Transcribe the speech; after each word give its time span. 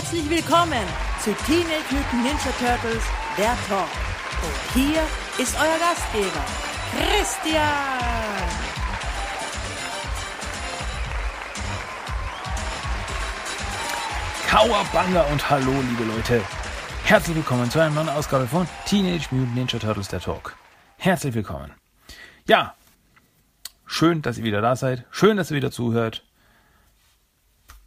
Herzlich 0.00 0.30
willkommen 0.30 0.86
zu 1.22 1.30
Teenage 1.44 1.84
Mutant 1.90 2.24
Ninja 2.24 2.50
Turtles, 2.58 3.04
der 3.36 3.54
Talk. 3.68 3.86
Und 4.42 4.72
hier 4.72 5.02
ist 5.36 5.54
euer 5.60 5.78
Gastgeber, 5.78 6.42
Christian. 6.96 7.60
Kauerbanga 14.48 15.20
und 15.24 15.50
hallo, 15.50 15.70
liebe 15.70 16.04
Leute. 16.04 16.40
Herzlich 17.04 17.36
willkommen 17.36 17.70
zu 17.70 17.78
einer 17.80 17.90
neuen 17.90 18.08
Ausgabe 18.08 18.46
von 18.46 18.66
Teenage 18.86 19.26
Mutant 19.30 19.54
Ninja 19.54 19.78
Turtles, 19.78 20.08
der 20.08 20.20
Talk. 20.20 20.56
Herzlich 20.96 21.34
willkommen. 21.34 21.74
Ja, 22.48 22.74
schön, 23.84 24.22
dass 24.22 24.38
ihr 24.38 24.44
wieder 24.44 24.62
da 24.62 24.76
seid. 24.76 25.04
Schön, 25.10 25.36
dass 25.36 25.50
ihr 25.50 25.58
wieder 25.58 25.70
zuhört. 25.70 26.24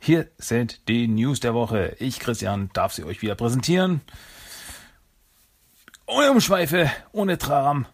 Hier 0.05 0.27
sind 0.37 0.89
die 0.89 1.07
News 1.07 1.39
der 1.39 1.53
Woche. 1.53 1.95
Ich, 1.97 2.19
Christian, 2.19 2.69
darf 2.73 2.91
sie 2.91 3.05
euch 3.05 3.21
wieder 3.21 3.35
präsentieren. 3.35 4.01
Ohne 6.05 6.29
Umschweife, 6.29 6.91
ohne 7.13 7.37
Tram. 7.37 7.85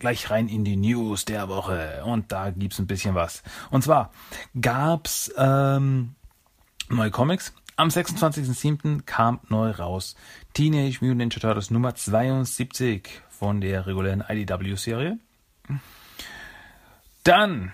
Gleich 0.00 0.30
rein 0.30 0.48
in 0.48 0.64
die 0.64 0.74
News 0.74 1.26
der 1.26 1.48
Woche. 1.48 2.02
Und 2.06 2.32
da 2.32 2.50
gibt's 2.50 2.80
ein 2.80 2.88
bisschen 2.88 3.14
was. 3.14 3.44
Und 3.70 3.84
zwar 3.84 4.10
gab's 4.60 5.32
ähm, 5.36 6.16
neue 6.88 7.12
Comics. 7.12 7.52
Am 7.76 7.86
26.07. 7.86 9.02
kam 9.02 9.38
neu 9.48 9.70
raus 9.70 10.16
Teenage 10.54 10.98
Mutant 11.02 11.18
Ninja 11.18 11.38
Turtles 11.38 11.70
Nummer 11.70 11.94
72 11.94 13.22
von 13.30 13.60
der 13.60 13.86
regulären 13.86 14.24
IDW-Serie. 14.28 15.20
Dann, 17.22 17.70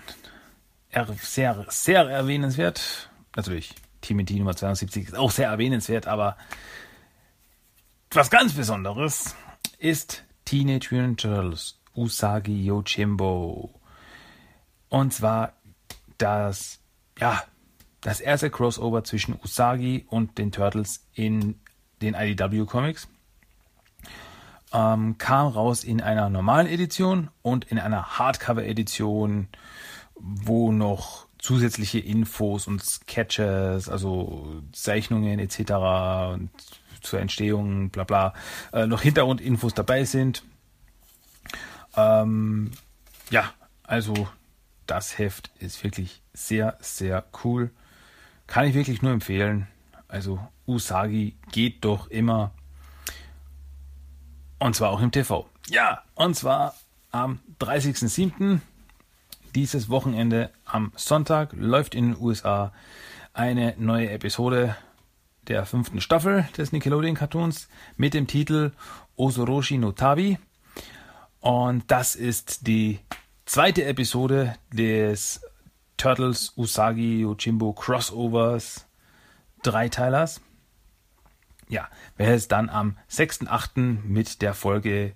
sehr, 1.23 1.65
sehr 1.69 2.01
erwähnenswert, 2.01 3.10
natürlich, 3.35 3.73
TMNT 4.01 4.31
Nummer 4.31 4.55
72 4.55 5.07
ist 5.07 5.17
auch 5.17 5.31
sehr 5.31 5.49
erwähnenswert, 5.49 6.07
aber 6.07 6.37
was 8.11 8.29
ganz 8.29 8.53
Besonderes 8.53 9.35
ist 9.77 10.23
Teenage 10.45 10.89
Mutant 10.91 11.21
Turtles 11.21 11.79
Usagi 11.95 12.65
Yojimbo. 12.65 13.73
Und 14.89 15.13
zwar 15.13 15.53
das, 16.17 16.79
ja, 17.17 17.43
das 18.01 18.19
erste 18.19 18.49
Crossover 18.49 19.03
zwischen 19.03 19.39
Usagi 19.41 20.05
und 20.09 20.37
den 20.37 20.51
Turtles 20.51 21.07
in 21.13 21.59
den 22.01 22.15
IDW 22.15 22.65
Comics. 22.65 23.07
Ähm, 24.73 25.17
kam 25.17 25.47
raus 25.47 25.83
in 25.83 26.01
einer 26.01 26.29
normalen 26.29 26.67
Edition 26.67 27.29
und 27.41 27.65
in 27.65 27.77
einer 27.77 28.17
Hardcover-Edition, 28.17 29.49
wo 30.15 30.71
noch 30.71 31.27
zusätzliche 31.41 31.99
Infos 31.99 32.67
und 32.67 32.83
Sketches, 32.83 33.89
also 33.89 34.61
Zeichnungen 34.71 35.39
etc. 35.39 35.59
und 36.33 36.49
zur 37.01 37.19
Entstehung, 37.19 37.89
bla 37.89 38.03
bla, 38.03 38.33
äh, 38.71 38.85
noch 38.85 39.01
Hintergrundinfos 39.01 39.73
dabei 39.73 40.05
sind. 40.05 40.43
Ähm, 41.97 42.71
ja, 43.31 43.51
also 43.83 44.27
das 44.85 45.17
Heft 45.17 45.51
ist 45.59 45.83
wirklich 45.83 46.21
sehr, 46.33 46.77
sehr 46.79 47.25
cool. 47.43 47.71
Kann 48.45 48.67
ich 48.67 48.75
wirklich 48.75 49.01
nur 49.01 49.11
empfehlen. 49.11 49.67
Also 50.07 50.39
Usagi 50.67 51.35
geht 51.51 51.83
doch 51.83 52.07
immer. 52.07 52.51
Und 54.59 54.75
zwar 54.75 54.91
auch 54.91 55.01
im 55.01 55.11
TV. 55.11 55.49
Ja, 55.69 56.03
und 56.13 56.35
zwar 56.35 56.75
am 57.11 57.39
30.07 57.59 58.59
dieses 59.55 59.89
Wochenende 59.89 60.49
am 60.65 60.91
Sonntag 60.95 61.53
läuft 61.53 61.95
in 61.95 62.13
den 62.13 62.21
USA 62.21 62.73
eine 63.33 63.75
neue 63.77 64.09
Episode 64.09 64.75
der 65.47 65.65
fünften 65.65 66.01
Staffel 66.01 66.47
des 66.57 66.71
Nickelodeon 66.71 67.15
Cartoons 67.15 67.67
mit 67.97 68.13
dem 68.13 68.27
Titel 68.27 68.71
Osoroshi 69.15 69.77
no 69.77 69.91
Tabi. 69.91 70.37
Und 71.39 71.89
das 71.89 72.15
ist 72.15 72.67
die 72.67 72.99
zweite 73.45 73.85
Episode 73.85 74.55
des 74.71 75.41
Turtles 75.97 76.53
Usagi 76.57 77.21
Yojimbo 77.21 77.73
Crossovers 77.73 78.87
Dreiteilers. 79.63 80.41
Ja, 81.67 81.89
welches 82.17 82.47
dann 82.47 82.69
am 82.69 82.97
6.8. 83.09 84.03
mit 84.03 84.41
der 84.41 84.53
Folge 84.53 85.13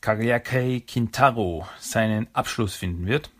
Kagayake 0.00 0.80
Kintaro 0.80 1.66
seinen 1.78 2.26
Abschluss 2.34 2.74
finden 2.74 3.06
wird. 3.06 3.30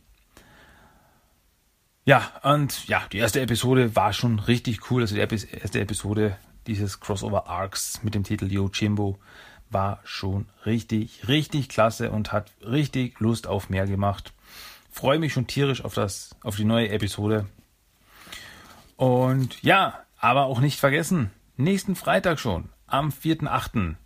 Ja, 2.05 2.33
und 2.43 2.89
ja, 2.89 3.03
die 3.13 3.19
erste 3.19 3.41
Episode 3.41 3.95
war 3.95 4.13
schon 4.13 4.41
richtig 4.41 4.91
cool. 4.91 5.03
Also 5.03 5.15
die 5.15 5.21
erste 5.21 5.81
Episode 5.81 6.37
dieses 6.67 7.01
Crossover 7.01 7.47
Arcs 7.49 8.03
mit 8.03 8.15
dem 8.15 8.25
Titel 8.25 8.51
Yo 8.51 8.69
Jimbo 8.73 9.19
war 9.71 10.01
schon 10.05 10.47
richtig, 10.67 11.29
richtig 11.29 11.69
klasse 11.69 12.11
und 12.11 12.33
hat 12.33 12.51
richtig 12.61 13.21
Lust 13.21 13.47
auf 13.47 13.71
mehr 13.71 13.87
gemacht. 13.87 14.33
Freue 14.91 15.19
mich 15.19 15.33
schon 15.33 15.47
tierisch 15.47 15.85
auf 15.85 15.95
das, 15.95 16.37
auf 16.43 16.57
die 16.57 16.65
neue 16.65 16.91
Episode. 16.91 17.47
Und 18.97 19.63
ja, 19.63 20.01
aber 20.19 20.45
auch 20.45 20.61
nicht 20.61 20.79
vergessen, 20.79 21.31
nächsten 21.57 21.97
Freitag 21.97 22.39
schon, 22.39 22.69
am 22.87 23.09
4.8 23.11 23.97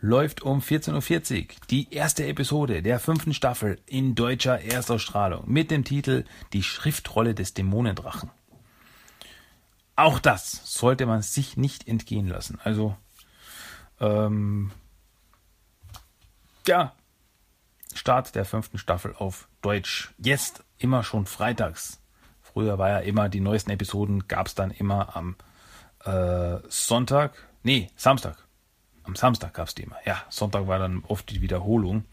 läuft 0.00 0.42
um 0.42 0.60
14.40 0.60 1.40
Uhr 1.40 1.46
die 1.70 1.92
erste 1.92 2.26
Episode 2.26 2.82
der 2.82 2.98
fünften 2.98 3.34
Staffel 3.34 3.78
in 3.86 4.14
deutscher 4.14 4.60
Erstausstrahlung 4.60 5.44
mit 5.46 5.70
dem 5.70 5.84
Titel 5.84 6.24
Die 6.52 6.62
Schriftrolle 6.62 7.34
des 7.34 7.54
Dämonendrachen. 7.54 8.30
Auch 9.96 10.18
das 10.18 10.62
sollte 10.64 11.04
man 11.04 11.20
sich 11.22 11.56
nicht 11.56 11.86
entgehen 11.86 12.26
lassen. 12.26 12.58
Also, 12.64 12.96
ähm, 14.00 14.72
ja, 16.66 16.94
Start 17.94 18.34
der 18.34 18.46
fünften 18.46 18.78
Staffel 18.78 19.14
auf 19.14 19.48
Deutsch. 19.60 20.14
Jetzt 20.16 20.64
immer 20.78 21.02
schon 21.02 21.26
freitags. 21.26 22.00
Früher 22.40 22.78
war 22.78 22.88
ja 22.88 22.98
immer, 23.00 23.28
die 23.28 23.40
neuesten 23.40 23.70
Episoden 23.70 24.26
gab 24.26 24.46
es 24.46 24.54
dann 24.54 24.70
immer 24.70 25.16
am 25.16 25.36
äh, 26.04 26.58
Sonntag, 26.68 27.34
nee, 27.62 27.90
Samstag 27.96 28.38
am 29.04 29.16
Samstag 29.16 29.54
gab 29.54 29.68
es 29.68 29.74
die 29.74 29.82
immer. 29.82 29.96
Ja, 30.04 30.22
Sonntag 30.28 30.66
war 30.66 30.78
dann 30.78 31.04
oft 31.08 31.30
die 31.30 31.40
Wiederholung. 31.40 32.04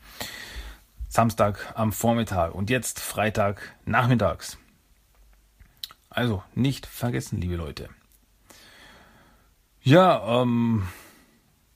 Samstag 1.10 1.74
am 1.76 1.92
Vormittag 1.92 2.54
und 2.54 2.70
jetzt 2.70 3.00
Freitag 3.00 3.76
nachmittags. 3.86 4.58
Also 6.10 6.44
nicht 6.56 6.86
vergessen, 6.86 7.40
liebe 7.40 7.56
Leute. 7.56 7.90
Ja, 9.82 10.42
ähm, 10.42 10.88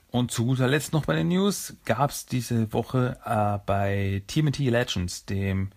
und 0.09 0.31
zu 0.31 0.45
guter 0.45 0.67
Letzt 0.67 0.91
noch 0.91 1.05
bei 1.05 1.15
den 1.15 1.29
News 1.29 1.77
gab 1.85 2.09
es 2.09 2.25
diese 2.25 2.73
Woche 2.73 3.17
äh, 3.23 3.59
bei 3.65 4.23
TMT 4.27 4.59
Legends, 4.59 5.25
dem 5.25 5.71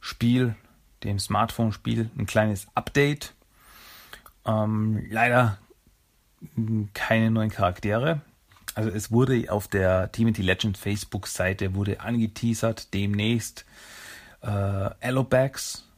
Spiel, 0.00 0.54
dem 1.02 1.18
Smartphone-Spiel, 1.18 2.10
ein 2.16 2.26
kleines 2.26 2.68
Update. 2.74 3.34
Ähm, 4.46 5.04
leider 5.10 5.58
keine 6.94 7.30
neuen 7.30 7.50
Charaktere. 7.50 8.20
Also 8.78 8.90
es 8.90 9.10
wurde 9.10 9.50
auf 9.50 9.66
der 9.66 10.12
TMT 10.12 10.38
Legend 10.38 10.78
Facebook-Seite 10.78 11.74
wurde 11.74 11.98
angeteasert, 11.98 12.94
demnächst 12.94 13.64
äh, 14.40 14.46
Allobags, 14.46 15.88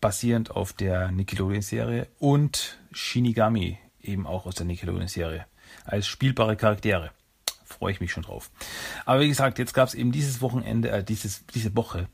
basierend 0.00 0.52
auf 0.52 0.72
der 0.72 1.10
Nickelodeon-Serie 1.10 2.06
und 2.20 2.78
Shinigami, 2.92 3.76
eben 4.00 4.24
auch 4.24 4.46
aus 4.46 4.54
der 4.54 4.66
Nickelodeon-Serie, 4.66 5.46
als 5.84 6.06
spielbare 6.06 6.56
Charaktere. 6.56 7.10
Freue 7.64 7.90
ich 7.90 8.00
mich 8.00 8.12
schon 8.12 8.22
drauf. 8.22 8.52
Aber 9.04 9.22
wie 9.22 9.28
gesagt, 9.28 9.58
jetzt 9.58 9.74
gab 9.74 9.88
es 9.88 9.94
eben 9.94 10.12
dieses 10.12 10.40
Wochenende, 10.40 10.92
äh, 10.92 11.02
dieses, 11.02 11.44
diese 11.46 11.74
Woche, 11.74 12.06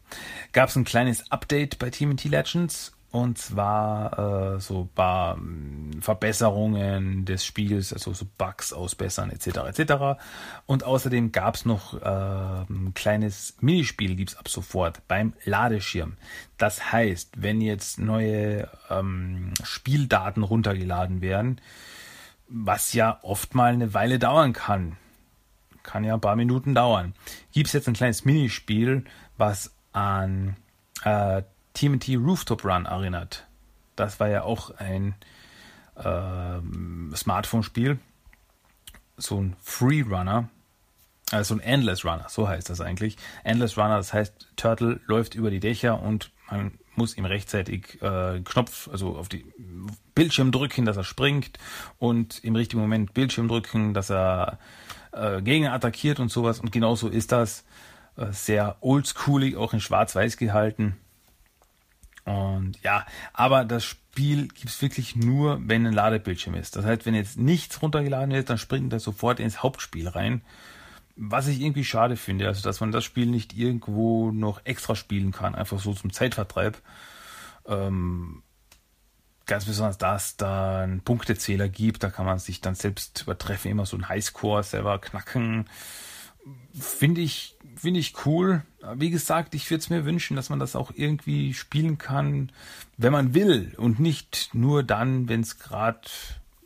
gab 0.53 0.71
es 0.71 0.77
ein 0.77 0.85
kleines 0.85 1.31
Update 1.31 1.79
bei 1.79 1.91
TMT 1.91 2.25
Legends 2.25 2.96
und 3.17 3.39
zwar 3.39 4.57
äh, 4.57 4.61
so 4.61 4.89
paar 4.95 5.37
hm, 5.37 6.03
Verbesserungen 6.03 7.25
des 7.25 7.47
Spiels, 7.47 7.93
also 7.93 8.13
so 8.13 8.27
Bugs 8.37 8.75
ausbessern 8.75 9.31
etc. 9.31 9.79
etc. 9.79 10.21
Und 10.67 10.85
außerdem 10.85 11.33
gab 11.33 11.55
es 11.55 11.65
noch 11.65 11.95
äh, 11.95 12.05
ein 12.05 12.93
kleines 12.95 13.57
Minispiel, 13.61 14.17
gibt 14.17 14.31
es 14.31 14.37
ab 14.37 14.49
sofort 14.49 15.01
beim 15.09 15.33
Ladeschirm. 15.45 16.19
Das 16.59 16.93
heißt, 16.93 17.43
wenn 17.43 17.63
jetzt 17.63 17.99
neue 17.99 18.69
ähm, 18.91 19.55
Spieldaten 19.63 20.43
runtergeladen 20.43 21.23
werden, 21.23 21.61
was 22.49 22.93
ja 22.93 23.19
oft 23.23 23.55
mal 23.55 23.73
eine 23.73 23.95
Weile 23.95 24.19
dauern 24.19 24.53
kann, 24.53 24.99
kann 25.83 26.05
ja 26.05 26.15
ein 26.15 26.21
paar 26.21 26.37
Minuten 26.37 26.75
dauern, 26.75 27.15
gibt 27.53 27.69
es 27.69 27.73
jetzt 27.73 27.89
ein 27.89 27.95
kleines 27.95 28.27
Minispiel, 28.27 29.05
was 29.39 29.75
an 29.93 30.57
äh, 31.03 31.43
TMT 31.77 32.17
Rooftop 32.17 32.65
Run 32.65 32.87
erinnert. 32.87 33.47
Das 33.97 34.19
war 34.19 34.29
ja 34.29 34.43
auch 34.43 34.71
ein 34.79 35.15
äh, 35.97 37.15
Smartphone-Spiel. 37.15 37.99
So 39.17 39.41
ein 39.41 39.57
Freerunner. 39.63 40.49
Also 41.33 41.55
ein 41.55 41.61
Endless 41.61 42.05
Runner, 42.05 42.27
so 42.29 42.49
heißt 42.49 42.71
das 42.71 42.81
eigentlich. 42.81 43.17
Endless 43.43 43.77
Runner, 43.77 43.97
das 43.97 44.13
heißt, 44.13 44.49
Turtle 44.55 45.01
läuft 45.07 45.35
über 45.35 45.51
die 45.51 45.59
Dächer 45.59 46.01
und 46.01 46.31
man 46.49 46.79
muss 46.95 47.17
ihm 47.17 47.25
rechtzeitig 47.25 48.01
äh, 48.01 48.41
Knopf, 48.45 48.89
also 48.89 49.17
auf 49.17 49.29
die 49.29 49.45
Bildschirm 50.15 50.53
drücken, 50.53 50.85
dass 50.85 50.97
er 50.97 51.03
springt 51.03 51.59
und 51.99 52.43
im 52.45 52.55
richtigen 52.55 52.81
Moment 52.81 53.13
Bildschirm 53.13 53.49
drücken, 53.49 53.93
dass 53.93 54.09
er 54.09 54.61
äh, 55.11 55.43
Gegner 55.43 55.73
attackiert 55.73 56.21
und 56.21 56.31
sowas. 56.31 56.61
Und 56.61 56.71
genauso 56.71 57.09
ist 57.09 57.33
das 57.33 57.65
äh, 58.17 58.27
sehr 58.31 58.77
oldschoolig, 58.81 59.57
auch 59.57 59.73
in 59.73 59.81
Schwarz-Weiß 59.81 60.37
gehalten. 60.37 60.97
Und 62.27 62.83
ja, 62.83 63.07
aber 63.33 63.65
das 63.65 63.85
Spiel 63.85 64.49
gibt 64.49 64.69
es 64.69 64.83
wirklich 64.83 65.15
nur, 65.15 65.61
wenn 65.63 65.87
ein 65.87 65.93
Ladebildschirm 65.93 66.57
ist. 66.57 66.75
Das 66.75 66.85
heißt, 66.85 67.07
wenn 67.07 67.15
jetzt 67.15 67.39
nichts 67.39 67.81
runtergeladen 67.81 68.33
ist, 68.33 68.51
dann 68.51 68.59
springt 68.59 68.93
das 68.93 69.05
sofort 69.05 69.39
ins 69.39 69.63
Hauptspiel 69.63 70.09
rein. 70.09 70.43
Was 71.15 71.47
ich 71.47 71.61
irgendwie 71.61 71.85
schade 71.85 72.17
finde, 72.17 72.49
also 72.49 72.63
dass 72.63 72.81
man 72.81 72.91
das 72.91 73.05
Spiel 73.05 73.27
nicht 73.27 73.57
irgendwo 73.57 74.33
noch 74.33 74.61
extra 74.65 74.97
spielen 74.97 75.31
kann, 75.31 75.55
einfach 75.55 75.79
so 75.79 75.95
zum 75.95 76.13
Zeitvertreib. 76.13 76.77
Ähm, 77.67 78.43
ganz 79.47 79.65
besonders, 79.65 79.97
dass 79.97 80.27
es 80.27 80.37
da 80.37 80.81
einen 80.83 81.03
Punktezähler 81.03 81.69
gibt, 81.69 82.03
da 82.03 82.11
kann 82.11 82.27
man 82.27 82.41
sich 82.41 82.61
dann 82.61 82.75
selbst 82.75 83.23
übertreffen, 83.23 83.71
immer 83.71 83.87
so 83.87 83.97
ein 83.97 84.09
Highscore 84.09 84.65
selber 84.65 84.99
knacken. 84.99 85.67
Finde 86.79 87.21
ich, 87.21 87.57
finde 87.77 88.01
ich 88.01 88.27
cool. 88.27 88.63
Wie 88.95 89.11
gesagt, 89.11 89.55
ich 89.55 89.71
würde 89.71 89.81
es 89.81 89.91
mir 89.91 90.05
wünschen, 90.05 90.37
dass 90.37 90.51
man 90.51 90.59
das 90.59 90.77
auch 90.77 90.93
irgendwie 90.95 91.55
spielen 91.55 91.99
kann, 91.99 92.53
wenn 92.97 93.13
man 93.13 93.35
will 93.35 93.75
und 93.77 93.99
nicht 93.99 94.51
nur 94.53 94.83
dann, 94.83 95.29
wenn 95.29 95.41
es 95.41 95.59
gerade 95.59 96.09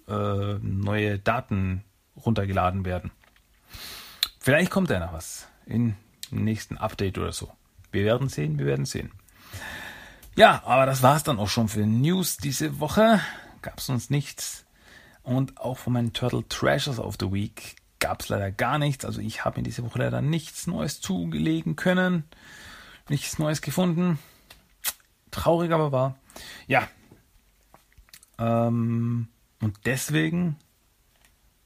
äh, 0.08 0.58
neue 0.60 1.18
Daten 1.18 1.84
runtergeladen 2.16 2.84
werden. 2.84 3.10
Vielleicht 4.38 4.70
kommt 4.70 4.90
da 4.90 4.98
noch 4.98 5.12
was 5.12 5.46
im 5.66 5.94
nächsten 6.30 6.76
Update 6.76 7.18
oder 7.18 7.32
so. 7.32 7.50
Wir 7.92 8.04
werden 8.04 8.28
sehen, 8.28 8.58
wir 8.58 8.66
werden 8.66 8.84
sehen. 8.84 9.12
Ja, 10.36 10.62
aber 10.64 10.86
das 10.86 11.02
war 11.02 11.16
es 11.16 11.22
dann 11.22 11.38
auch 11.38 11.48
schon 11.48 11.68
für 11.68 11.86
News 11.86 12.36
diese 12.36 12.80
Woche. 12.80 13.20
Gab 13.62 13.78
es 13.78 13.88
uns 13.88 14.10
nichts. 14.10 14.64
Und 15.22 15.58
auch 15.58 15.78
von 15.78 15.92
meinen 15.92 16.12
Turtle 16.12 16.46
Treasures 16.48 16.98
of 16.98 17.16
the 17.20 17.30
Week 17.30 17.76
gab 18.00 18.22
es 18.22 18.28
leider 18.28 18.50
gar 18.50 18.78
nichts. 18.78 19.04
Also 19.04 19.20
ich 19.20 19.44
habe 19.44 19.60
mir 19.60 19.64
diese 19.64 19.84
Woche 19.84 20.00
leider 20.00 20.20
nichts 20.20 20.66
Neues 20.66 21.00
zugelegen 21.00 21.76
können. 21.76 22.24
Nichts 23.08 23.38
Neues 23.38 23.60
gefunden. 23.60 24.18
Traurig 25.30 25.70
aber 25.70 25.92
war. 25.92 26.18
Ja. 26.66 26.88
Ähm, 28.38 29.28
und 29.60 29.76
deswegen 29.84 30.56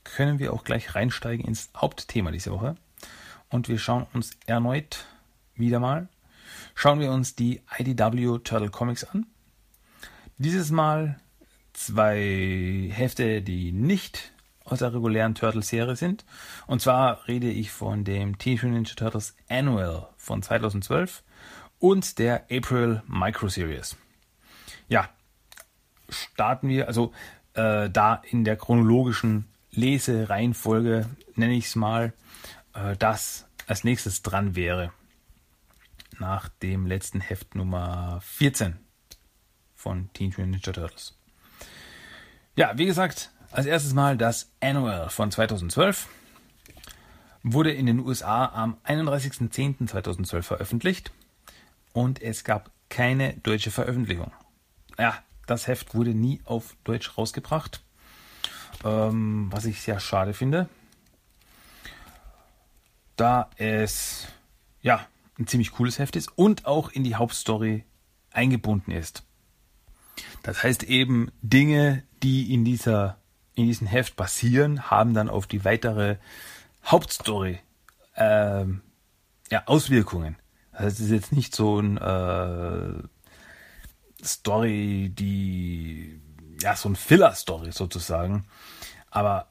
können 0.02 0.38
wir 0.38 0.52
auch 0.52 0.64
gleich 0.64 0.94
reinsteigen 0.94 1.46
ins 1.46 1.70
Hauptthema 1.76 2.30
dieser 2.30 2.52
Woche. 2.52 2.76
Und 3.48 3.68
wir 3.68 3.78
schauen 3.78 4.06
uns 4.12 4.32
erneut 4.46 5.06
wieder 5.54 5.78
mal, 5.80 6.08
schauen 6.74 7.00
wir 7.00 7.12
uns 7.12 7.36
die 7.36 7.62
IDW 7.78 8.38
Turtle 8.40 8.70
Comics 8.70 9.04
an. 9.04 9.26
Dieses 10.38 10.70
Mal 10.70 11.20
zwei 11.72 12.90
Hefte, 12.92 13.42
die 13.42 13.70
nicht 13.72 14.32
aus 14.64 14.78
der 14.78 14.94
regulären 14.94 15.34
Turtles-Serie 15.34 15.96
sind. 15.96 16.24
Und 16.66 16.80
zwar 16.80 17.28
rede 17.28 17.50
ich 17.50 17.70
von 17.70 18.04
dem 18.04 18.38
Teenage 18.38 18.66
Mutant 18.66 18.74
Ninja 18.74 18.94
Turtles 18.94 19.36
Annual 19.48 20.08
von 20.16 20.42
2012 20.42 21.22
und 21.78 22.18
der 22.18 22.46
April 22.50 23.02
Micro 23.06 23.48
Series. 23.48 23.96
Ja, 24.88 25.08
starten 26.08 26.68
wir, 26.68 26.88
also 26.88 27.12
äh, 27.54 27.90
da 27.90 28.22
in 28.30 28.44
der 28.44 28.56
chronologischen 28.56 29.46
Lesereihenfolge, 29.70 31.08
nenne 31.34 31.54
ich 31.54 31.66
es 31.66 31.76
mal, 31.76 32.12
äh, 32.74 32.96
das 32.96 33.46
als 33.66 33.84
nächstes 33.84 34.22
dran 34.22 34.56
wäre. 34.56 34.92
Nach 36.18 36.48
dem 36.48 36.86
letzten 36.86 37.20
Heft 37.20 37.54
Nummer 37.54 38.20
14 38.22 38.78
von 39.74 40.10
Teenage 40.12 40.40
Mutant 40.40 40.64
Ninja 40.64 40.72
Turtles. 40.72 41.18
Ja, 42.56 42.78
wie 42.78 42.86
gesagt, 42.86 43.32
als 43.54 43.66
erstes 43.66 43.94
Mal 43.94 44.16
das 44.16 44.50
Annual 44.60 45.08
von 45.10 45.30
2012 45.30 46.08
wurde 47.44 47.72
in 47.72 47.86
den 47.86 48.00
USA 48.00 48.46
am 48.46 48.78
31.10.2012 48.84 50.42
veröffentlicht 50.42 51.12
und 51.92 52.20
es 52.20 52.42
gab 52.42 52.72
keine 52.88 53.34
deutsche 53.34 53.70
Veröffentlichung. 53.70 54.32
Ja, 54.98 55.22
das 55.46 55.68
Heft 55.68 55.94
wurde 55.94 56.14
nie 56.14 56.40
auf 56.44 56.74
Deutsch 56.82 57.16
rausgebracht, 57.16 57.80
ähm, 58.84 59.46
was 59.52 59.66
ich 59.66 59.82
sehr 59.82 60.00
schade 60.00 60.34
finde, 60.34 60.68
da 63.14 63.50
es 63.56 64.26
ja 64.82 65.06
ein 65.38 65.46
ziemlich 65.46 65.70
cooles 65.70 66.00
Heft 66.00 66.16
ist 66.16 66.36
und 66.36 66.66
auch 66.66 66.90
in 66.90 67.04
die 67.04 67.14
Hauptstory 67.14 67.84
eingebunden 68.32 68.90
ist. 68.90 69.22
Das 70.42 70.64
heißt 70.64 70.82
eben 70.82 71.30
Dinge, 71.40 72.02
die 72.20 72.52
in 72.52 72.64
dieser 72.64 73.18
in 73.54 73.66
diesem 73.66 73.86
Heft 73.86 74.16
passieren, 74.16 74.90
haben 74.90 75.14
dann 75.14 75.28
auf 75.28 75.46
die 75.46 75.64
weitere 75.64 76.16
Hauptstory 76.84 77.60
ähm, 78.16 78.82
ja, 79.50 79.62
Auswirkungen. 79.66 80.36
Also 80.72 80.88
es 80.88 81.00
ist 81.00 81.10
jetzt 81.10 81.32
nicht 81.32 81.54
so 81.54 81.80
ein 81.80 81.96
äh, 81.98 82.92
Story, 84.24 85.12
die 85.14 86.20
ja 86.60 86.74
so 86.76 86.88
ein 86.88 86.96
Filler-Story 86.96 87.72
sozusagen. 87.72 88.44
Aber 89.10 89.48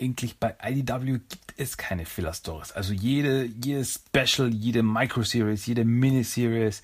eigentlich 0.00 0.38
bei 0.38 0.54
IDW 0.62 1.18
gibt 1.28 1.54
es 1.56 1.76
keine 1.76 2.06
Filler-Stories. 2.06 2.72
Also 2.72 2.92
jede, 2.92 3.44
jede 3.44 3.84
Special, 3.84 4.48
jede 4.48 4.82
Micro-Series, 4.82 5.66
jede 5.66 5.84
Miniseries, 5.84 6.82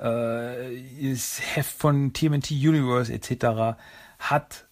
äh, 0.00 0.74
jedes 0.74 1.40
Heft 1.54 1.72
von 1.72 2.12
TMNT 2.12 2.50
Universe 2.50 3.12
etc. 3.12 3.78
hat 4.18 4.66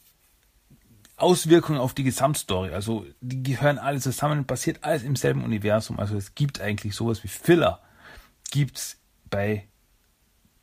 Auswirkungen 1.23 1.79
auf 1.79 1.95
die 1.95 2.05
Gesamtstory. 2.05 2.73
Also 2.73 3.07
die 3.21 3.43
gehören 3.43 3.79
alle 3.79 4.01
zusammen, 4.01 4.45
passiert 4.45 4.83
alles 4.83 5.03
im 5.05 5.17
selben 5.17 5.45
Universum. 5.45 5.99
Also 5.99 6.17
es 6.17 6.35
gibt 6.35 6.61
eigentlich 6.61 6.95
sowas 6.95 7.23
wie 7.25 7.29
Filler. 7.29 7.81
Gibt 8.51 8.79
es 8.79 8.97
bei 9.31 9.69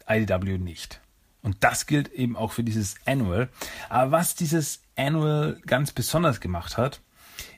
IDW 0.08 0.58
nicht. 0.58 1.02
Und 1.42 1.64
das 1.64 1.86
gilt 1.86 2.12
eben 2.12 2.36
auch 2.36 2.52
für 2.52 2.64
dieses 2.64 2.96
Annual. 3.06 3.50
Aber 3.88 4.12
was 4.12 4.36
dieses 4.36 4.82
Annual 4.98 5.62
ganz 5.66 5.94
besonders 5.94 6.42
gemacht 6.42 6.78
hat, 6.78 7.02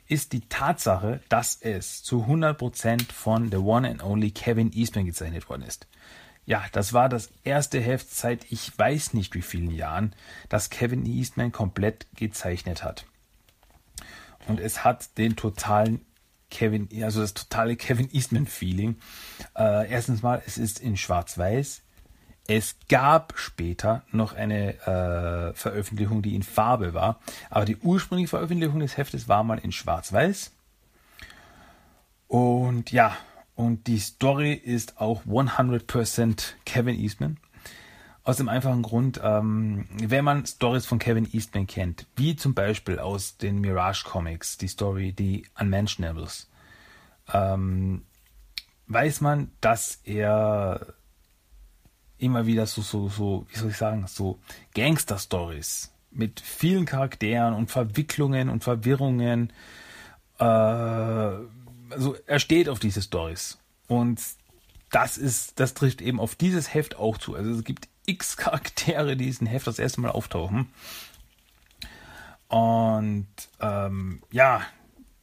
ist 0.06 0.32
die 0.32 0.48
Tatsache, 0.48 1.20
dass 1.28 1.56
es 1.60 2.02
zu 2.02 2.24
100% 2.24 3.10
von 3.12 3.50
The 3.50 3.56
One 3.56 3.88
and 3.88 4.04
Only 4.04 4.30
Kevin 4.30 4.72
Eastman 4.72 5.06
gezeichnet 5.06 5.48
worden 5.48 5.62
ist. 5.62 5.86
Ja, 6.44 6.64
das 6.72 6.92
war 6.92 7.08
das 7.08 7.30
erste 7.44 7.80
Heft 7.80 8.12
seit 8.12 8.50
ich 8.50 8.76
weiß 8.76 9.14
nicht 9.14 9.34
wie 9.34 9.42
vielen 9.42 9.70
Jahren, 9.70 10.14
das 10.48 10.70
Kevin 10.70 11.06
Eastman 11.06 11.52
komplett 11.52 12.06
gezeichnet 12.16 12.82
hat. 12.82 13.06
Und 14.48 14.58
es 14.58 14.84
hat 14.84 15.16
den 15.18 15.36
totalen 15.36 16.04
Kevin, 16.50 16.88
also 17.02 17.20
das 17.20 17.34
totale 17.34 17.76
Kevin 17.76 18.08
Eastman 18.12 18.46
Feeling. 18.46 18.96
Äh, 19.56 19.90
erstens 19.90 20.22
mal, 20.22 20.42
es 20.46 20.58
ist 20.58 20.80
in 20.80 20.96
Schwarz-Weiß. 20.96 21.82
Es 22.48 22.74
gab 22.88 23.34
später 23.36 24.02
noch 24.10 24.34
eine 24.34 24.74
äh, 24.80 25.54
Veröffentlichung, 25.54 26.22
die 26.22 26.34
in 26.34 26.42
Farbe 26.42 26.92
war, 26.92 27.20
aber 27.50 27.64
die 27.64 27.76
ursprüngliche 27.76 28.28
Veröffentlichung 28.28 28.80
des 28.80 28.96
Heftes 28.96 29.28
war 29.28 29.44
mal 29.44 29.58
in 29.58 29.70
Schwarz-Weiß. 29.70 30.50
Und 32.26 32.90
ja, 32.90 33.16
und 33.62 33.86
die 33.86 33.98
Story 33.98 34.52
ist 34.52 35.00
auch 35.00 35.24
100% 35.24 36.54
Kevin 36.64 36.98
Eastman. 36.98 37.38
Aus 38.24 38.36
dem 38.36 38.48
einfachen 38.48 38.82
Grund, 38.82 39.20
ähm, 39.22 39.88
wenn 39.98 40.24
man 40.24 40.46
Stories 40.46 40.86
von 40.86 40.98
Kevin 40.98 41.28
Eastman 41.32 41.66
kennt, 41.66 42.06
wie 42.16 42.36
zum 42.36 42.54
Beispiel 42.54 42.98
aus 42.98 43.36
den 43.36 43.60
Mirage 43.60 44.04
Comics, 44.04 44.58
die 44.58 44.68
Story 44.68 45.12
die 45.12 45.44
Unmentionables, 45.58 46.48
ähm, 47.32 48.02
weiß 48.86 49.20
man, 49.22 49.50
dass 49.60 50.00
er 50.04 50.94
immer 52.18 52.46
wieder 52.46 52.66
so, 52.66 52.82
so, 52.82 53.08
so, 53.08 53.46
wie 53.50 53.58
soll 53.58 53.70
ich 53.70 53.76
sagen, 53.76 54.06
so 54.06 54.38
Gangster-Stories 54.74 55.92
mit 56.10 56.40
vielen 56.40 56.84
Charakteren 56.84 57.54
und 57.54 57.70
Verwicklungen 57.70 58.48
und 58.48 58.62
Verwirrungen 58.62 59.52
äh, 60.38 61.38
also 61.92 62.16
er 62.26 62.38
steht 62.38 62.68
auf 62.68 62.78
diese 62.78 63.02
Stories. 63.02 63.58
Und 63.88 64.20
das 64.90 65.18
ist, 65.18 65.58
das 65.58 65.74
trifft 65.74 66.00
eben 66.02 66.20
auf 66.20 66.34
dieses 66.34 66.72
Heft 66.72 66.96
auch 66.96 67.18
zu. 67.18 67.34
Also 67.34 67.50
es 67.50 67.64
gibt 67.64 67.88
x 68.06 68.36
Charaktere, 68.36 69.16
die 69.16 69.24
in 69.24 69.30
diesem 69.30 69.46
Heft 69.46 69.66
das 69.66 69.78
erste 69.78 70.00
Mal 70.00 70.10
auftauchen. 70.10 70.68
Und 72.48 73.28
ähm, 73.60 74.22
ja, 74.30 74.62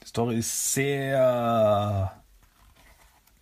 die 0.01 0.07
Story 0.07 0.39
ist 0.39 0.73
sehr, 0.73 2.11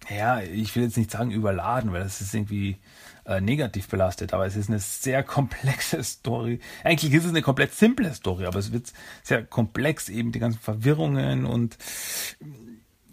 ja, 0.10 0.42
ich 0.42 0.76
will 0.76 0.84
jetzt 0.84 0.98
nicht 0.98 1.12
sagen 1.12 1.32
überladen, 1.32 1.94
weil 1.94 2.04
das 2.04 2.20
ist 2.20 2.34
irgendwie 2.34 2.78
äh, 3.26 3.40
negativ 3.40 3.88
belastet, 3.88 4.34
aber 4.34 4.46
es 4.46 4.58
ist 4.58 4.70
eine 4.70 4.80
sehr 4.80 5.24
komplexe 5.24 6.04
Story. 6.04 6.60
Eigentlich 6.84 7.14
ist 7.14 7.24
es 7.24 7.30
eine 7.30 7.42
komplett 7.42 7.74
simple 7.74 8.14
Story, 8.14 8.46
aber 8.46 8.60
es 8.60 8.74
wird 8.74 8.92
sehr 9.24 9.46
komplex, 9.46 10.10
eben 10.10 10.34
die 10.34 10.40
ganzen 10.40 10.60
Verwirrungen 10.60 11.46
und 11.46 11.78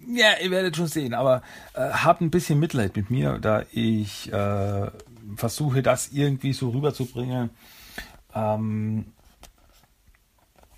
Ja, 0.06 0.38
ihr 0.42 0.50
werdet 0.50 0.76
schon 0.76 0.86
sehen, 0.86 1.14
aber 1.14 1.42
äh, 1.74 1.90
habt 1.90 2.20
ein 2.20 2.30
bisschen 2.30 2.58
Mitleid 2.58 2.96
mit 2.96 3.10
mir, 3.10 3.38
da 3.38 3.64
ich 3.72 4.32
äh, 4.32 4.90
versuche, 5.36 5.82
das 5.82 6.08
irgendwie 6.12 6.52
so 6.52 6.70
rüberzubringen, 6.70 7.50
ähm, 8.34 9.06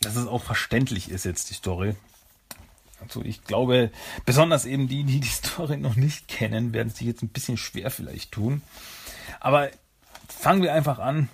dass 0.00 0.16
es 0.16 0.26
auch 0.26 0.42
verständlich 0.42 1.10
ist 1.10 1.24
jetzt 1.24 1.50
die 1.50 1.54
Story. 1.54 1.96
Also 3.00 3.22
ich 3.22 3.44
glaube, 3.44 3.90
besonders 4.24 4.64
eben 4.64 4.88
die, 4.88 5.04
die 5.04 5.20
die 5.20 5.28
Story 5.28 5.76
noch 5.76 5.96
nicht 5.96 6.28
kennen, 6.28 6.72
werden 6.72 6.90
sich 6.90 7.06
jetzt 7.06 7.22
ein 7.22 7.28
bisschen 7.28 7.56
schwer 7.56 7.90
vielleicht 7.90 8.32
tun. 8.32 8.62
Aber 9.40 9.70
fangen 10.28 10.62
wir 10.62 10.72
einfach 10.72 10.98
an. 10.98 11.28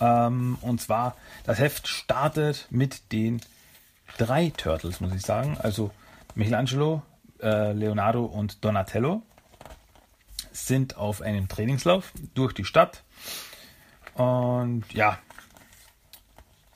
Ähm, 0.00 0.58
und 0.60 0.80
zwar, 0.80 1.16
das 1.44 1.58
Heft 1.58 1.88
startet 1.88 2.66
mit 2.70 3.12
den 3.12 3.40
drei 4.16 4.52
Turtles, 4.56 5.00
muss 5.00 5.14
ich 5.14 5.22
sagen. 5.22 5.56
Also 5.58 5.90
Michelangelo, 6.38 7.02
äh, 7.40 7.72
Leonardo 7.72 8.24
und 8.24 8.64
Donatello 8.64 9.22
sind 10.52 10.96
auf 10.96 11.20
einem 11.20 11.48
Trainingslauf 11.48 12.12
durch 12.34 12.52
die 12.52 12.64
Stadt. 12.64 13.02
Und 14.14 14.84
ja, 14.92 15.18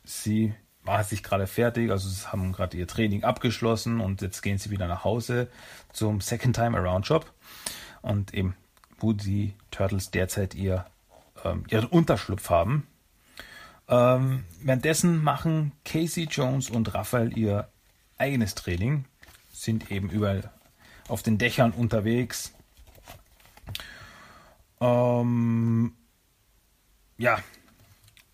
sie 0.02 0.52
machen 0.82 1.04
sich 1.04 1.22
gerade 1.22 1.46
fertig, 1.46 1.92
also 1.92 2.08
sie 2.08 2.26
haben 2.26 2.50
gerade 2.50 2.76
ihr 2.76 2.88
Training 2.88 3.22
abgeschlossen 3.22 4.00
und 4.00 4.20
jetzt 4.20 4.42
gehen 4.42 4.58
sie 4.58 4.70
wieder 4.70 4.88
nach 4.88 5.04
Hause 5.04 5.48
zum 5.92 6.20
Second 6.20 6.56
Time 6.56 6.76
Around 6.76 7.06
Shop 7.06 7.32
und 8.00 8.34
eben, 8.34 8.56
wo 8.98 9.12
die 9.12 9.54
Turtles 9.70 10.10
derzeit 10.10 10.56
ihr, 10.56 10.86
ähm, 11.44 11.64
ihren 11.68 11.86
Unterschlupf 11.86 12.50
haben. 12.50 12.88
Ähm, 13.86 14.42
währenddessen 14.60 15.22
machen 15.22 15.70
Casey 15.84 16.24
Jones 16.24 16.68
und 16.68 16.92
Raphael 16.94 17.38
ihr 17.38 17.68
eigenes 18.18 18.56
Training, 18.56 19.04
sind 19.52 19.90
eben 19.92 20.10
überall 20.10 20.50
auf 21.08 21.22
den 21.22 21.38
Dächern 21.38 21.72
unterwegs. 21.72 22.52
Ähm, 24.80 25.92
ja, 27.18 27.38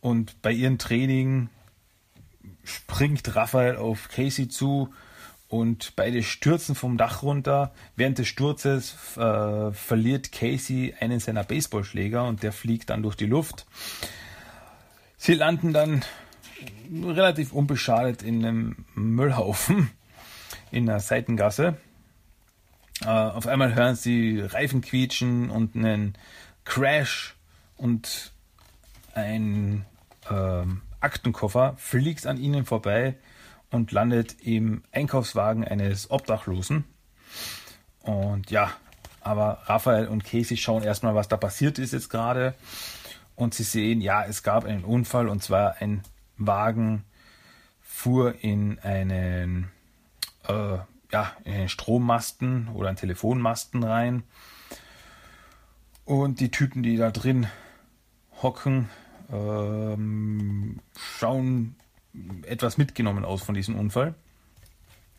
und 0.00 0.40
bei 0.40 0.52
ihren 0.52 0.78
Training 0.78 1.50
springt 2.64 3.34
Raphael 3.34 3.76
auf 3.76 4.08
Casey 4.08 4.48
zu 4.48 4.94
und 5.48 5.96
beide 5.96 6.22
stürzen 6.22 6.74
vom 6.74 6.96
Dach 6.96 7.22
runter. 7.22 7.72
Während 7.96 8.18
des 8.18 8.28
Sturzes 8.28 8.94
äh, 9.16 9.72
verliert 9.72 10.30
Casey 10.32 10.94
einen 11.00 11.20
seiner 11.20 11.44
Baseballschläger 11.44 12.24
und 12.24 12.42
der 12.42 12.52
fliegt 12.52 12.90
dann 12.90 13.02
durch 13.02 13.16
die 13.16 13.26
Luft. 13.26 13.66
Sie 15.16 15.34
landen 15.34 15.72
dann 15.72 16.04
relativ 16.90 17.52
unbeschadet 17.52 18.22
in 18.22 18.44
einem 18.44 18.84
Müllhaufen 18.94 19.90
in 20.70 20.88
einer 20.88 21.00
Seitengasse. 21.00 21.76
Äh, 23.02 23.06
auf 23.06 23.46
einmal 23.46 23.74
hören 23.74 23.94
sie 23.94 24.40
Reifen 24.40 24.80
quietschen 24.80 25.50
und 25.50 25.76
einen 25.76 26.14
Crash 26.64 27.34
und 27.76 28.32
ein 29.14 29.84
ähm, 30.30 30.82
Aktenkoffer 31.00 31.74
fliegt 31.78 32.26
an 32.26 32.38
ihnen 32.38 32.64
vorbei 32.64 33.16
und 33.70 33.92
landet 33.92 34.36
im 34.42 34.82
Einkaufswagen 34.92 35.64
eines 35.64 36.10
Obdachlosen. 36.10 36.84
Und 38.02 38.50
ja, 38.50 38.72
aber 39.20 39.62
Raphael 39.66 40.08
und 40.08 40.24
Casey 40.24 40.56
schauen 40.56 40.82
erstmal, 40.82 41.14
was 41.14 41.28
da 41.28 41.36
passiert 41.36 41.78
ist 41.78 41.92
jetzt 41.92 42.08
gerade. 42.08 42.54
Und 43.34 43.54
sie 43.54 43.62
sehen, 43.62 44.00
ja, 44.00 44.24
es 44.24 44.42
gab 44.42 44.64
einen 44.64 44.84
Unfall 44.84 45.28
und 45.28 45.42
zwar 45.42 45.76
ein 45.80 46.02
Wagen 46.36 47.04
fuhr 47.80 48.34
in 48.42 48.78
einen, 48.80 49.70
äh, 50.48 50.78
ja, 51.12 51.32
in 51.44 51.52
einen 51.52 51.68
Strommasten 51.68 52.68
oder 52.68 52.88
einen 52.88 52.96
Telefonmasten 52.96 53.82
rein. 53.82 54.24
Und 56.04 56.40
die 56.40 56.50
Typen, 56.50 56.82
die 56.82 56.96
da 56.96 57.10
drin 57.10 57.46
hocken, 58.42 58.88
ähm, 59.30 60.80
schauen 60.96 61.76
etwas 62.46 62.78
mitgenommen 62.78 63.24
aus 63.24 63.42
von 63.42 63.54
diesem 63.54 63.78
Unfall. 63.78 64.14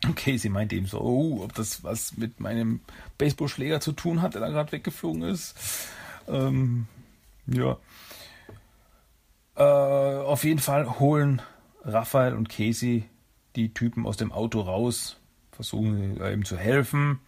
Okay, 0.08 0.38
sie 0.38 0.48
meinte 0.48 0.76
eben 0.76 0.86
so, 0.86 1.00
oh, 1.00 1.44
ob 1.44 1.54
das 1.54 1.84
was 1.84 2.16
mit 2.16 2.40
meinem 2.40 2.80
Baseballschläger 3.18 3.80
zu 3.80 3.92
tun 3.92 4.22
hat, 4.22 4.34
der 4.34 4.40
da 4.40 4.48
gerade 4.48 4.72
weggeflogen 4.72 5.22
ist. 5.22 5.54
Ähm, 6.26 6.86
ja. 7.46 7.76
Äh, 9.56 9.62
auf 9.62 10.44
jeden 10.44 10.60
Fall 10.60 10.98
holen 10.98 11.42
Raphael 11.84 12.34
und 12.34 12.48
Casey 12.48 13.04
die 13.56 13.74
Typen 13.74 14.06
aus 14.06 14.16
dem 14.16 14.32
Auto 14.32 14.60
raus, 14.60 15.19
versuchen 15.60 16.16
ihm 16.24 16.44
zu 16.44 16.56
helfen. 16.56 17.20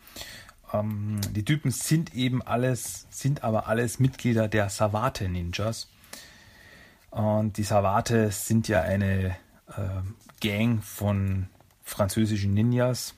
Ähm, 0.72 1.20
die 1.30 1.44
Typen 1.44 1.70
sind 1.70 2.14
eben 2.14 2.42
alles, 2.42 3.06
sind 3.10 3.44
aber 3.44 3.68
alles 3.68 3.98
Mitglieder 3.98 4.48
der 4.48 4.70
Savate 4.70 5.28
Ninjas. 5.28 5.88
Und 7.10 7.58
die 7.58 7.62
Savate 7.62 8.30
sind 8.30 8.68
ja 8.68 8.80
eine 8.80 9.36
äh, 9.68 10.02
Gang 10.40 10.82
von 10.82 11.48
französischen 11.82 12.54
Ninjas, 12.54 13.14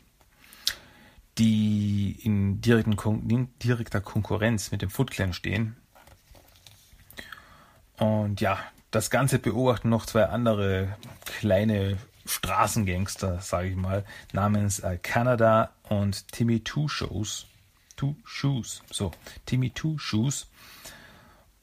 die 1.38 2.18
in 2.22 2.60
direkter 2.60 4.00
Konkurrenz 4.00 4.72
mit 4.72 4.82
dem 4.82 4.90
Foot 4.90 5.12
Clan 5.12 5.32
stehen. 5.32 5.76
Und 7.98 8.40
ja, 8.40 8.58
das 8.90 9.10
Ganze 9.10 9.38
beobachten 9.38 9.88
noch 9.88 10.06
zwei 10.06 10.24
andere 10.24 10.96
kleine 11.24 11.98
Straßengangster, 12.26 13.40
sage 13.40 13.68
ich 13.68 13.76
mal, 13.76 14.04
namens 14.32 14.78
äh, 14.80 14.98
Canada 15.02 15.70
und 15.88 16.32
Timmy 16.32 16.60
Two 16.60 16.88
Shoes. 16.88 17.46
Two 17.96 18.16
Shoes. 18.24 18.82
So, 18.90 19.12
Timmy 19.46 19.70
Two 19.70 19.98
Shoes. 19.98 20.48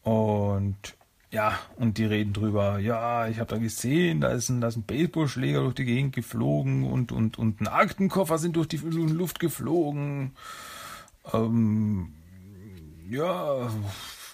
Und 0.03 0.95
ja, 1.31 1.57
und 1.77 1.97
die 1.97 2.05
reden 2.05 2.33
drüber, 2.33 2.79
ja, 2.79 3.27
ich 3.27 3.39
habe 3.39 3.49
da 3.49 3.57
gesehen, 3.57 4.19
da 4.19 4.29
ist 4.29 4.49
ein, 4.49 4.61
ein 4.61 4.83
Baseballschläger 4.83 5.61
durch 5.61 5.75
die 5.75 5.85
Gegend 5.85 6.13
geflogen 6.13 6.83
und, 6.83 7.13
und, 7.13 7.39
und 7.39 7.61
ein 7.61 7.67
Aktenkoffer 7.67 8.37
sind 8.37 8.57
durch 8.57 8.67
die 8.67 8.77
Luft 8.77 9.39
geflogen. 9.39 10.35
Ähm, 11.33 12.13
ja, 13.09 13.71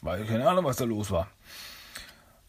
weil 0.02 0.26
keine 0.26 0.50
Ahnung, 0.50 0.66
was 0.66 0.78
da 0.78 0.86
los 0.86 1.12
war. 1.12 1.28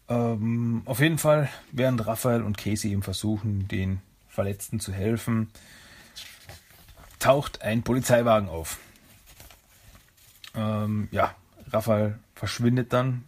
Ähm, 0.09 0.81
auf 0.85 0.99
jeden 0.99 1.17
Fall, 1.17 1.49
während 1.71 2.05
Raphael 2.05 2.41
und 2.41 2.57
Casey 2.57 2.91
ihm 2.91 3.03
versuchen, 3.03 3.67
den 3.67 4.01
Verletzten 4.27 4.79
zu 4.79 4.91
helfen, 4.91 5.51
taucht 7.19 7.61
ein 7.61 7.83
Polizeiwagen 7.83 8.49
auf. 8.49 8.79
Ähm, 10.55 11.09
ja, 11.11 11.35
Raphael 11.71 12.17
verschwindet 12.33 12.91
dann 12.93 13.25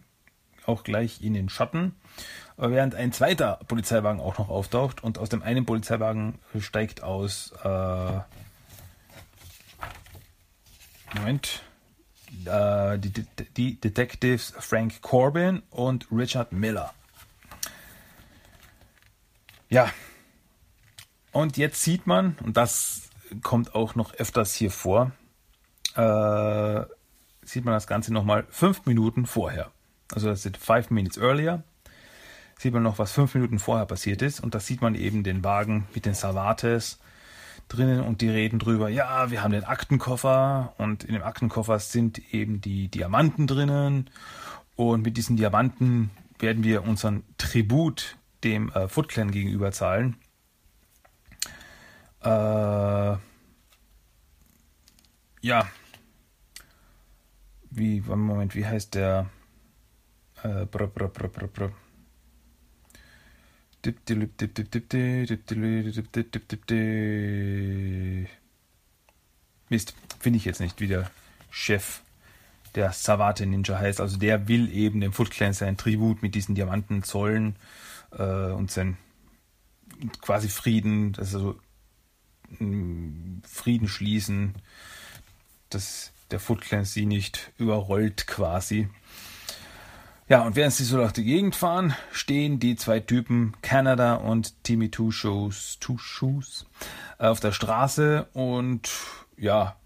auch 0.66 0.82
gleich 0.84 1.22
in 1.22 1.34
den 1.34 1.48
Schatten, 1.48 1.94
während 2.56 2.94
ein 2.94 3.12
zweiter 3.12 3.60
Polizeiwagen 3.66 4.20
auch 4.20 4.38
noch 4.38 4.48
auftaucht 4.48 5.02
und 5.02 5.18
aus 5.18 5.28
dem 5.28 5.42
einen 5.42 5.66
Polizeiwagen 5.66 6.38
steigt 6.58 7.02
aus 7.02 7.52
äh, 7.64 8.20
Moment 11.14 11.62
äh, 12.46 12.98
die, 12.98 13.12
die 13.56 13.80
Detectives 13.80 14.54
Frank 14.58 15.02
Corbin 15.02 15.62
und 15.70 16.06
Richard 16.10 16.52
Miller. 16.52 16.92
Ja, 19.68 19.90
und 21.32 21.56
jetzt 21.56 21.82
sieht 21.82 22.06
man, 22.06 22.36
und 22.44 22.56
das 22.56 23.08
kommt 23.42 23.74
auch 23.74 23.94
noch 23.94 24.14
öfters 24.14 24.54
hier 24.54 24.70
vor, 24.70 25.12
äh, 25.96 26.82
sieht 27.42 27.64
man 27.64 27.74
das 27.74 27.86
Ganze 27.86 28.12
nochmal 28.12 28.46
fünf 28.50 28.84
Minuten 28.84 29.26
vorher. 29.26 29.70
Also 30.12 30.28
das 30.28 30.42
sind 30.42 30.58
five 30.58 30.90
minutes 30.90 31.16
earlier. 31.16 31.64
Sieht 32.58 32.74
man 32.74 32.82
noch, 32.82 32.98
was 32.98 33.12
fünf 33.12 33.34
Minuten 33.34 33.58
vorher 33.58 33.86
passiert 33.86 34.22
ist. 34.22 34.40
Und 34.40 34.54
da 34.54 34.60
sieht 34.60 34.82
man 34.82 34.94
eben 34.94 35.24
den 35.24 35.42
Wagen 35.42 35.88
mit 35.94 36.06
den 36.06 36.14
Savates 36.14 36.98
drinnen 37.68 38.00
und 38.00 38.20
die 38.20 38.28
reden 38.28 38.58
drüber, 38.58 38.88
ja, 38.88 39.30
wir 39.30 39.42
haben 39.42 39.52
den 39.52 39.64
Aktenkoffer 39.64 40.74
und 40.78 41.04
in 41.04 41.14
dem 41.14 41.22
Aktenkoffer 41.22 41.78
sind 41.78 42.34
eben 42.34 42.60
die 42.60 42.88
Diamanten 42.88 43.46
drinnen 43.46 44.10
und 44.76 45.02
mit 45.02 45.16
diesen 45.16 45.36
Diamanten 45.36 46.10
werden 46.38 46.64
wir 46.64 46.84
unseren 46.84 47.22
Tribut 47.38 48.16
dem 48.44 48.70
äh, 48.72 48.88
Foot 48.88 49.08
Clan 49.08 49.30
gegenüber 49.30 49.72
zahlen. 49.72 50.16
Äh, 52.22 53.16
ja. 55.40 55.68
Wie, 57.70 58.00
Moment, 58.00 58.54
wie 58.54 58.66
heißt 58.66 58.94
der? 58.94 59.30
Äh, 60.42 60.66
brr, 60.66 60.88
brr, 60.88 61.08
brr, 61.08 61.28
brr, 61.28 61.48
brr. 61.48 61.72
Mist, 69.68 69.94
finde 70.20 70.36
ich 70.36 70.44
jetzt 70.44 70.60
nicht, 70.60 70.80
wie 70.80 70.86
der 70.86 71.10
Chef 71.50 72.02
der 72.74 72.92
Savate 72.92 73.46
Ninja 73.46 73.78
heißt. 73.78 74.00
Also 74.00 74.16
der 74.18 74.48
will 74.48 74.72
eben 74.72 75.00
dem 75.00 75.12
Foot 75.12 75.30
Clan 75.30 75.52
sein 75.52 75.76
Tribut 75.76 76.22
mit 76.22 76.34
diesen 76.34 76.54
Diamanten 76.54 77.02
zollen 77.02 77.56
äh, 78.12 78.22
und 78.22 78.70
sein 78.70 78.96
quasi 80.20 80.48
Frieden, 80.48 81.14
also 81.18 81.58
Frieden 82.58 83.88
schließen, 83.88 84.54
dass 85.70 86.12
der 86.30 86.40
Foot 86.40 86.60
Clan 86.62 86.84
sie 86.84 87.06
nicht 87.06 87.52
überrollt 87.58 88.26
quasi. 88.26 88.88
Ja, 90.28 90.42
und 90.42 90.56
während 90.56 90.72
sie 90.72 90.84
so 90.84 90.96
durch 90.96 91.12
die 91.12 91.24
Gegend 91.24 91.56
fahren, 91.56 91.94
stehen 92.12 92.60
die 92.60 92.76
zwei 92.76 93.00
Typen, 93.00 93.54
Canada 93.60 94.14
und 94.14 94.62
Timmy 94.62 94.90
Two 94.90 95.10
Shoes, 95.10 95.78
Two 95.80 95.98
Shoes, 95.98 96.66
auf 97.18 97.40
der 97.40 97.52
Straße 97.52 98.28
und 98.32 98.88
ja, 99.36 99.76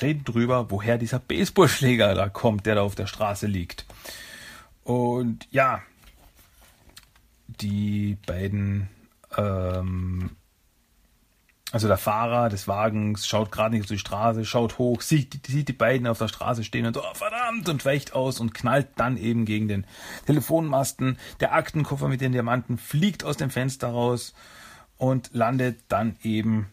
reden 0.00 0.24
drüber, 0.24 0.70
woher 0.70 0.98
dieser 0.98 1.18
Baseballschläger 1.18 2.14
da 2.14 2.28
kommt, 2.28 2.66
der 2.66 2.76
da 2.76 2.82
auf 2.82 2.94
der 2.94 3.06
Straße 3.06 3.46
liegt. 3.46 3.86
Und 4.84 5.46
ja, 5.50 5.82
die 7.46 8.16
beiden 8.26 8.88
ähm, 9.36 10.30
also 11.70 11.86
der 11.86 11.98
Fahrer 11.98 12.48
des 12.48 12.66
Wagens 12.66 13.26
schaut 13.26 13.52
gerade 13.52 13.74
nicht 13.74 13.82
auf 13.82 13.88
die 13.88 13.98
Straße, 13.98 14.44
schaut 14.44 14.78
hoch, 14.78 15.02
sieht, 15.02 15.46
sieht 15.46 15.68
die 15.68 15.74
beiden 15.74 16.06
auf 16.06 16.18
der 16.18 16.28
Straße 16.28 16.64
stehen 16.64 16.86
und 16.86 16.94
so, 16.94 17.02
oh, 17.02 17.14
verdammt, 17.14 17.68
und 17.68 17.84
weicht 17.84 18.14
aus 18.14 18.40
und 18.40 18.54
knallt 18.54 18.88
dann 18.96 19.18
eben 19.18 19.44
gegen 19.44 19.68
den 19.68 19.86
Telefonmasten. 20.26 21.18
Der 21.40 21.52
Aktenkoffer 21.52 22.08
mit 22.08 22.22
den 22.22 22.32
Diamanten 22.32 22.78
fliegt 22.78 23.22
aus 23.22 23.36
dem 23.36 23.50
Fenster 23.50 23.88
raus 23.88 24.34
und 24.96 25.30
landet 25.34 25.80
dann 25.88 26.16
eben 26.22 26.68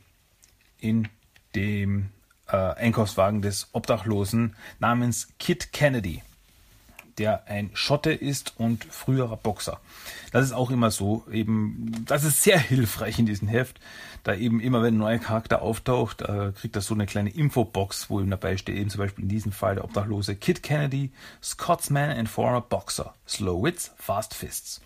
in 0.79 1.09
dem 1.55 2.09
äh, 2.47 2.55
Einkaufswagen 2.55 3.41
des 3.41 3.69
Obdachlosen 3.73 4.55
namens 4.79 5.27
Kit 5.39 5.73
Kennedy 5.73 6.21
der 7.17 7.47
ein 7.47 7.69
Schotte 7.73 8.11
ist 8.11 8.53
und 8.57 8.83
früherer 8.85 9.37
Boxer. 9.37 9.79
Das 10.31 10.45
ist 10.45 10.51
auch 10.51 10.69
immer 10.69 10.91
so, 10.91 11.23
eben, 11.31 12.03
das 12.05 12.23
ist 12.23 12.43
sehr 12.43 12.59
hilfreich 12.59 13.19
in 13.19 13.25
diesem 13.25 13.47
Heft, 13.47 13.79
da 14.23 14.33
eben 14.33 14.59
immer, 14.59 14.81
wenn 14.81 14.95
ein 14.95 14.99
neuer 14.99 15.19
Charakter 15.19 15.61
auftaucht, 15.61 16.21
äh, 16.21 16.51
kriegt 16.51 16.75
das 16.75 16.87
so 16.87 16.93
eine 16.93 17.05
kleine 17.05 17.29
Infobox, 17.29 18.09
wo 18.09 18.19
ihm 18.19 18.29
dabei 18.29 18.57
steht, 18.57 18.75
eben 18.75 18.89
zum 18.89 18.99
Beispiel 18.99 19.23
in 19.23 19.29
diesem 19.29 19.51
Fall 19.51 19.75
der 19.75 19.85
Obdachlose 19.85 20.35
Kid 20.35 20.63
Kennedy, 20.63 21.11
Scotsman 21.41 22.09
and 22.09 22.27
former 22.27 22.61
Boxer, 22.61 23.13
Slow 23.27 23.63
Wits, 23.63 23.93
Fast 23.97 24.33
Fists. 24.33 24.81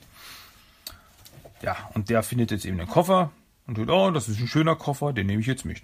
Ja, 1.62 1.76
und 1.94 2.10
der 2.10 2.24
findet 2.24 2.52
jetzt 2.52 2.66
eben 2.66 2.78
den 2.78 2.88
Koffer 2.88 3.32
und 3.66 3.78
sagt, 3.78 3.90
oh, 3.90 4.12
das 4.12 4.30
ist 4.30 4.40
ein 4.40 4.48
schöner 4.48 4.76
Koffer, 4.76 5.14
den 5.14 5.28
nehme 5.28 5.42
ich 5.42 5.48
jetzt 5.48 5.66
mit. 5.66 5.82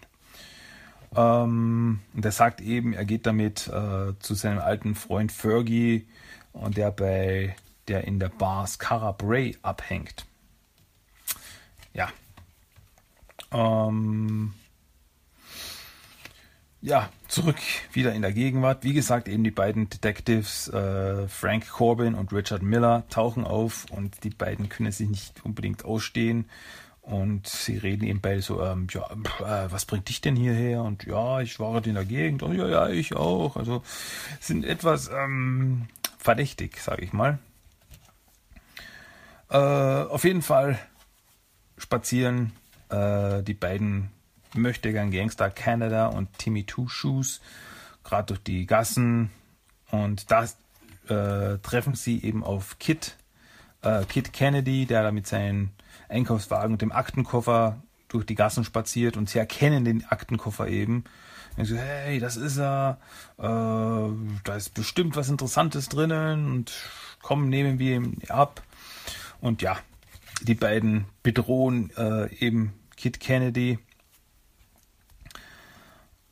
Ähm, 1.16 2.00
und 2.14 2.25
er 2.25 2.32
sagt 2.32 2.62
eben, 2.62 2.94
er 2.94 3.06
geht 3.06 3.25
damit 3.25 3.68
äh, 3.68 4.14
zu 4.20 4.34
seinem 4.36 4.60
alten 4.60 4.96
Freund 4.96 5.32
Fergie 5.32 6.06
der 6.68 6.92
bei 6.92 7.56
der 7.88 8.06
in 8.06 8.20
der 8.20 8.30
Bar 8.30 8.68
Scarra 8.68 9.12
Bray 9.12 9.58
abhängt. 9.62 10.26
Ja. 11.94 12.10
Ähm, 13.52 14.54
ja, 16.82 17.10
zurück 17.28 17.58
wieder 17.94 18.14
in 18.14 18.22
der 18.22 18.32
Gegenwart. 18.32 18.84
Wie 18.84 18.94
gesagt, 18.94 19.28
eben 19.28 19.44
die 19.44 19.52
beiden 19.52 19.90
Detectives 19.90 20.68
äh, 20.68 21.28
Frank 21.28 21.68
Corbin 21.70 22.16
und 22.16 22.32
Richard 22.34 22.62
Miller 22.62 23.04
tauchen 23.10 23.44
auf 23.44 23.86
und 23.92 24.24
die 24.24 24.30
beiden 24.30 24.70
können 24.70 24.92
sich 24.92 25.10
nicht 25.10 25.44
unbedingt 25.44 25.86
ausstehen. 25.86 26.46
Und 27.02 27.48
sie 27.48 27.78
reden 27.78 28.06
eben 28.06 28.20
beide 28.20 28.42
so, 28.42 28.64
ähm, 28.64 28.88
ja, 28.92 29.08
äh, 29.12 29.72
was 29.72 29.86
bringt 29.86 30.10
dich 30.10 30.22
denn 30.22 30.36
hierher? 30.36 30.82
Und 30.82 31.06
ja, 31.06 31.40
ich 31.40 31.60
war 31.60 31.86
in 31.86 31.94
der 31.94 32.06
Gegend. 32.06 32.42
Und 32.42 32.56
ja, 32.56 32.68
ja, 32.68 32.90
ich 32.90 33.16
auch. 33.16 33.58
Also 33.58 33.84
sind 34.40 34.66
etwas 34.66 35.10
ähm, 35.14 35.88
verdächtig, 36.25 36.82
sage 36.82 37.05
ich 37.05 37.13
mal. 37.13 37.38
Äh, 39.50 39.58
auf 39.58 40.24
jeden 40.24 40.41
Fall 40.41 40.77
spazieren 41.77 42.51
äh, 42.89 43.44
die 43.44 43.53
beiden 43.53 44.10
Möchtegern 44.55 45.12
Gangster 45.12 45.50
Canada 45.51 46.08
und 46.08 46.38
Timmy 46.38 46.63
Two 46.63 46.88
Shoes 46.88 47.41
gerade 48.03 48.27
durch 48.27 48.44
die 48.44 48.65
Gassen 48.65 49.29
und 49.91 50.32
da 50.32 50.44
äh, 51.08 51.60
treffen 51.60 51.94
sie 51.96 52.24
eben 52.24 52.44
auf 52.44 52.79
Kit, 52.79 53.17
äh, 53.82 54.05
Kit 54.05 54.34
Kennedy, 54.34 54.86
der 54.86 55.03
da 55.03 55.12
mit 55.12 55.27
seinem 55.27 55.72
Einkaufswagen 56.10 56.74
und 56.74 56.82
dem 56.82 56.91
Aktenkoffer 56.91 57.82
durch 58.08 58.25
die 58.25 58.36
Gassen 58.36 58.63
spaziert 58.63 59.17
und 59.17 59.29
sie 59.29 59.39
erkennen 59.39 59.86
den 59.86 60.05
Aktenkoffer 60.05 60.68
eben 60.68 61.03
ich 61.57 61.70
so, 61.70 61.77
hey, 61.77 62.20
das 62.20 62.37
ist 62.37 62.57
er, 62.57 63.00
äh, 63.37 63.44
da 63.44 64.55
ist 64.55 64.74
bestimmt 64.74 65.15
was 65.15 65.29
Interessantes 65.29 65.89
drinnen 65.89 66.51
und 66.51 66.74
komm, 67.22 67.50
nehmen 67.50 67.79
wir 67.79 67.96
ihn 67.96 68.18
ab. 68.29 68.61
Und 69.41 69.61
ja, 69.61 69.77
die 70.41 70.55
beiden 70.55 71.05
bedrohen 71.24 71.91
äh, 71.98 72.33
eben 72.35 72.74
Kid 72.98 73.20
Kennedy 73.20 73.79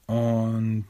und 0.07 0.85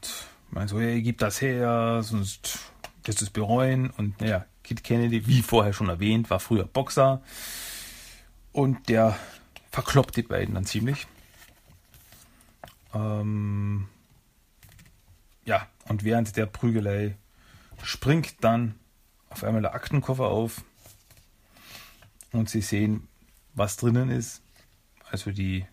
meinen 0.50 0.68
so, 0.68 0.80
hey, 0.80 1.02
gib 1.02 1.20
das 1.20 1.42
her, 1.42 2.02
sonst 2.04 2.60
wirst 3.04 3.22
du 3.22 3.26
es 3.26 3.32
bereuen. 3.32 3.90
Und 3.92 4.20
naja, 4.22 4.46
Kid 4.64 4.84
Kennedy, 4.84 5.28
wie 5.28 5.42
vorher 5.42 5.74
schon 5.74 5.90
erwähnt, 5.90 6.30
war 6.30 6.40
früher 6.40 6.66
Boxer 6.66 7.22
und 8.52 8.90
der 8.90 9.18
verkloppt 9.72 10.16
die 10.18 10.24
beiden 10.24 10.56
dann 10.56 10.66
ziemlich. 10.66 11.08
Ähm, 12.94 13.88
ja, 15.46 15.68
und 15.88 16.04
während 16.04 16.36
der 16.38 16.46
Prügelei 16.46 17.18
springt 17.84 18.36
dann 18.42 18.76
auf 19.30 19.44
einmal 19.44 19.62
der 19.62 19.74
Aktenkoffer 19.74 20.26
auf 20.26 20.64
und 22.32 22.50
sie 22.50 22.62
sehen, 22.62 23.08
was 23.54 23.78
drinnen 23.78 24.10
ist. 24.10 24.42
Also 25.10 25.32
die, 25.32 25.66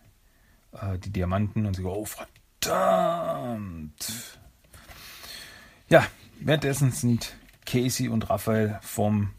äh, 0.72 0.98
die 0.98 1.10
Diamanten 1.10 1.66
und 1.66 1.74
sie 1.74 1.82
go, 1.82 1.92
oh 1.92 2.06
verdammt. 2.60 3.94
Ja, 5.88 6.06
währenddessen 6.40 6.92
sind 6.92 7.34
Casey 7.66 8.08
und 8.08 8.28
Raphael 8.30 8.78
vom 8.82 9.30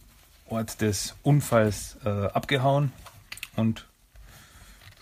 Ort 0.46 0.82
des 0.82 1.16
Unfalls 1.24 1.98
äh, 2.04 2.10
abgehauen 2.10 2.92
und 3.56 3.88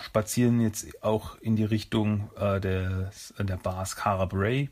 spazieren 0.01 0.61
jetzt 0.61 1.03
auch 1.03 1.37
in 1.39 1.55
die 1.55 1.63
Richtung 1.63 2.29
äh, 2.37 2.59
des, 2.59 3.33
der 3.37 3.57
Bar 3.57 3.85
Scara 3.85 4.25
Bray. 4.25 4.69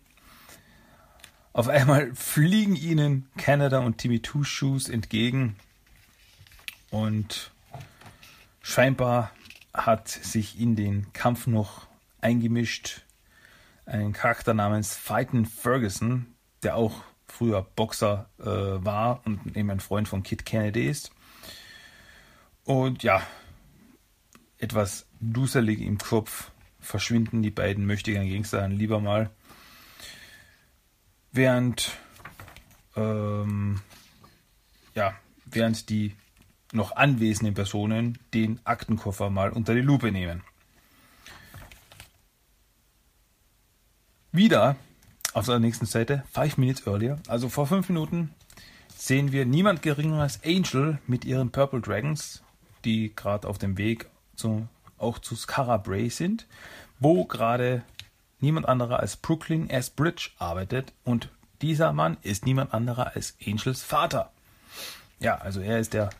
Auf 1.57 1.69
einmal 1.69 2.13
fliegen 2.13 2.75
ihnen 2.75 3.27
Canada 3.35 3.79
und 3.79 3.97
Timmy 3.97 4.19
Two 4.19 4.43
Shoes 4.43 4.89
entgegen 4.89 5.55
und 6.91 7.51
scheinbar 8.61 9.31
hat 9.73 10.07
sich 10.07 10.59
in 10.59 10.75
den 10.75 11.11
Kampf 11.13 11.47
noch 11.47 11.87
eingemischt 12.21 13.05
ein 13.87 14.13
Charakter 14.13 14.53
namens 14.53 14.93
Fighten 14.95 15.47
Ferguson, 15.47 16.27
der 16.61 16.75
auch 16.75 17.01
früher 17.25 17.63
Boxer 17.63 18.29
äh, 18.37 18.45
war 18.45 19.25
und 19.25 19.57
eben 19.57 19.71
ein 19.71 19.79
Freund 19.79 20.07
von 20.07 20.21
Kid 20.21 20.45
Kennedy 20.45 20.87
ist. 20.87 21.09
Und 22.65 23.01
ja, 23.01 23.23
etwas 24.59 25.07
duselig 25.19 25.81
im 25.81 25.97
Kopf 25.97 26.51
verschwinden 26.79 27.41
die 27.41 27.49
beiden 27.49 27.87
möchtegern 27.87 28.29
Gangster 28.29 28.67
lieber 28.67 28.99
mal 28.99 29.31
während 31.37 31.97
ähm, 32.97 33.79
ja, 34.95 35.13
während 35.45 35.89
die 35.89 36.15
noch 36.73 36.95
anwesenden 36.95 37.53
Personen 37.53 38.17
den 38.33 38.59
Aktenkoffer 38.65 39.29
mal 39.29 39.51
unter 39.51 39.73
die 39.73 39.81
Lupe 39.81 40.11
nehmen. 40.11 40.43
Wieder 44.31 44.75
auf 45.33 45.45
der 45.45 45.59
nächsten 45.59 45.85
Seite, 45.85 46.23
5 46.33 46.57
Minutes 46.57 46.87
earlier, 46.87 47.19
also 47.27 47.47
vor 47.47 47.67
5 47.67 47.87
Minuten, 47.89 48.33
sehen 48.95 49.31
wir 49.31 49.45
niemand 49.45 49.81
geringer 49.81 50.21
als 50.21 50.43
Angel 50.43 50.99
mit 51.07 51.23
ihren 51.23 51.51
Purple 51.51 51.79
Dragons, 51.79 52.43
die 52.83 53.15
gerade 53.15 53.47
auf 53.47 53.57
dem 53.57 53.77
Weg 53.77 54.09
zu, 54.35 54.67
auch 54.97 55.19
zu 55.19 55.35
Scarra 55.35 55.77
Bray 55.77 56.09
sind, 56.09 56.47
wo 56.99 57.25
gerade 57.25 57.83
niemand 58.39 58.67
anderer 58.67 58.99
als 58.99 59.17
Brooklyn 59.17 59.69
S. 59.69 59.89
Bridge 59.89 60.31
arbeitet 60.37 60.93
und 61.03 61.29
dieser 61.61 61.93
Mann 61.93 62.17
ist 62.21 62.45
niemand 62.45 62.73
anderer 62.73 63.15
als 63.15 63.35
Angels 63.45 63.83
Vater. 63.83 64.31
Ja, 65.19 65.37
also 65.37 65.59
er 65.59 65.79
ist 65.79 65.93
der 65.93 66.11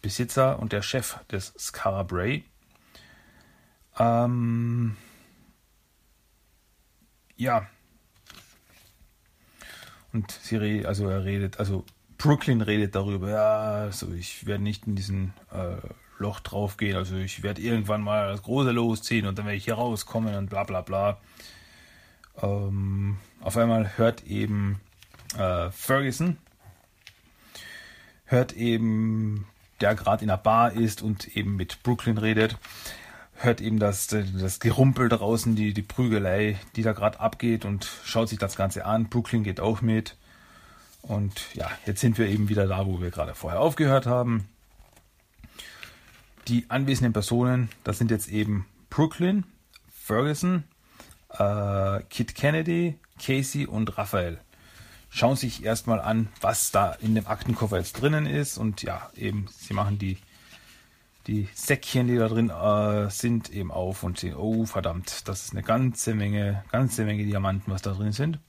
Besitzer 0.00 0.58
und 0.58 0.72
der 0.72 0.82
Chef 0.82 1.18
des 1.30 1.52
Scarra 1.58 2.02
Bray. 2.02 2.44
Ähm, 3.98 4.96
ja. 7.36 7.66
Und 10.12 10.30
sie 10.32 10.56
redet, 10.56 10.86
also 10.86 11.08
er 11.08 11.24
redet, 11.24 11.58
also 11.58 11.84
Brooklyn 12.16 12.62
redet 12.62 12.94
darüber, 12.94 13.30
ja, 13.30 13.60
also 13.82 14.12
ich 14.12 14.46
werde 14.46 14.62
nicht 14.62 14.86
in 14.86 14.96
diesen 14.96 15.34
äh, 15.52 15.76
Loch 16.18 16.40
draufgehen, 16.40 16.96
also 16.96 17.16
ich 17.16 17.42
werde 17.42 17.60
irgendwann 17.60 18.02
mal 18.02 18.28
das 18.28 18.42
große 18.42 18.72
losziehen 18.72 19.26
und 19.26 19.38
dann 19.38 19.44
werde 19.44 19.58
ich 19.58 19.64
hier 19.64 19.74
rauskommen 19.74 20.34
und 20.34 20.48
bla 20.48 20.64
bla 20.64 20.80
bla. 20.80 21.20
Ähm, 22.42 23.18
auf 23.40 23.56
einmal 23.56 23.96
hört 23.96 24.24
eben 24.26 24.80
äh, 25.36 25.70
Ferguson, 25.70 26.36
hört 28.26 28.52
eben, 28.52 29.46
der 29.80 29.94
gerade 29.94 30.22
in 30.22 30.28
der 30.28 30.36
Bar 30.36 30.72
ist 30.72 31.02
und 31.02 31.36
eben 31.36 31.56
mit 31.56 31.82
Brooklyn 31.82 32.18
redet, 32.18 32.56
hört 33.34 33.60
eben 33.60 33.78
das, 33.78 34.08
das 34.08 34.60
Gerumpel 34.60 35.08
draußen, 35.08 35.54
die, 35.54 35.72
die 35.72 35.82
Prügelei, 35.82 36.58
die 36.76 36.82
da 36.82 36.92
gerade 36.92 37.20
abgeht 37.20 37.64
und 37.64 37.88
schaut 38.04 38.28
sich 38.28 38.38
das 38.38 38.56
Ganze 38.56 38.84
an. 38.84 39.08
Brooklyn 39.08 39.44
geht 39.44 39.60
auch 39.60 39.80
mit. 39.80 40.16
Und 41.02 41.54
ja, 41.54 41.70
jetzt 41.86 42.00
sind 42.00 42.18
wir 42.18 42.26
eben 42.26 42.48
wieder 42.48 42.66
da, 42.66 42.86
wo 42.86 43.00
wir 43.00 43.10
gerade 43.10 43.34
vorher 43.34 43.60
aufgehört 43.60 44.06
haben. 44.06 44.48
Die 46.48 46.66
anwesenden 46.68 47.12
Personen, 47.12 47.68
das 47.84 47.98
sind 47.98 48.10
jetzt 48.10 48.28
eben 48.28 48.66
Brooklyn, 48.90 49.44
Ferguson, 49.88 50.64
äh, 51.30 52.02
Kit 52.10 52.34
Kennedy, 52.34 52.98
Casey 53.22 53.66
und 53.66 53.96
Raphael. 53.98 54.38
Schauen 55.10 55.36
sich 55.36 55.64
erstmal 55.64 56.00
an, 56.00 56.28
was 56.40 56.70
da 56.70 56.92
in 56.92 57.14
dem 57.14 57.26
Aktenkoffer 57.26 57.78
jetzt 57.78 58.00
drinnen 58.00 58.26
ist. 58.26 58.58
Und 58.58 58.82
ja, 58.82 59.10
eben, 59.16 59.46
sie 59.50 59.74
machen 59.74 59.98
die 59.98 60.18
die 61.28 61.46
Säckchen, 61.54 62.08
die 62.08 62.16
da 62.16 62.26
drin 62.26 62.48
äh, 62.48 63.10
sind, 63.10 63.50
eben 63.50 63.70
auf 63.70 64.02
und 64.02 64.18
sehen, 64.18 64.34
oh 64.34 64.64
verdammt, 64.64 65.28
das 65.28 65.44
ist 65.44 65.52
eine 65.52 65.62
ganze 65.62 66.14
Menge, 66.14 66.64
ganze 66.72 67.04
Menge 67.04 67.24
Diamanten, 67.24 67.70
was 67.70 67.82
da 67.82 67.92
drin 67.92 68.12
sind. 68.12 68.40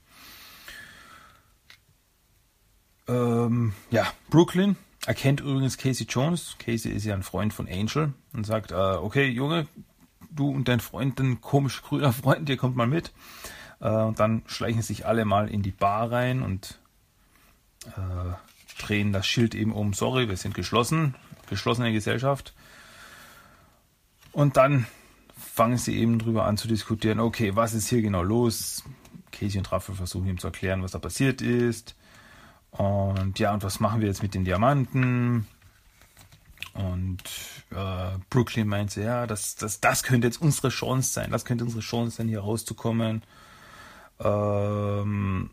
Ähm, 3.06 3.74
ja, 3.90 4.06
Brooklyn 4.30 4.76
erkennt 5.04 5.40
übrigens 5.40 5.76
Casey 5.76 6.06
Jones. 6.08 6.56
Casey 6.58 6.90
ist 6.90 7.04
ja 7.04 7.14
ein 7.14 7.22
Freund 7.22 7.52
von 7.52 7.68
Angel 7.68 8.14
und 8.32 8.46
sagt, 8.46 8.72
äh, 8.72 8.74
okay, 8.74 9.26
Junge, 9.26 9.66
du 10.30 10.50
und 10.50 10.68
dein 10.68 10.80
Freund, 10.80 11.18
dein 11.18 11.40
komisch 11.40 11.82
grüner 11.82 12.12
Freund, 12.12 12.48
ihr 12.48 12.56
kommt 12.56 12.76
mal 12.76 12.86
mit. 12.86 13.12
Äh, 13.80 13.90
und 13.90 14.20
dann 14.20 14.42
schleichen 14.46 14.82
sich 14.82 15.06
alle 15.06 15.24
mal 15.24 15.48
in 15.48 15.62
die 15.62 15.70
Bar 15.70 16.10
rein 16.12 16.42
und 16.42 16.78
äh, 17.86 18.80
drehen 18.80 19.12
das 19.12 19.26
Schild 19.26 19.54
eben 19.54 19.72
um, 19.72 19.92
sorry, 19.92 20.28
wir 20.28 20.36
sind 20.36 20.54
geschlossen, 20.54 21.14
geschlossene 21.48 21.92
Gesellschaft. 21.92 22.54
Und 24.32 24.56
dann 24.56 24.86
fangen 25.36 25.78
sie 25.78 25.96
eben 25.96 26.18
drüber 26.18 26.44
an 26.44 26.56
zu 26.56 26.68
diskutieren, 26.68 27.20
okay, 27.20 27.56
was 27.56 27.74
ist 27.74 27.88
hier 27.88 28.02
genau 28.02 28.22
los? 28.22 28.84
Casey 29.32 29.58
und 29.58 29.70
Raffel 29.72 29.94
versuchen 29.94 30.28
ihm 30.28 30.38
zu 30.38 30.48
erklären, 30.48 30.82
was 30.82 30.92
da 30.92 30.98
passiert 30.98 31.42
ist. 31.42 31.96
Und 32.70 33.38
ja, 33.38 33.52
und 33.52 33.62
was 33.62 33.80
machen 33.80 34.00
wir 34.00 34.08
jetzt 34.08 34.22
mit 34.22 34.34
den 34.34 34.44
Diamanten? 34.44 35.46
Und 36.74 37.22
äh, 37.70 38.18
Brooklyn 38.30 38.68
meinte, 38.68 39.02
ja, 39.02 39.26
das, 39.26 39.56
das, 39.56 39.80
das 39.80 40.02
könnte 40.02 40.26
jetzt 40.26 40.40
unsere 40.40 40.68
Chance 40.68 41.12
sein. 41.12 41.30
Das 41.30 41.44
könnte 41.44 41.64
unsere 41.64 41.82
Chance 41.82 42.16
sein, 42.16 42.28
hier 42.28 42.40
rauszukommen. 42.40 43.22
Ähm, 44.20 45.50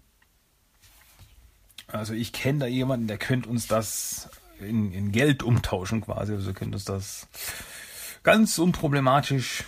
also 1.88 2.13
ich 2.13 2.34
kenne 2.34 2.60
da 2.60 2.65
jemanden, 2.67 3.08
der 3.08 3.17
könnte 3.17 3.49
uns 3.49 3.67
das 3.67 4.30
in, 4.60 4.91
in 4.91 5.12
Geld 5.12 5.43
umtauschen 5.43 6.01
quasi. 6.01 6.34
Also 6.34 6.53
könnte 6.53 6.75
uns 6.75 6.86
das 6.86 7.27
ganz 8.23 8.60
unproblematisch 8.60 9.63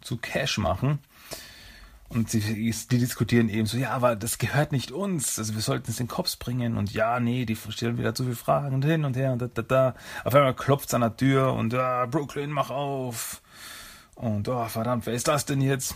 zu 0.00 0.16
Cash 0.16 0.58
machen. 0.58 0.98
Und 2.08 2.30
sie, 2.30 2.40
die 2.40 2.98
diskutieren 2.98 3.48
eben 3.48 3.66
so, 3.66 3.76
ja, 3.76 3.90
aber 3.90 4.14
das 4.14 4.38
gehört 4.38 4.70
nicht 4.72 4.92
uns. 4.92 5.38
Also 5.38 5.54
wir 5.54 5.60
sollten 5.60 5.90
es 5.90 5.96
den 5.96 6.06
Kopf 6.06 6.38
bringen. 6.38 6.76
Und 6.76 6.92
ja, 6.92 7.18
nee, 7.18 7.44
die 7.44 7.56
stellen 7.56 7.98
wieder 7.98 8.14
zu 8.14 8.24
viele 8.24 8.36
Fragen 8.36 8.76
und 8.76 8.84
hin 8.84 9.04
und 9.04 9.16
her 9.16 9.32
und 9.32 9.42
da, 9.42 9.48
da, 9.48 9.62
da. 9.62 9.94
Auf 10.24 10.34
einmal 10.34 10.54
klopft 10.54 10.88
es 10.88 10.94
an 10.94 11.00
der 11.00 11.16
Tür 11.16 11.52
und 11.54 11.72
ja, 11.72 12.06
Brooklyn, 12.06 12.50
mach 12.50 12.70
auf. 12.70 13.42
Und 14.14 14.48
oh, 14.48 14.64
verdammt, 14.66 15.06
wer 15.06 15.14
ist 15.14 15.28
das 15.28 15.46
denn 15.46 15.60
jetzt? 15.60 15.94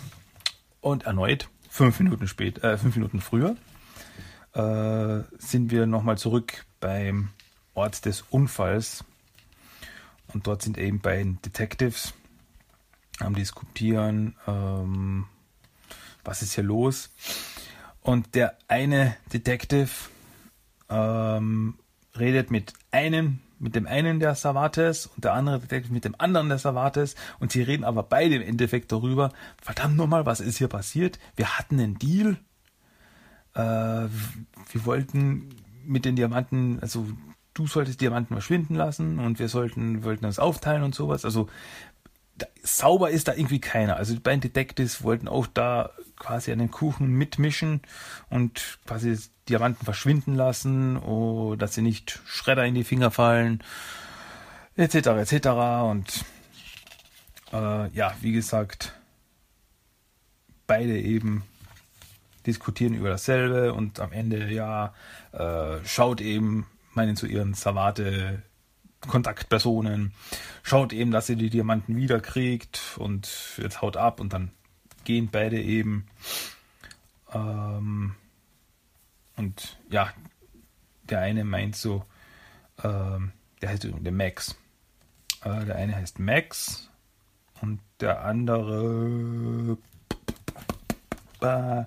Und 0.80 1.04
erneut, 1.04 1.48
fünf 1.68 2.00
Minuten 2.00 2.26
spät, 2.26 2.62
äh, 2.64 2.76
fünf 2.76 2.96
Minuten 2.96 3.20
früher, 3.20 3.56
äh, 4.54 5.22
sind 5.38 5.70
wir 5.70 5.86
nochmal 5.86 6.18
zurück 6.18 6.64
beim 6.80 7.30
Ort 7.74 8.04
des 8.04 8.22
Unfalls 8.30 9.04
und 10.28 10.46
dort 10.46 10.62
sind 10.62 10.76
eben 10.78 11.00
beiden 11.00 11.40
Detectives 11.42 12.14
am 13.20 13.34
Diskutieren, 13.34 14.34
ähm, 14.46 15.26
was 16.24 16.42
ist 16.42 16.54
hier 16.54 16.64
los. 16.64 17.10
Und 18.00 18.34
der 18.34 18.56
eine 18.68 19.16
Detective 19.32 19.90
ähm, 20.88 21.74
redet 22.18 22.50
mit 22.50 22.72
einem, 22.90 23.40
mit 23.58 23.74
dem 23.74 23.86
einen 23.86 24.20
der 24.20 24.34
Savates 24.34 25.06
und 25.06 25.24
der 25.24 25.34
andere 25.34 25.60
Detective 25.60 25.92
mit 25.92 26.04
dem 26.04 26.14
anderen 26.18 26.48
der 26.48 26.58
Savates 26.58 27.14
und 27.38 27.52
sie 27.52 27.62
reden 27.62 27.84
aber 27.84 28.02
beide 28.02 28.36
im 28.36 28.42
Endeffekt 28.42 28.90
darüber, 28.90 29.32
verdammt 29.60 29.96
nochmal, 29.96 30.26
was 30.26 30.40
ist 30.40 30.58
hier 30.58 30.68
passiert? 30.68 31.18
Wir 31.36 31.58
hatten 31.58 31.78
einen 31.78 31.98
Deal. 31.98 32.36
Äh, 33.54 33.60
wir 33.60 34.84
wollten 34.84 35.50
mit 35.84 36.04
den 36.04 36.16
Diamanten, 36.16 36.78
also 36.80 37.06
du 37.54 37.66
solltest 37.66 38.00
Diamanten 38.00 38.34
verschwinden 38.34 38.74
lassen 38.74 39.18
und 39.18 39.38
wir 39.38 39.48
sollten, 39.48 40.04
wollten 40.04 40.22
das 40.22 40.38
aufteilen 40.38 40.82
und 40.82 40.94
sowas. 40.94 41.24
Also 41.24 41.48
sauber 42.62 43.10
ist 43.10 43.28
da 43.28 43.34
irgendwie 43.34 43.60
keiner. 43.60 43.96
Also 43.96 44.14
die 44.14 44.20
beiden 44.20 44.40
Detectives 44.40 45.02
wollten 45.02 45.28
auch 45.28 45.46
da 45.46 45.90
quasi 46.16 46.52
an 46.52 46.58
den 46.58 46.70
Kuchen 46.70 47.08
mitmischen 47.08 47.80
und 48.28 48.78
quasi 48.86 49.18
Diamanten 49.48 49.84
verschwinden 49.84 50.34
lassen, 50.34 50.96
oh, 50.96 51.56
dass 51.56 51.74
sie 51.74 51.82
nicht 51.82 52.20
Schredder 52.26 52.64
in 52.64 52.74
die 52.74 52.84
Finger 52.84 53.10
fallen, 53.10 53.62
etc. 54.76 54.94
etc. 54.94 55.48
Und 55.88 56.24
äh, 57.52 57.88
ja, 57.90 58.14
wie 58.20 58.32
gesagt, 58.32 58.92
beide 60.66 60.98
eben 60.98 61.42
diskutieren 62.46 62.94
über 62.94 63.10
dasselbe 63.10 63.74
und 63.74 64.00
am 64.00 64.12
Ende 64.12 64.52
ja 64.52 64.94
äh, 65.32 65.84
schaut 65.84 66.20
eben 66.20 66.66
meinen 66.94 67.16
zu 67.16 67.26
ihren 67.26 67.54
Savate 67.54 68.42
Kontaktpersonen, 69.06 70.12
schaut 70.62 70.92
eben, 70.92 71.10
dass 71.10 71.26
sie 71.26 71.36
die 71.36 71.50
Diamanten 71.50 71.96
wiederkriegt 71.96 72.96
und 72.98 73.28
jetzt 73.56 73.80
haut 73.80 73.96
ab 73.96 74.20
und 74.20 74.32
dann 74.32 74.50
gehen 75.04 75.28
beide 75.30 75.60
eben. 75.60 76.06
Ähm, 77.32 78.14
und 79.36 79.78
ja, 79.88 80.12
der 81.04 81.20
eine 81.20 81.44
meint 81.44 81.76
so, 81.76 82.04
ähm, 82.82 83.32
der 83.62 83.70
heißt 83.70 83.88
der 83.90 84.12
Max. 84.12 84.56
Äh, 85.42 85.64
der 85.64 85.76
eine 85.76 85.96
heißt 85.96 86.18
Max 86.18 86.90
und 87.60 87.80
der 88.00 88.24
andere 88.24 89.78
äh, 91.40 91.84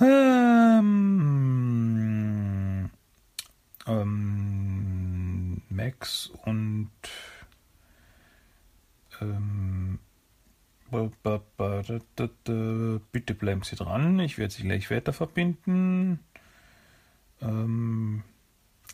ähm, 0.00 0.90
ähm, 3.86 4.63
Max 5.74 6.30
und 6.44 6.90
ähm, 9.20 9.98
bitte 13.12 13.34
bleiben 13.34 13.62
Sie 13.62 13.76
dran, 13.76 14.20
ich 14.20 14.38
werde 14.38 14.54
Sie 14.54 14.62
gleich 14.62 14.90
weiter 14.90 15.12
verbinden. 15.12 16.20
Ähm, 17.42 18.22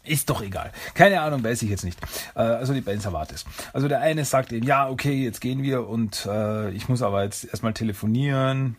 ist 0.04 0.30
doch 0.30 0.40
egal. 0.40 0.72
Keine 0.94 1.20
Ahnung, 1.20 1.44
weiß 1.44 1.60
ich 1.62 1.68
jetzt 1.68 1.84
nicht. 1.84 2.00
Äh, 2.34 2.40
also 2.40 2.72
die 2.72 2.80
beiden 2.80 3.00
Savates. 3.00 3.44
Also 3.72 3.86
der 3.86 4.00
eine 4.00 4.24
sagt 4.24 4.52
eben, 4.52 4.66
ja, 4.66 4.88
okay, 4.88 5.22
jetzt 5.22 5.40
gehen 5.40 5.62
wir 5.62 5.86
und 5.86 6.26
äh, 6.26 6.70
ich 6.70 6.88
muss 6.88 7.02
aber 7.02 7.24
jetzt 7.24 7.44
erstmal 7.44 7.74
telefonieren 7.74 8.76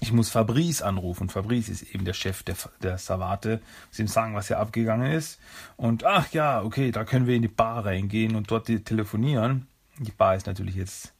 ich 0.00 0.12
muss 0.12 0.30
Fabrice 0.30 0.82
anrufen. 0.82 1.28
Fabrice 1.28 1.68
ist 1.68 1.94
eben 1.94 2.04
der 2.04 2.14
Chef 2.14 2.42
der, 2.42 2.56
der 2.82 2.98
Savate. 2.98 3.60
Muss 3.88 3.98
ihm 3.98 4.06
sagen, 4.06 4.34
was 4.34 4.48
hier 4.48 4.58
abgegangen 4.58 5.12
ist. 5.12 5.38
Und 5.76 6.04
ach 6.04 6.32
ja, 6.32 6.62
okay, 6.62 6.90
da 6.90 7.04
können 7.04 7.26
wir 7.26 7.36
in 7.36 7.42
die 7.42 7.48
Bar 7.48 7.84
reingehen 7.84 8.34
und 8.34 8.50
dort 8.50 8.66
telefonieren. 8.66 9.66
Die 9.98 10.12
Bar 10.12 10.36
ist 10.36 10.46
natürlich 10.46 10.74
jetzt 10.74 11.12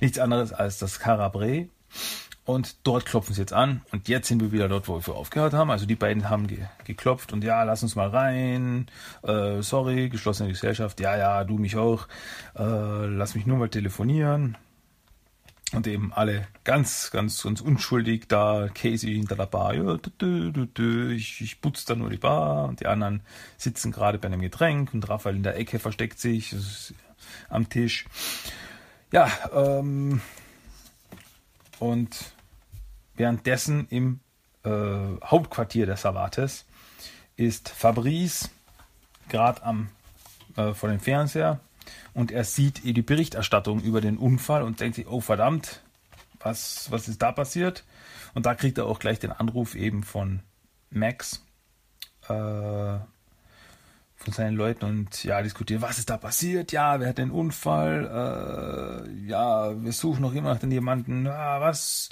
nichts 0.00 0.18
anderes 0.18 0.52
als 0.52 0.78
das 0.78 0.98
Carabre. 0.98 1.68
Und 2.44 2.86
dort 2.86 3.06
klopfen 3.06 3.34
sie 3.34 3.40
jetzt 3.40 3.54
an. 3.54 3.80
Und 3.90 4.08
jetzt 4.08 4.28
sind 4.28 4.40
wir 4.42 4.52
wieder 4.52 4.68
dort, 4.68 4.86
wo 4.86 5.00
wir 5.04 5.14
aufgehört 5.14 5.54
haben. 5.54 5.70
Also 5.70 5.86
die 5.86 5.94
beiden 5.94 6.28
haben 6.28 6.46
ge 6.46 6.58
geklopft 6.84 7.32
und 7.32 7.42
ja, 7.42 7.62
lass 7.62 7.82
uns 7.82 7.96
mal 7.96 8.08
rein. 8.08 8.86
Äh, 9.22 9.62
sorry, 9.62 10.10
geschlossene 10.10 10.50
Gesellschaft. 10.50 11.00
Ja, 11.00 11.16
ja, 11.16 11.44
du 11.44 11.56
mich 11.56 11.76
auch. 11.76 12.06
Äh, 12.54 13.06
lass 13.06 13.34
mich 13.34 13.46
nur 13.46 13.56
mal 13.56 13.70
telefonieren. 13.70 14.58
Und 15.72 15.86
eben 15.86 16.12
alle 16.12 16.46
ganz, 16.62 17.10
ganz, 17.10 17.42
ganz 17.42 17.60
unschuldig 17.60 18.26
da, 18.28 18.68
Casey 18.72 19.14
hinter 19.14 19.34
der 19.34 19.46
Bar, 19.46 19.74
ja, 19.74 19.96
dü, 19.96 20.52
dü, 20.52 20.66
dü, 20.66 21.14
ich, 21.14 21.40
ich 21.40 21.60
putze 21.60 21.86
da 21.86 21.94
nur 21.96 22.10
die 22.10 22.16
Bar. 22.16 22.68
Und 22.68 22.80
die 22.80 22.86
anderen 22.86 23.22
sitzen 23.56 23.90
gerade 23.90 24.18
bei 24.18 24.28
einem 24.28 24.40
Getränk 24.40 24.94
und 24.94 25.08
Raphael 25.08 25.36
in 25.36 25.42
der 25.42 25.56
Ecke 25.56 25.78
versteckt 25.78 26.20
sich 26.20 26.54
am 27.48 27.68
Tisch. 27.68 28.04
Ja, 29.10 29.30
ähm, 29.52 30.20
und 31.78 32.32
währenddessen 33.16 33.86
im 33.88 34.20
äh, 34.64 34.70
Hauptquartier 35.24 35.86
der 35.86 35.96
Savates 35.96 36.66
ist 37.36 37.68
Fabrice 37.68 38.50
gerade 39.28 39.60
äh, 40.56 40.72
vor 40.72 40.88
dem 40.88 41.00
Fernseher 41.00 41.60
und 42.12 42.30
er 42.30 42.44
sieht 42.44 42.84
die 42.84 43.02
Berichterstattung 43.02 43.80
über 43.80 44.00
den 44.00 44.18
Unfall 44.18 44.62
und 44.62 44.80
denkt 44.80 44.96
sich, 44.96 45.06
oh 45.06 45.20
verdammt, 45.20 45.82
was, 46.40 46.90
was 46.90 47.08
ist 47.08 47.22
da 47.22 47.32
passiert? 47.32 47.84
Und 48.34 48.46
da 48.46 48.54
kriegt 48.54 48.78
er 48.78 48.86
auch 48.86 48.98
gleich 48.98 49.18
den 49.18 49.32
Anruf 49.32 49.74
eben 49.74 50.02
von 50.02 50.40
Max, 50.90 51.44
äh, 52.28 52.98
von 54.16 54.32
seinen 54.32 54.56
Leuten 54.56 54.84
und 54.84 55.24
ja, 55.24 55.42
diskutiert, 55.42 55.82
was 55.82 55.98
ist 55.98 56.10
da 56.10 56.16
passiert? 56.16 56.72
Ja, 56.72 57.00
wer 57.00 57.08
hat 57.08 57.18
den 57.18 57.30
Unfall? 57.30 59.06
Äh, 59.06 59.26
ja, 59.26 59.82
wir 59.82 59.92
suchen 59.92 60.22
noch 60.22 60.34
immer 60.34 60.54
nach 60.54 60.60
den 60.60 60.70
Diamanten. 60.70 61.26
Ja, 61.26 61.60
was? 61.60 62.08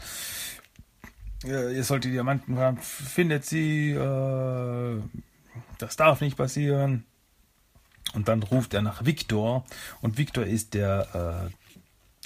Ja, 1.45 1.71
ihr 1.71 1.85
sollt 1.85 2.05
die 2.05 2.11
Diamanten 2.11 2.57
findet 2.79 3.45
sie. 3.45 3.91
Äh, 3.91 5.01
das 5.79 5.97
darf 5.97 6.21
nicht 6.21 6.37
passieren. 6.37 7.05
Und 8.15 8.29
dann 8.29 8.43
ruft 8.43 8.75
er 8.75 8.83
nach 8.83 9.05
Victor 9.05 9.65
und 10.01 10.19
Victor 10.19 10.45
ist 10.45 10.75
der 10.75 11.51
äh, 11.51 11.67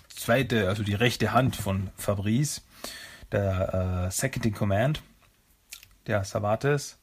zweite, 0.09 0.69
also 0.69 0.83
die 0.83 0.95
rechte 0.95 1.33
Hand 1.33 1.57
von 1.57 1.91
Fabrice, 1.97 2.63
der 3.31 4.07
äh, 4.07 4.11
Second 4.11 4.47
in 4.47 4.55
Command, 4.55 5.03
der 6.07 6.25
Savates. 6.25 6.99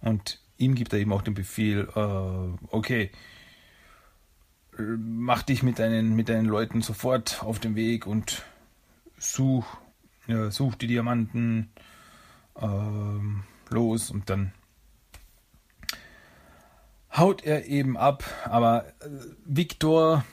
Und 0.00 0.40
ihm 0.58 0.74
gibt 0.74 0.92
er 0.92 0.98
eben 0.98 1.12
auch 1.12 1.22
den 1.22 1.34
Befehl, 1.34 1.88
äh, 1.94 2.66
okay, 2.74 3.10
mach 4.78 5.42
dich 5.42 5.62
mit 5.62 5.78
deinen, 5.78 6.14
mit 6.14 6.28
deinen 6.28 6.46
Leuten 6.46 6.82
sofort 6.82 7.42
auf 7.42 7.58
den 7.58 7.74
Weg 7.76 8.06
und 8.06 8.42
such, 9.18 9.64
ja, 10.26 10.50
such 10.50 10.74
die 10.74 10.86
Diamanten 10.86 11.70
äh, 12.60 13.72
los 13.72 14.10
und 14.10 14.28
dann 14.28 14.52
haut 17.16 17.42
er 17.44 17.66
eben 17.66 17.96
ab. 17.96 18.24
Aber 18.44 18.86
äh, 19.00 19.08
Victor 19.44 20.24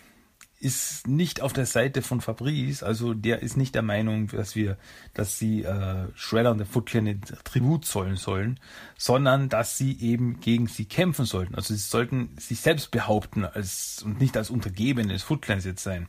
ist 0.64 1.08
nicht 1.08 1.42
auf 1.42 1.52
der 1.52 1.66
Seite 1.66 2.02
von 2.02 2.22
Fabrice, 2.22 2.84
also 2.84 3.14
der 3.14 3.42
ist 3.42 3.58
nicht 3.58 3.76
der 3.76 3.82
Meinung, 3.82 4.28
dass 4.28 4.56
wir, 4.56 4.78
dass 5.14 5.38
sie 5.38 5.64
äh, 5.64 6.08
Shredder 6.16 6.52
und 6.52 6.58
der 6.58 6.66
Foot 6.66 6.86
Clan 6.86 7.20
Tribut 7.44 7.84
zollen 7.84 8.16
sollen, 8.16 8.62
sondern 8.98 9.50
dass 9.50 9.78
sie 9.78 10.00
eben 10.00 10.40
gegen 10.40 10.68
sie 10.68 10.86
kämpfen 10.86 11.26
sollten. 11.26 11.56
Also 11.56 11.74
sie 11.74 11.82
sollten 11.82 12.38
sich 12.38 12.62
selbst 12.62 12.92
behaupten 12.92 13.44
als 13.44 14.04
und 14.04 14.22
nicht 14.22 14.38
als 14.38 14.50
Untergebene 14.50 15.12
des 15.12 15.24
Foot 15.24 15.42
Clans 15.42 15.66
jetzt 15.66 15.84
sein. 15.84 16.08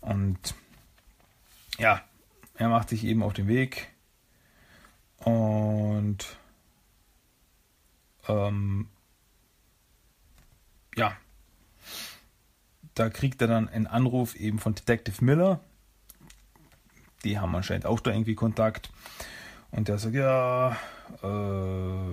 Und 0.00 0.38
ja, 1.78 2.00
er 2.54 2.70
macht 2.70 2.88
sich 2.88 3.04
eben 3.04 3.22
auf 3.22 3.34
den 3.34 3.46
Weg 3.46 3.88
und 5.18 6.24
ähm, 8.26 8.88
ja, 10.96 11.16
da 12.94 13.08
kriegt 13.08 13.40
er 13.40 13.48
dann 13.48 13.68
einen 13.68 13.86
Anruf 13.86 14.34
eben 14.34 14.58
von 14.58 14.74
Detective 14.74 15.24
Miller. 15.24 15.60
Die 17.24 17.38
haben 17.38 17.54
anscheinend 17.54 17.86
auch 17.86 18.00
da 18.00 18.10
irgendwie 18.10 18.34
Kontakt. 18.34 18.90
Und 19.70 19.88
der 19.88 19.98
sagt, 19.98 20.14
ja, 20.14 20.76
äh, 21.22 22.10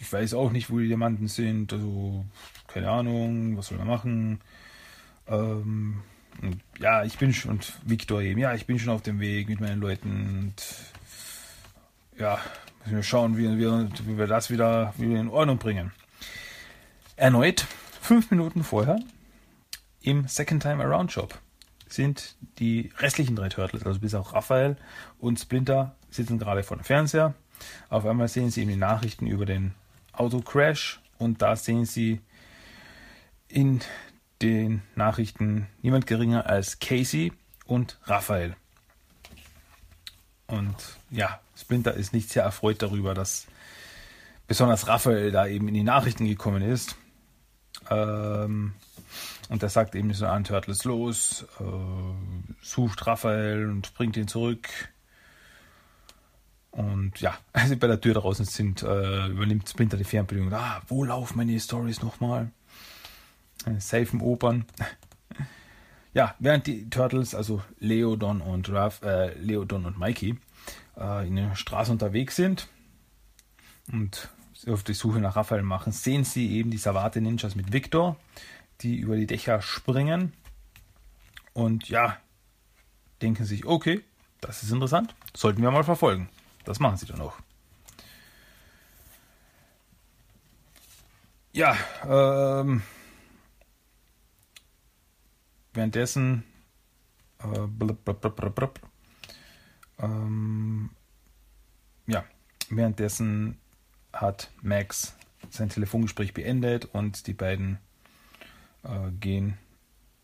ich 0.00 0.12
weiß 0.12 0.34
auch 0.34 0.50
nicht, 0.50 0.70
wo 0.70 0.78
die 0.78 0.88
Diamanten 0.88 1.28
sind, 1.28 1.72
also 1.72 2.24
keine 2.66 2.90
Ahnung, 2.90 3.56
was 3.56 3.68
soll 3.68 3.78
man 3.78 3.86
machen. 3.86 4.40
Ähm, 5.26 6.02
ja, 6.78 7.04
ich 7.04 7.18
bin 7.18 7.32
schon, 7.32 7.52
und 7.52 7.78
Victor 7.84 8.20
eben, 8.20 8.40
ja, 8.40 8.54
ich 8.54 8.66
bin 8.66 8.78
schon 8.78 8.92
auf 8.92 9.02
dem 9.02 9.20
Weg 9.20 9.48
mit 9.48 9.60
meinen 9.60 9.80
Leuten 9.80 10.52
und 10.52 10.54
ja, 12.18 12.38
wir 12.90 13.02
schauen, 13.02 13.36
wie, 13.36 13.48
wie, 13.58 14.06
wie 14.06 14.18
wir 14.18 14.26
das 14.26 14.50
wieder, 14.50 14.94
wieder 14.96 15.20
in 15.20 15.28
Ordnung 15.28 15.58
bringen. 15.58 15.92
Erneut 17.16 17.66
fünf 18.00 18.30
Minuten 18.30 18.62
vorher 18.62 19.00
im 20.00 20.28
Second 20.28 20.62
Time 20.62 20.82
Around 20.82 21.12
Shop 21.12 21.38
sind 21.88 22.36
die 22.58 22.92
restlichen 22.98 23.34
drei 23.34 23.48
Turtles, 23.48 23.84
also 23.84 24.00
bis 24.00 24.14
auch 24.14 24.32
Raphael 24.34 24.76
und 25.18 25.38
Splinter, 25.40 25.96
sitzen 26.10 26.38
gerade 26.38 26.62
vor 26.62 26.76
dem 26.76 26.84
Fernseher. 26.84 27.34
Auf 27.88 28.06
einmal 28.06 28.28
sehen 28.28 28.50
sie 28.50 28.62
eben 28.62 28.70
die 28.70 28.76
Nachrichten 28.76 29.26
über 29.26 29.46
den 29.46 29.74
Autocrash 30.12 31.00
und 31.18 31.42
da 31.42 31.56
sehen 31.56 31.84
sie 31.84 32.20
in 33.48 33.80
den 34.42 34.82
Nachrichten 34.94 35.66
niemand 35.82 36.06
geringer 36.06 36.46
als 36.46 36.78
Casey 36.78 37.32
und 37.64 37.98
Raphael. 38.04 38.56
Und 40.48 40.74
ja, 41.10 41.40
Splinter 41.56 41.94
ist 41.94 42.12
nicht 42.12 42.30
sehr 42.30 42.42
erfreut 42.42 42.82
darüber, 42.82 43.14
dass 43.14 43.46
besonders 44.46 44.88
Raphael 44.88 45.30
da 45.30 45.46
eben 45.46 45.68
in 45.68 45.74
die 45.74 45.82
Nachrichten 45.82 46.26
gekommen 46.26 46.62
ist. 46.62 46.96
Ähm, 47.90 48.72
und 49.50 49.62
der 49.62 49.68
sagt 49.68 49.94
eben 49.94 50.12
so 50.12 50.26
an 50.26 50.44
Turtles 50.44 50.84
los, 50.84 51.46
äh, 51.60 51.64
sucht 52.62 53.06
Raphael 53.06 53.68
und 53.68 53.94
bringt 53.94 54.16
ihn 54.16 54.28
zurück. 54.28 54.68
Und 56.70 57.20
ja, 57.20 57.36
als 57.52 57.68
sie 57.68 57.76
bei 57.76 57.86
der 57.86 58.00
Tür 58.00 58.14
draußen 58.14 58.46
sind, 58.46 58.82
äh, 58.82 59.26
übernimmt 59.26 59.68
Splinter 59.68 59.98
die 59.98 60.04
Fernbedienung. 60.04 60.52
Ah, 60.52 60.82
wo 60.88 61.04
laufen 61.04 61.36
meine 61.36 61.58
Stories 61.60 62.02
nochmal? 62.02 62.50
Safe 63.78 64.08
im 64.12 64.22
Opern. 64.22 64.64
ja, 66.14 66.34
während 66.38 66.66
die 66.66 66.88
Turtles, 66.90 67.34
also 67.34 67.62
Leo, 67.78 68.16
Don 68.16 68.40
und 68.40 68.70
Raph, 68.70 69.02
äh, 69.02 69.34
Leo, 69.38 69.64
Don 69.64 69.84
und 69.84 69.98
Mikey, 69.98 70.38
äh, 70.96 71.26
in 71.26 71.36
der 71.36 71.54
Straße 71.54 71.92
unterwegs 71.92 72.36
sind 72.36 72.68
und 73.92 74.28
auf 74.66 74.82
die 74.82 74.94
Suche 74.94 75.20
nach 75.20 75.36
Raphael 75.36 75.62
machen, 75.62 75.92
sehen 75.92 76.24
sie 76.24 76.56
eben 76.56 76.70
die 76.70 76.78
Savate 76.78 77.20
Ninjas 77.20 77.54
mit 77.54 77.72
Victor, 77.72 78.16
die 78.80 78.96
über 78.96 79.16
die 79.16 79.26
Dächer 79.26 79.62
springen. 79.62 80.32
Und 81.52 81.88
ja, 81.88 82.16
denken 83.22 83.44
sich, 83.44 83.64
okay, 83.66 84.02
das 84.40 84.62
ist 84.62 84.70
interessant, 84.70 85.14
sollten 85.34 85.62
wir 85.62 85.70
mal 85.70 85.84
verfolgen. 85.84 86.28
Das 86.64 86.80
machen 86.80 86.96
sie 86.96 87.06
dann 87.06 87.20
auch. 87.20 87.34
Ja, 91.52 91.76
ähm, 92.04 92.82
währenddessen 95.78 96.42
äh, 97.38 97.66
blub, 97.68 98.04
blub, 98.04 98.54
blub, 98.54 98.80
ähm, 100.00 100.90
ja, 102.08 102.24
währenddessen 102.68 103.58
hat 104.12 104.50
Max 104.60 105.16
sein 105.50 105.68
Telefongespräch 105.68 106.34
beendet 106.34 106.86
und 106.86 107.28
die 107.28 107.32
beiden 107.32 107.78
äh, 108.82 109.12
gehen 109.20 109.56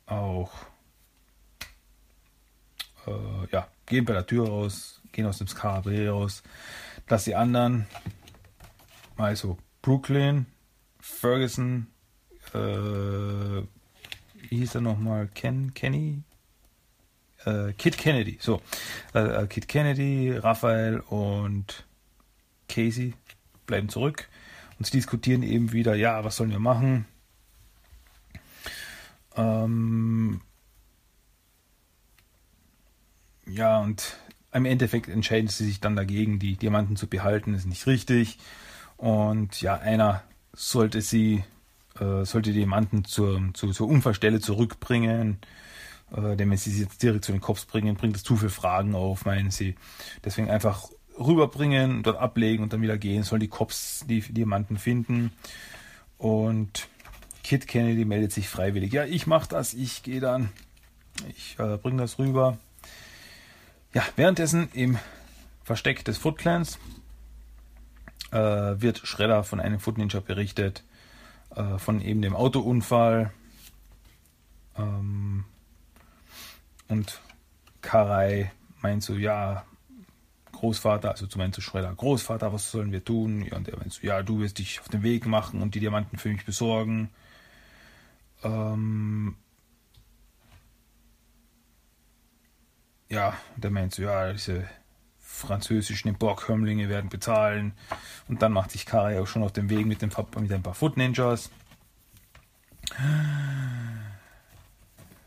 auch 0.07 0.51
äh, 3.07 3.47
ja, 3.53 3.69
gehen 3.87 4.05
bei 4.05 4.13
der 4.13 4.27
Tür 4.27 4.49
raus, 4.49 5.01
gehen 5.13 5.27
aus 5.27 5.39
dem 5.39 5.47
Skarabee 5.47 6.09
raus, 6.09 6.43
dass 7.07 7.25
die 7.25 7.37
anderen, 7.37 7.87
also 9.17 9.57
Brooklyn, 9.83 10.47
Ferguson, 10.99 11.87
äh, 12.55 12.59
wie 14.55 14.61
hieß 14.61 14.77
er 14.77 14.81
nochmal, 14.83 15.29
Ken, 15.35 15.75
Kenny, 15.75 16.23
äh, 17.45 17.73
Kid 17.73 17.99
Kennedy, 17.99 18.39
so, 18.41 18.63
äh, 19.13 19.43
äh 19.43 19.47
Kid 19.49 19.67
Kennedy, 19.67 20.31
Raphael 20.31 21.01
und 21.01 21.85
Casey 22.69 23.15
bleiben 23.67 23.89
zurück 23.89 24.29
und 24.79 24.87
sie 24.87 24.93
diskutieren 24.93 25.43
eben 25.43 25.73
wieder, 25.73 25.97
ja, 25.97 26.23
was 26.23 26.37
sollen 26.37 26.53
wir 26.53 26.61
machen? 26.61 27.07
Ähm, 29.37 30.41
ja, 33.47 33.81
und 33.81 34.17
im 34.53 34.67
Endeffekt 34.67 35.09
entscheiden 35.09 35.49
sie 35.49 35.65
sich 35.65 35.81
dann 35.81 35.97
dagegen, 35.97 36.39
die 36.39 36.55
Diamanten 36.55 36.95
zu 36.95 37.09
behalten, 37.09 37.55
ist 37.55 37.67
nicht 37.67 37.89
richtig. 37.89 38.39
Und 38.99 39.61
ja, 39.61 39.75
einer 39.75 40.23
sollte 40.53 41.01
sie, 41.01 41.43
äh, 41.99 42.25
sollte 42.25 42.53
die 42.53 42.61
Diamanten 42.61 43.05
zur, 43.05 43.41
zur, 43.55 43.73
zur 43.73 43.89
Unfallstelle 43.89 44.41
zurückbringen. 44.41 45.39
Äh, 46.15 46.37
denn 46.37 46.51
wenn 46.51 46.57
sie 46.57 46.71
sie 46.71 46.83
jetzt 46.83 47.03
direkt 47.03 47.25
zu 47.25 47.33
den 47.33 47.41
Cops 47.41 47.65
bringen, 47.65 47.97
bringt 47.97 48.15
das 48.15 48.23
zu 48.23 48.37
viele 48.37 48.51
Fragen 48.51 48.95
auf, 48.95 49.25
meinen 49.25 49.51
sie. 49.51 49.77
Deswegen 50.25 50.51
einfach 50.51 50.89
rüberbringen, 51.19 52.03
dort 52.03 52.19
ablegen 52.19 52.63
und 52.63 52.73
dann 52.73 52.83
wieder 52.83 52.99
gehen. 52.99 53.23
Sollen 53.23 53.41
die 53.41 53.49
Cops 53.49 54.05
die 54.09 54.21
Diamanten 54.21 54.79
finden. 54.79 55.33
Und 56.19 56.89
Kid 57.43 57.67
Kennedy 57.67 58.05
meldet 58.05 58.33
sich 58.33 58.49
freiwillig. 58.49 58.93
Ja, 58.93 59.05
ich 59.05 59.27
mache 59.27 59.49
das, 59.49 59.75
ich 59.75 60.03
gehe 60.03 60.21
dann. 60.21 60.51
Ich 61.29 61.57
äh, 61.59 61.77
bringe 61.77 62.03
das 62.03 62.19
rüber. 62.19 62.59
Ja, 63.93 64.03
währenddessen 64.17 64.69
im 64.73 64.99
Versteck 65.63 66.05
des 66.05 66.19
Foot 66.19 66.39
Clans 66.39 66.79
äh, 68.33 68.39
wird 68.39 68.99
Shredder 68.99 69.45
von 69.45 69.61
einem 69.61 69.79
Foot 69.79 69.99
Ninja 69.99 70.21
berichtet, 70.21 70.83
äh, 71.57 71.79
von 71.79 72.01
eben 72.01 72.23
dem 72.23 72.35
Autounfall. 72.35 73.33
Ähm, 74.77 75.45
und 76.89 77.21
Karai 77.81 78.51
meint 78.81 79.03
so, 79.03 79.15
ja, 79.15 79.65
Großvater, 80.53 81.11
also 81.11 81.27
zu 81.27 81.39
meinem 81.39 81.53
Schredder, 81.53 81.95
Großvater, 81.95 82.53
was 82.53 82.71
sollen 82.71 82.93
wir 82.93 83.05
tun? 83.05 83.45
Ja, 83.45 83.57
und 83.57 83.69
er 83.69 83.79
meint 83.79 83.93
so, 83.93 84.07
ja, 84.07 84.23
du 84.23 84.41
wirst 84.41 84.59
dich 84.59 84.81
auf 84.81 84.89
den 84.89 85.03
Weg 85.03 85.27
machen 85.27 85.61
und 85.63 85.75
die 85.75 85.81
Diamanten 85.81 86.19
für 86.19 86.31
mich 86.31 86.45
besorgen. 86.45 87.11
Ähm 88.43 89.37
ja, 93.09 93.35
und 93.57 93.65
er 93.65 93.71
meint 93.71 93.95
so, 93.95 94.03
ja, 94.03 94.33
diese 94.33 94.69
französischen 95.35 96.15
Borgkömmlinge 96.15 96.89
werden 96.89 97.11
bezahlen. 97.11 97.73
Und 98.29 98.43
dann 98.43 98.53
macht 98.53 98.71
sich 98.71 98.87
Karai 98.87 99.21
auch 99.21 99.27
schon 99.27 99.43
auf 99.43 99.53
den 99.53 99.69
Weg 99.69 99.87
mit, 99.87 100.01
dem, 100.03 100.11
mit 100.41 100.53
ein 100.53 100.63
paar 100.63 100.75
Foot 100.75 100.97
Ninjas. 100.97 101.51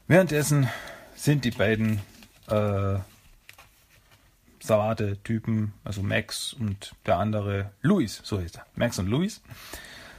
Währenddessen 0.08 0.70
sind 1.16 1.44
die 1.44 1.52
beiden 1.52 2.00
äh, 2.48 3.00
Savate-Typen, 4.60 5.74
also 5.84 6.02
Max 6.02 6.54
und 6.54 6.94
der 7.06 7.18
andere 7.18 7.72
Luis, 7.82 8.22
so 8.24 8.40
heißt 8.40 8.58
er. 8.58 8.66
Max 8.76 9.00
und 9.00 9.08
Luis 9.08 9.42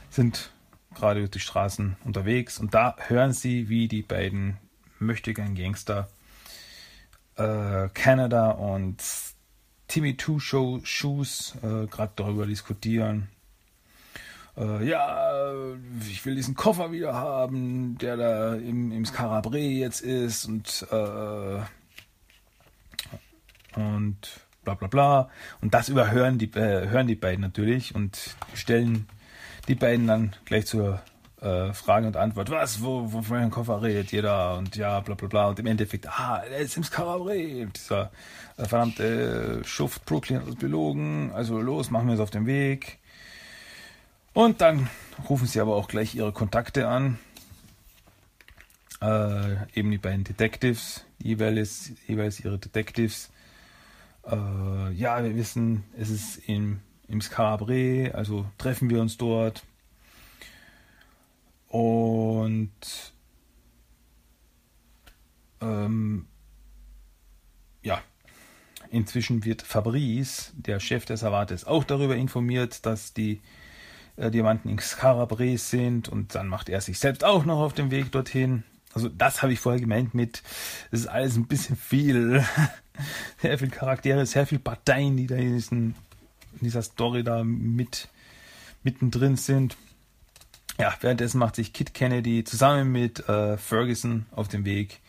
sind 0.09 0.51
gerade 0.93 1.19
durch 1.19 1.31
die 1.31 1.39
Straßen 1.39 1.97
unterwegs 2.03 2.59
und 2.59 2.73
da 2.73 2.95
hören 3.07 3.33
sie, 3.33 3.69
wie 3.69 3.87
die 3.87 4.01
beiden 4.01 4.57
möchtegern 4.99 5.55
Gangster 5.55 6.09
äh, 7.35 7.89
Canada 7.93 8.51
und 8.51 9.01
Timmy 9.89 10.15
Two 10.15 10.39
Show 10.39 10.79
Shoes 10.83 11.55
äh, 11.61 11.87
gerade 11.87 12.13
darüber 12.15 12.45
diskutieren. 12.45 13.27
Äh, 14.55 14.87
ja, 14.87 15.73
ich 16.09 16.25
will 16.25 16.35
diesen 16.35 16.55
Koffer 16.55 16.91
wieder 16.91 17.13
haben, 17.15 17.97
der 17.97 18.15
da 18.15 18.55
im, 18.55 18.91
im 18.91 19.03
Scarabre 19.05 19.57
jetzt 19.57 20.01
ist 20.01 20.45
und 20.45 20.87
äh, 20.91 21.61
und 23.75 24.17
bla 24.63 24.75
bla 24.75 24.87
bla. 24.87 25.29
Und 25.61 25.73
das 25.73 25.89
überhören 25.89 26.37
die, 26.37 26.51
äh, 26.53 26.89
hören 26.89 27.07
die 27.07 27.15
beiden 27.15 27.41
natürlich 27.41 27.95
und 27.95 28.35
stellen 28.53 29.07
die 29.67 29.75
beiden 29.75 30.07
dann 30.07 30.35
gleich 30.45 30.67
zur 30.67 31.01
äh, 31.41 31.73
Frage 31.73 32.07
und 32.07 32.17
Antwort. 32.17 32.49
Was, 32.49 32.81
wo, 32.81 33.11
wo 33.11 33.33
einen 33.33 33.51
Koffer 33.51 33.81
redet 33.81 34.23
da? 34.23 34.57
Und 34.57 34.75
ja, 34.75 34.99
bla 34.99 35.15
bla 35.15 35.27
bla. 35.27 35.47
Und 35.47 35.59
im 35.59 35.67
Endeffekt, 35.67 36.07
ah, 36.07 36.43
er 36.49 36.59
ist 36.59 36.77
im 36.77 36.83
Skarabre. 36.83 37.67
Dieser 37.67 38.11
äh, 38.57 38.65
verdammte 38.65 39.61
Schuft 39.65 40.05
Brooklyn 40.05 40.39
hat 40.39 40.47
uns 40.47 40.57
belogen. 40.57 41.31
Also 41.33 41.59
los, 41.59 41.91
machen 41.91 42.07
wir 42.07 42.15
es 42.15 42.19
auf 42.19 42.31
den 42.31 42.45
Weg. 42.45 42.99
Und 44.33 44.61
dann 44.61 44.89
rufen 45.27 45.47
sie 45.47 45.59
aber 45.59 45.75
auch 45.75 45.87
gleich 45.87 46.15
ihre 46.15 46.31
Kontakte 46.31 46.87
an. 46.87 47.19
Äh, 49.01 49.79
eben 49.79 49.91
die 49.91 49.97
beiden 49.97 50.25
Detectives, 50.25 51.05
jeweils, 51.19 51.91
jeweils 52.07 52.39
ihre 52.41 52.59
Detectives 52.59 53.31
äh, 54.29 54.91
ja, 54.93 55.23
wir 55.23 55.35
wissen, 55.35 55.83
es 55.97 56.09
ist 56.09 56.37
im, 56.47 56.79
im 57.07 57.21
Scabre, 57.21 58.11
also 58.13 58.45
treffen 58.57 58.89
wir 58.89 59.01
uns 59.01 59.17
dort. 59.17 59.63
Und 61.69 62.69
ähm, 65.61 66.25
ja, 67.83 68.01
inzwischen 68.89 69.45
wird 69.45 69.61
Fabrice, 69.61 70.51
der 70.57 70.79
Chef 70.79 71.05
des 71.05 71.21
Savates, 71.21 71.65
auch 71.65 71.83
darüber 71.83 72.15
informiert, 72.15 72.85
dass 72.85 73.13
die 73.13 73.41
äh, 74.17 74.31
Diamanten 74.31 74.69
in 74.69 74.79
Scarabre 74.79 75.57
sind 75.57 76.09
und 76.09 76.35
dann 76.35 76.47
macht 76.47 76.69
er 76.69 76.81
sich 76.81 76.99
selbst 76.99 77.23
auch 77.23 77.45
noch 77.45 77.59
auf 77.59 77.73
den 77.73 77.91
Weg 77.91 78.11
dorthin. 78.11 78.63
Also 78.93 79.07
das 79.07 79.43
habe 79.43 79.53
ich 79.53 79.59
vorher 79.59 79.79
gemeint 79.79 80.15
mit, 80.15 80.41
es 80.91 81.01
ist 81.01 81.07
alles 81.07 81.35
ein 81.35 81.47
bisschen 81.47 81.75
viel. 81.75 82.43
sehr 83.41 83.57
viele 83.59 83.71
Charaktere, 83.71 84.25
sehr 84.25 84.47
viele 84.47 84.59
Parteien, 84.59 85.15
die 85.15 85.27
da 85.27 85.35
in, 85.35 85.53
diesen, 85.53 85.95
in 86.53 86.59
dieser 86.61 86.81
Story 86.81 87.23
da 87.23 87.43
mit 87.43 88.09
mittendrin 88.83 89.35
sind. 89.35 89.77
Ja, 90.79 90.95
währenddessen 91.01 91.39
macht 91.39 91.55
sich 91.55 91.73
Kit 91.73 91.93
Kennedy 91.93 92.43
zusammen 92.43 92.91
mit 92.91 93.27
äh, 93.27 93.57
Ferguson 93.57 94.25
auf 94.31 94.47
den 94.47 94.65
Weg, 94.65 95.01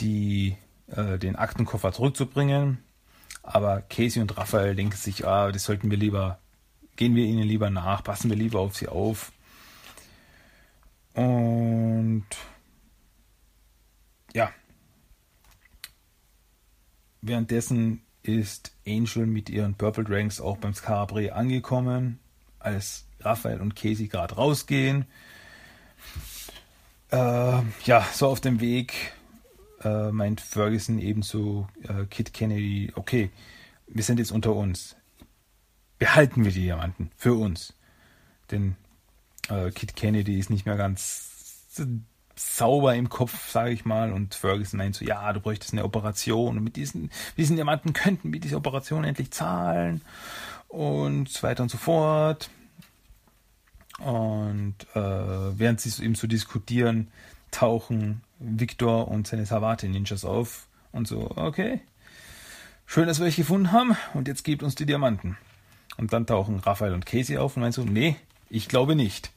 die, 0.00 0.56
äh, 0.88 1.18
den 1.18 1.36
Aktenkoffer 1.36 1.92
zurückzubringen. 1.92 2.78
Aber 3.42 3.82
Casey 3.82 4.20
und 4.20 4.36
Raphael 4.36 4.74
denken 4.74 4.96
sich, 4.96 5.26
ah, 5.26 5.52
das 5.52 5.64
sollten 5.64 5.90
wir 5.90 5.96
lieber, 5.96 6.40
gehen 6.96 7.14
wir 7.14 7.24
ihnen 7.24 7.44
lieber 7.44 7.70
nach, 7.70 8.02
passen 8.02 8.28
wir 8.28 8.36
lieber 8.36 8.60
auf 8.60 8.76
sie 8.76 8.88
auf. 8.88 9.32
Und 11.14 12.26
ja, 14.34 14.50
Währenddessen 17.22 18.02
ist 18.22 18.72
Angel 18.86 19.26
mit 19.26 19.50
ihren 19.50 19.74
Purple 19.74 20.04
Dranks 20.04 20.40
auch 20.40 20.56
beim 20.56 20.72
Scarabre 20.72 21.34
angekommen, 21.34 22.18
als 22.58 23.06
Raphael 23.20 23.60
und 23.60 23.76
Casey 23.76 24.08
gerade 24.08 24.34
rausgehen. 24.34 25.06
Äh, 27.10 27.62
ja, 27.84 28.06
so 28.12 28.28
auf 28.28 28.40
dem 28.40 28.60
Weg 28.60 29.12
äh, 29.82 30.10
meint 30.10 30.40
Ferguson 30.40 30.98
ebenso 30.98 31.68
äh, 31.82 32.06
Kid 32.06 32.32
Kennedy, 32.32 32.92
okay, 32.94 33.30
wir 33.86 34.04
sind 34.04 34.18
jetzt 34.18 34.32
unter 34.32 34.54
uns. 34.54 34.96
Behalten 35.98 36.44
wir 36.44 36.52
die 36.52 36.62
Diamanten 36.62 37.10
für 37.16 37.34
uns. 37.34 37.74
Denn 38.50 38.76
äh, 39.48 39.70
Kid 39.70 39.96
Kennedy 39.96 40.38
ist 40.38 40.50
nicht 40.50 40.66
mehr 40.66 40.76
ganz 40.76 41.30
sauber 42.36 42.94
im 42.94 43.08
Kopf, 43.08 43.50
sage 43.50 43.70
ich 43.70 43.84
mal. 43.84 44.12
Und 44.12 44.34
Ferguson 44.34 44.78
meint 44.78 44.94
so, 44.94 45.04
ja, 45.04 45.32
du 45.32 45.40
bräuchtest 45.40 45.72
eine 45.72 45.84
Operation. 45.84 46.56
Und 46.56 46.64
mit 46.64 46.76
diesen, 46.76 47.10
diesen 47.36 47.56
Diamanten 47.56 47.92
könnten 47.92 48.32
wir 48.32 48.40
diese 48.40 48.56
Operation 48.56 49.04
endlich 49.04 49.30
zahlen. 49.30 50.00
Und 50.68 51.28
so 51.28 51.42
weiter 51.42 51.62
und 51.62 51.70
so 51.70 51.78
fort. 51.78 52.50
Und 54.00 54.74
äh, 54.94 55.58
während 55.58 55.80
sie 55.80 56.02
eben 56.02 56.14
so 56.14 56.26
diskutieren, 56.26 57.08
tauchen 57.50 58.22
Victor 58.38 59.08
und 59.08 59.26
seine 59.26 59.46
Savate-Ninjas 59.46 60.24
auf. 60.24 60.66
Und 60.92 61.06
so, 61.06 61.30
okay, 61.36 61.80
schön, 62.86 63.06
dass 63.06 63.20
wir 63.20 63.26
euch 63.26 63.36
gefunden 63.36 63.72
haben. 63.72 63.96
Und 64.14 64.28
jetzt 64.28 64.44
gebt 64.44 64.62
uns 64.62 64.74
die 64.74 64.86
Diamanten. 64.86 65.36
Und 65.96 66.12
dann 66.12 66.26
tauchen 66.26 66.60
Raphael 66.60 66.94
und 66.94 67.04
Casey 67.04 67.36
auf 67.36 67.56
und 67.56 67.62
meinen 67.62 67.72
so, 67.72 67.84
nee, 67.84 68.16
ich 68.48 68.68
glaube 68.68 68.96
nicht. 68.96 69.30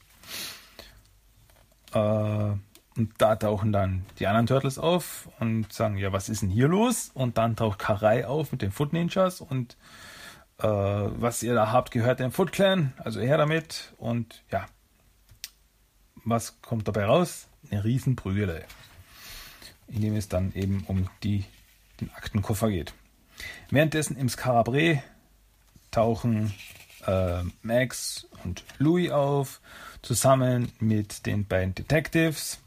Äh, 1.92 2.52
und 2.96 3.10
da 3.18 3.36
tauchen 3.36 3.72
dann 3.72 4.06
die 4.18 4.26
anderen 4.26 4.46
Turtles 4.46 4.78
auf 4.78 5.28
und 5.40 5.72
sagen, 5.72 5.96
ja, 5.96 6.12
was 6.12 6.28
ist 6.28 6.42
denn 6.42 6.48
hier 6.48 6.68
los? 6.68 7.10
Und 7.12 7.38
dann 7.38 7.56
taucht 7.56 7.78
Karai 7.78 8.26
auf 8.26 8.52
mit 8.52 8.62
den 8.62 8.70
Foot 8.70 8.92
Ninjas 8.92 9.40
und 9.40 9.76
äh, 10.58 10.66
was 10.66 11.42
ihr 11.42 11.54
da 11.54 11.72
habt, 11.72 11.90
gehört 11.90 12.20
dem 12.20 12.32
Foot 12.32 12.52
Clan, 12.52 12.92
also 12.98 13.20
her 13.20 13.38
damit. 13.38 13.92
Und 13.98 14.42
ja, 14.50 14.66
was 16.24 16.60
kommt 16.62 16.88
dabei 16.88 17.04
raus? 17.04 17.48
Eine 17.70 17.84
Riesenprügelei. 17.84 18.64
In 19.88 20.00
dem 20.00 20.16
es 20.16 20.28
dann 20.28 20.52
eben 20.54 20.84
um 20.86 21.08
die, 21.22 21.44
den 22.00 22.10
Aktenkoffer 22.14 22.70
geht. 22.70 22.94
Währenddessen 23.70 24.16
im 24.16 24.28
Scarabre 24.28 25.02
tauchen 25.90 26.54
äh, 27.06 27.42
Max 27.62 28.26
und 28.44 28.64
Louis 28.78 29.10
auf, 29.10 29.60
zusammen 30.02 30.72
mit 30.80 31.26
den 31.26 31.46
beiden 31.46 31.74
Detectives 31.74 32.60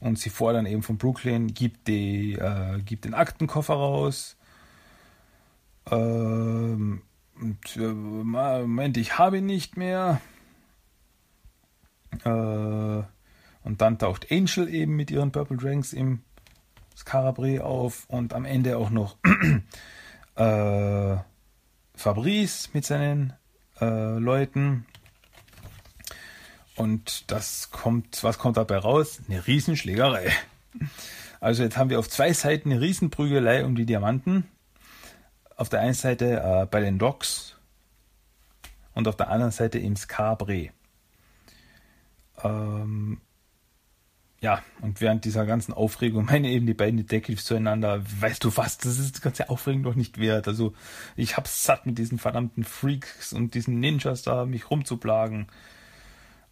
und 0.00 0.18
sie 0.18 0.30
fordern 0.30 0.66
eben 0.66 0.82
von 0.82 0.98
Brooklyn, 0.98 1.54
gib, 1.54 1.84
die, 1.84 2.34
äh, 2.34 2.80
gib 2.84 3.02
den 3.02 3.14
Aktenkoffer 3.14 3.74
raus. 3.74 4.36
Ähm, 5.90 7.02
und, 7.40 7.76
äh, 7.76 7.80
Moment, 7.80 8.96
ich 8.96 9.18
habe 9.18 9.38
ihn 9.38 9.46
nicht 9.46 9.76
mehr. 9.76 10.20
Äh, 12.24 12.28
und 12.28 13.80
dann 13.80 13.98
taucht 13.98 14.30
Angel 14.30 14.68
eben 14.68 14.96
mit 14.96 15.10
ihren 15.10 15.32
Purple 15.32 15.56
Dranks 15.56 15.92
im 15.92 16.22
Scarabre 16.96 17.64
auf 17.64 18.04
und 18.08 18.34
am 18.34 18.44
Ende 18.44 18.76
auch 18.76 18.90
noch 18.90 19.16
äh, 20.36 21.16
Fabrice 21.94 22.70
mit 22.72 22.84
seinen 22.84 23.32
äh, 23.80 24.18
Leuten. 24.18 24.86
Und 26.74 27.30
das 27.30 27.70
kommt, 27.70 28.22
was 28.24 28.38
kommt 28.38 28.56
dabei 28.56 28.78
raus? 28.78 29.20
Eine 29.28 29.46
Riesenschlägerei. 29.46 30.32
Also 31.40 31.62
jetzt 31.62 31.76
haben 31.76 31.90
wir 31.90 31.98
auf 31.98 32.08
zwei 32.08 32.32
Seiten 32.32 32.70
eine 32.70 32.80
Riesenprügelei 32.80 33.64
um 33.64 33.74
die 33.74 33.86
Diamanten. 33.86 34.48
Auf 35.62 35.68
der 35.68 35.78
einen 35.78 35.94
Seite 35.94 36.40
äh, 36.40 36.66
bei 36.66 36.80
den 36.80 36.98
Docks 36.98 37.54
und 38.94 39.06
auf 39.06 39.14
der 39.14 39.30
anderen 39.30 39.52
Seite 39.52 39.78
im 39.78 39.94
Scabre. 39.94 40.70
Ähm, 42.42 43.20
ja, 44.40 44.60
und 44.80 45.00
während 45.00 45.24
dieser 45.24 45.46
ganzen 45.46 45.72
Aufregung 45.72 46.24
meinen 46.32 46.46
eben 46.46 46.66
die 46.66 46.74
beiden 46.74 46.96
Detectives 46.96 47.44
zueinander, 47.44 48.02
weißt 48.20 48.42
du 48.42 48.56
was, 48.56 48.78
das 48.78 48.98
ist 48.98 49.18
die 49.18 49.20
ganze 49.20 49.50
Aufregung 49.50 49.84
doch 49.84 49.94
nicht 49.94 50.18
wert. 50.18 50.48
Also 50.48 50.74
ich 51.14 51.36
hab's 51.36 51.62
satt 51.62 51.86
mit 51.86 51.96
diesen 51.96 52.18
verdammten 52.18 52.64
Freaks 52.64 53.32
und 53.32 53.54
diesen 53.54 53.78
Ninjas 53.78 54.22
da, 54.22 54.44
mich 54.46 54.68
rumzuplagen. 54.68 55.46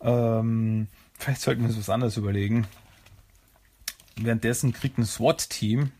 Ähm, 0.00 0.86
vielleicht 1.18 1.40
sollten 1.40 1.62
wir 1.62 1.68
uns 1.68 1.78
was 1.78 1.90
anderes 1.90 2.16
überlegen. 2.16 2.68
Währenddessen 4.14 4.72
kriegt 4.72 4.98
ein 4.98 5.04
SWAT-Team 5.04 5.90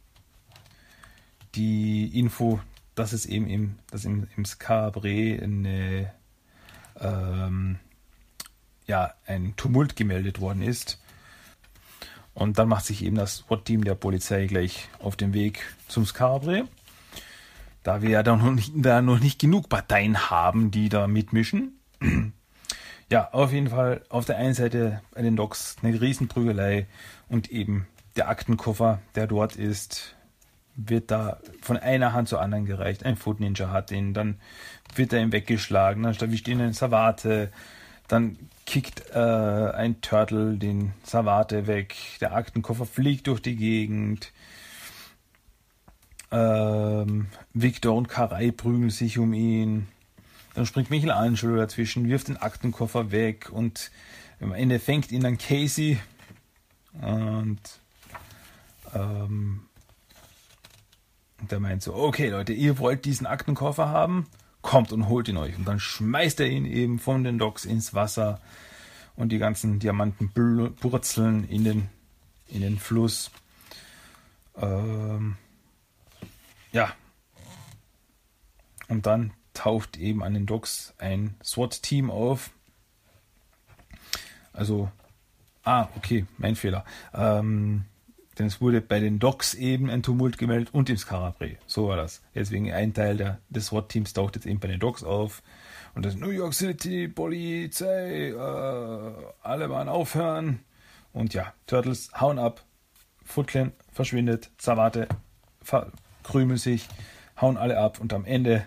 die 1.56 2.16
Info, 2.16 2.60
dass 3.00 3.14
es 3.14 3.24
eben 3.24 3.48
im, 3.48 3.78
dass 3.90 4.04
im, 4.04 4.26
im 4.36 4.44
Scabre 4.44 5.40
eine, 5.42 6.12
ähm, 7.00 7.78
ja, 8.86 9.14
ein 9.26 9.56
Tumult 9.56 9.96
gemeldet 9.96 10.38
worden 10.38 10.60
ist. 10.60 11.02
Und 12.34 12.58
dann 12.58 12.68
macht 12.68 12.84
sich 12.84 13.02
eben 13.02 13.16
das 13.16 13.38
SWAT-Team 13.38 13.84
der 13.84 13.94
Polizei 13.94 14.44
gleich 14.46 14.88
auf 14.98 15.16
den 15.16 15.32
Weg 15.32 15.62
zum 15.88 16.04
Scabre. 16.04 16.68
da 17.82 18.02
wir 18.02 18.10
ja 18.10 18.22
da 18.22 18.36
noch 18.36 18.52
nicht, 18.52 18.72
da 18.76 19.00
noch 19.00 19.18
nicht 19.18 19.40
genug 19.40 19.70
Parteien 19.70 20.30
haben, 20.30 20.70
die 20.70 20.90
da 20.90 21.06
mitmischen. 21.06 21.80
ja, 23.10 23.30
auf 23.32 23.50
jeden 23.50 23.68
Fall 23.68 24.04
auf 24.10 24.26
der 24.26 24.36
einen 24.36 24.54
Seite 24.54 25.00
bei 25.12 25.22
den 25.22 25.36
Docs 25.36 25.76
eine 25.82 25.98
Riesenprügelei 25.98 26.86
und 27.30 27.50
eben 27.50 27.86
der 28.16 28.28
Aktenkoffer, 28.28 29.00
der 29.14 29.26
dort 29.26 29.56
ist, 29.56 30.16
wird 30.88 31.10
da 31.10 31.38
von 31.60 31.76
einer 31.76 32.12
Hand 32.12 32.28
zur 32.28 32.40
anderen 32.40 32.66
gereicht. 32.66 33.04
Ein 33.04 33.16
Foot 33.16 33.40
Ninja 33.40 33.70
hat 33.70 33.90
ihn, 33.90 34.14
dann 34.14 34.40
wird 34.94 35.12
er 35.12 35.20
ihm 35.20 35.32
weggeschlagen, 35.32 36.02
dann 36.02 36.16
erwischt 36.16 36.48
ihn 36.48 36.60
eine 36.60 36.74
Savate, 36.74 37.50
dann 38.08 38.36
kickt 38.66 39.10
äh, 39.14 39.18
ein 39.18 40.00
Turtle 40.00 40.56
den 40.56 40.92
Savate 41.04 41.66
weg, 41.66 41.96
der 42.20 42.34
Aktenkoffer 42.34 42.86
fliegt 42.86 43.26
durch 43.26 43.40
die 43.40 43.56
Gegend. 43.56 44.32
Ähm, 46.32 47.26
Victor 47.52 47.96
und 47.96 48.08
Karai 48.08 48.52
prügeln 48.52 48.90
sich 48.90 49.18
um 49.18 49.32
ihn. 49.32 49.88
Dann 50.54 50.66
springt 50.66 50.90
Michelangelo 50.90 51.56
dazwischen, 51.56 52.08
wirft 52.08 52.28
den 52.28 52.36
Aktenkoffer 52.36 53.10
weg 53.12 53.50
und 53.50 53.90
am 54.40 54.52
Ende 54.52 54.78
fängt 54.78 55.12
ihn 55.12 55.22
dann 55.22 55.38
Casey. 55.38 55.98
Und 57.00 57.60
ähm, 58.94 59.62
der 61.48 61.60
meint 61.60 61.82
so, 61.82 61.94
okay 61.94 62.28
Leute, 62.28 62.52
ihr 62.52 62.78
wollt 62.78 63.04
diesen 63.04 63.26
Aktenkoffer 63.26 63.88
haben? 63.88 64.26
Kommt 64.62 64.92
und 64.92 65.08
holt 65.08 65.28
ihn 65.28 65.36
euch. 65.36 65.56
Und 65.56 65.66
dann 65.66 65.80
schmeißt 65.80 66.40
er 66.40 66.46
ihn 66.46 66.66
eben 66.66 66.98
von 66.98 67.24
den 67.24 67.38
Docks 67.38 67.64
ins 67.64 67.94
Wasser 67.94 68.40
und 69.16 69.30
die 69.30 69.38
ganzen 69.38 69.78
Diamanten 69.78 70.32
purzeln 70.32 71.48
in 71.48 71.64
den, 71.64 71.88
in 72.48 72.60
den 72.60 72.78
Fluss. 72.78 73.30
Ähm, 74.56 75.36
ja. 76.72 76.92
Und 78.88 79.06
dann 79.06 79.32
taucht 79.54 79.96
eben 79.96 80.22
an 80.22 80.34
den 80.34 80.46
Docks 80.46 80.94
ein 80.98 81.34
SWAT-Team 81.42 82.10
auf. 82.10 82.50
Also, 84.52 84.90
ah, 85.64 85.88
okay, 85.96 86.26
mein 86.38 86.56
Fehler. 86.56 86.84
Ähm, 87.14 87.84
denn 88.40 88.46
es 88.46 88.62
wurde 88.62 88.80
bei 88.80 89.00
den 89.00 89.18
Docks 89.18 89.52
eben 89.52 89.90
ein 89.90 90.02
Tumult 90.02 90.38
gemeldet 90.38 90.72
und 90.72 90.88
im 90.88 90.96
Skarabre. 90.96 91.58
So 91.66 91.88
war 91.88 91.96
das. 91.98 92.22
Deswegen 92.34 92.72
ein 92.72 92.94
Teil 92.94 93.18
der, 93.18 93.38
des 93.50 93.66
SWAT-Teams 93.66 94.14
taucht 94.14 94.34
jetzt 94.34 94.46
eben 94.46 94.58
bei 94.60 94.68
den 94.68 94.80
Docks 94.80 95.04
auf. 95.04 95.42
Und 95.94 96.06
das 96.06 96.16
New 96.16 96.30
York 96.30 96.54
City, 96.54 97.06
Polizei, 97.06 98.30
äh, 98.30 99.12
alle 99.42 99.68
waren 99.68 99.90
aufhören. 99.90 100.60
Und 101.12 101.34
ja, 101.34 101.52
Turtles 101.66 102.10
hauen 102.18 102.38
ab. 102.38 102.64
Foot 103.26 103.48
Clan 103.48 103.72
verschwindet. 103.92 104.50
Zawate 104.56 105.06
verkrümeln 105.60 106.56
sich, 106.56 106.88
hauen 107.38 107.58
alle 107.58 107.76
ab. 107.76 108.00
Und 108.00 108.14
am 108.14 108.24
Ende 108.24 108.64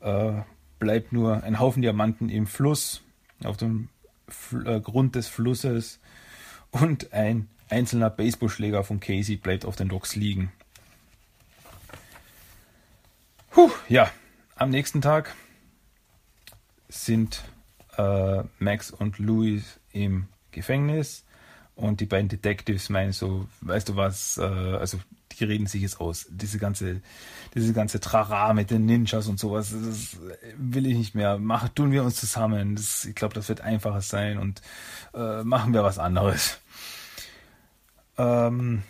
äh, 0.00 0.32
bleibt 0.80 1.12
nur 1.12 1.44
ein 1.44 1.60
Haufen 1.60 1.82
Diamanten 1.82 2.28
im 2.28 2.48
Fluss, 2.48 3.02
auf 3.44 3.56
dem 3.56 3.90
Fl 4.26 4.66
äh, 4.66 4.80
Grund 4.80 5.14
des 5.14 5.28
Flusses. 5.28 6.00
Und 6.72 7.12
ein 7.12 7.48
einzelner 7.72 8.10
Baseballschläger 8.10 8.84
von 8.84 9.00
Casey 9.00 9.36
bleibt 9.36 9.64
auf 9.64 9.76
den 9.76 9.88
Docks 9.88 10.14
liegen. 10.14 10.52
Puh, 13.50 13.70
ja, 13.88 14.10
am 14.56 14.70
nächsten 14.70 15.00
Tag 15.00 15.34
sind 16.88 17.42
äh, 17.96 18.42
Max 18.58 18.90
und 18.90 19.18
Louis 19.18 19.80
im 19.92 20.28
Gefängnis 20.52 21.24
und 21.74 22.00
die 22.00 22.06
beiden 22.06 22.28
Detectives 22.28 22.90
meinen 22.90 23.12
so, 23.12 23.48
weißt 23.62 23.88
du 23.88 23.96
was, 23.96 24.38
äh, 24.38 24.42
also 24.42 25.00
die 25.32 25.44
reden 25.44 25.66
sich 25.66 25.82
jetzt 25.82 26.00
aus. 26.00 26.26
Diese 26.30 26.58
ganze, 26.58 27.00
diese 27.54 27.72
ganze 27.72 28.00
Trara 28.00 28.52
mit 28.52 28.70
den 28.70 28.84
Ninjas 28.84 29.28
und 29.28 29.38
sowas, 29.38 29.72
das 29.72 30.18
will 30.56 30.86
ich 30.86 30.96
nicht 30.96 31.14
mehr. 31.14 31.38
Machen, 31.38 31.70
tun 31.74 31.90
wir 31.90 32.04
uns 32.04 32.16
zusammen. 32.16 32.76
Das, 32.76 33.06
ich 33.06 33.14
glaube, 33.14 33.34
das 33.34 33.48
wird 33.48 33.62
einfacher 33.62 34.02
sein 34.02 34.38
und 34.38 34.60
äh, 35.14 35.42
machen 35.42 35.72
wir 35.72 35.82
was 35.82 35.98
anderes. 35.98 36.58
Ähm, 38.22 38.82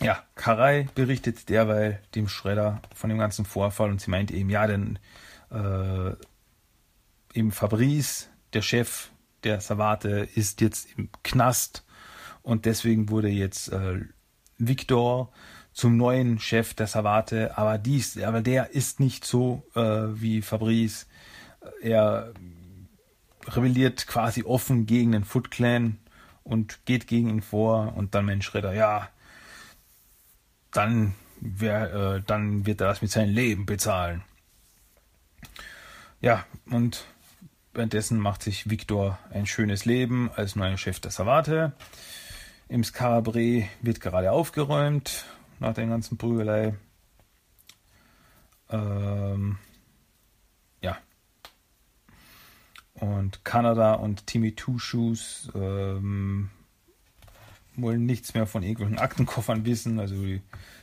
ja, 0.00 0.22
Karai 0.36 0.88
berichtet 0.94 1.48
derweil 1.48 2.00
dem 2.14 2.28
Schredder 2.28 2.80
von 2.94 3.10
dem 3.10 3.18
ganzen 3.18 3.44
Vorfall 3.44 3.90
und 3.90 4.00
sie 4.00 4.10
meint 4.10 4.30
eben, 4.30 4.48
ja, 4.48 4.66
denn 4.66 4.98
äh, 5.50 6.12
eben 7.34 7.52
Fabrice, 7.52 8.28
der 8.52 8.62
Chef 8.62 9.10
der 9.42 9.60
Savate, 9.60 10.28
ist 10.34 10.60
jetzt 10.60 10.88
im 10.96 11.08
Knast 11.24 11.84
und 12.42 12.64
deswegen 12.64 13.08
wurde 13.08 13.28
jetzt 13.28 13.72
äh, 13.72 14.00
Victor 14.58 15.32
zum 15.72 15.96
neuen 15.96 16.38
Chef 16.38 16.74
der 16.74 16.86
Savate, 16.86 17.56
aber 17.58 17.78
dies, 17.78 18.20
aber 18.22 18.40
der 18.40 18.70
ist 18.70 19.00
nicht 19.00 19.24
so 19.24 19.64
äh, 19.74 19.80
wie 19.80 20.42
Fabrice. 20.42 21.06
Er 21.80 22.32
rebelliert 23.46 24.06
quasi 24.06 24.44
offen 24.44 24.86
gegen 24.86 25.12
den 25.12 25.24
Foot 25.24 25.50
Clan 25.50 25.98
und 26.44 26.84
geht 26.86 27.06
gegen 27.06 27.28
ihn 27.28 27.42
vor 27.42 27.94
und 27.96 28.14
dann 28.14 28.26
Mensch 28.26 28.46
Schredder, 28.46 28.72
ja, 28.72 29.08
dann, 30.70 31.14
wär, 31.40 31.92
äh, 31.92 32.22
dann 32.26 32.66
wird 32.66 32.80
er 32.80 32.88
das 32.88 33.02
mit 33.02 33.10
seinem 33.10 33.34
Leben 33.34 33.66
bezahlen. 33.66 34.22
Ja, 36.20 36.44
und 36.70 37.04
Währenddessen 37.74 38.18
macht 38.18 38.42
sich 38.42 38.68
Victor 38.68 39.18
ein 39.30 39.46
schönes 39.46 39.86
Leben 39.86 40.30
als 40.34 40.56
neuer 40.56 40.76
Chef 40.76 41.00
der 41.00 41.10
Savate. 41.10 41.72
Im 42.68 42.84
Skarabre 42.84 43.66
wird 43.80 44.00
gerade 44.00 44.30
aufgeräumt 44.30 45.24
nach 45.58 45.72
der 45.72 45.86
ganzen 45.86 46.18
Prügelei. 46.18 46.74
Ähm, 48.68 49.58
ja. 50.82 50.98
Und 53.02 53.44
Kanada 53.44 53.94
und 53.94 54.28
Timmy 54.28 54.54
Two 54.54 54.78
Shoes 54.78 55.50
ähm, 55.56 56.50
wollen 57.74 58.06
nichts 58.06 58.32
mehr 58.34 58.46
von 58.46 58.62
irgendwelchen 58.62 59.00
Aktenkoffern 59.00 59.64
wissen. 59.64 59.98
Also 59.98 60.14
die 60.14 60.40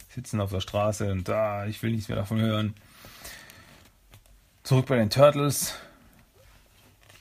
sitzen 0.09 0.41
auf 0.41 0.51
der 0.51 0.59
Straße 0.59 1.09
und 1.13 1.29
da, 1.29 1.61
ah, 1.61 1.65
ich 1.65 1.81
will 1.81 1.91
nichts 1.91 2.09
mehr 2.09 2.17
davon 2.17 2.41
hören. 2.41 2.73
Zurück 4.63 4.87
bei 4.87 4.97
den 4.97 5.09
Turtles 5.09 5.75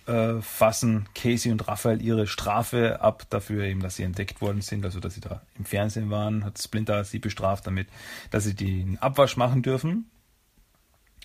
äh, 0.06 0.40
fassen 0.40 1.08
Casey 1.14 1.52
und 1.52 1.68
Raphael 1.68 2.02
ihre 2.02 2.26
Strafe 2.26 3.00
ab 3.00 3.22
dafür 3.30 3.62
eben, 3.66 3.80
dass 3.80 3.94
sie 3.94 4.02
entdeckt 4.02 4.40
worden 4.40 4.62
sind, 4.62 4.84
also 4.84 4.98
dass 4.98 5.14
sie 5.14 5.20
da 5.20 5.42
im 5.56 5.64
Fernsehen 5.64 6.10
waren, 6.10 6.44
hat 6.44 6.60
Splinter 6.60 7.04
sie 7.04 7.20
bestraft 7.20 7.68
damit, 7.68 7.86
dass 8.32 8.42
sie 8.42 8.54
den 8.54 8.98
Abwasch 8.98 9.36
machen 9.36 9.62
dürfen. 9.62 10.10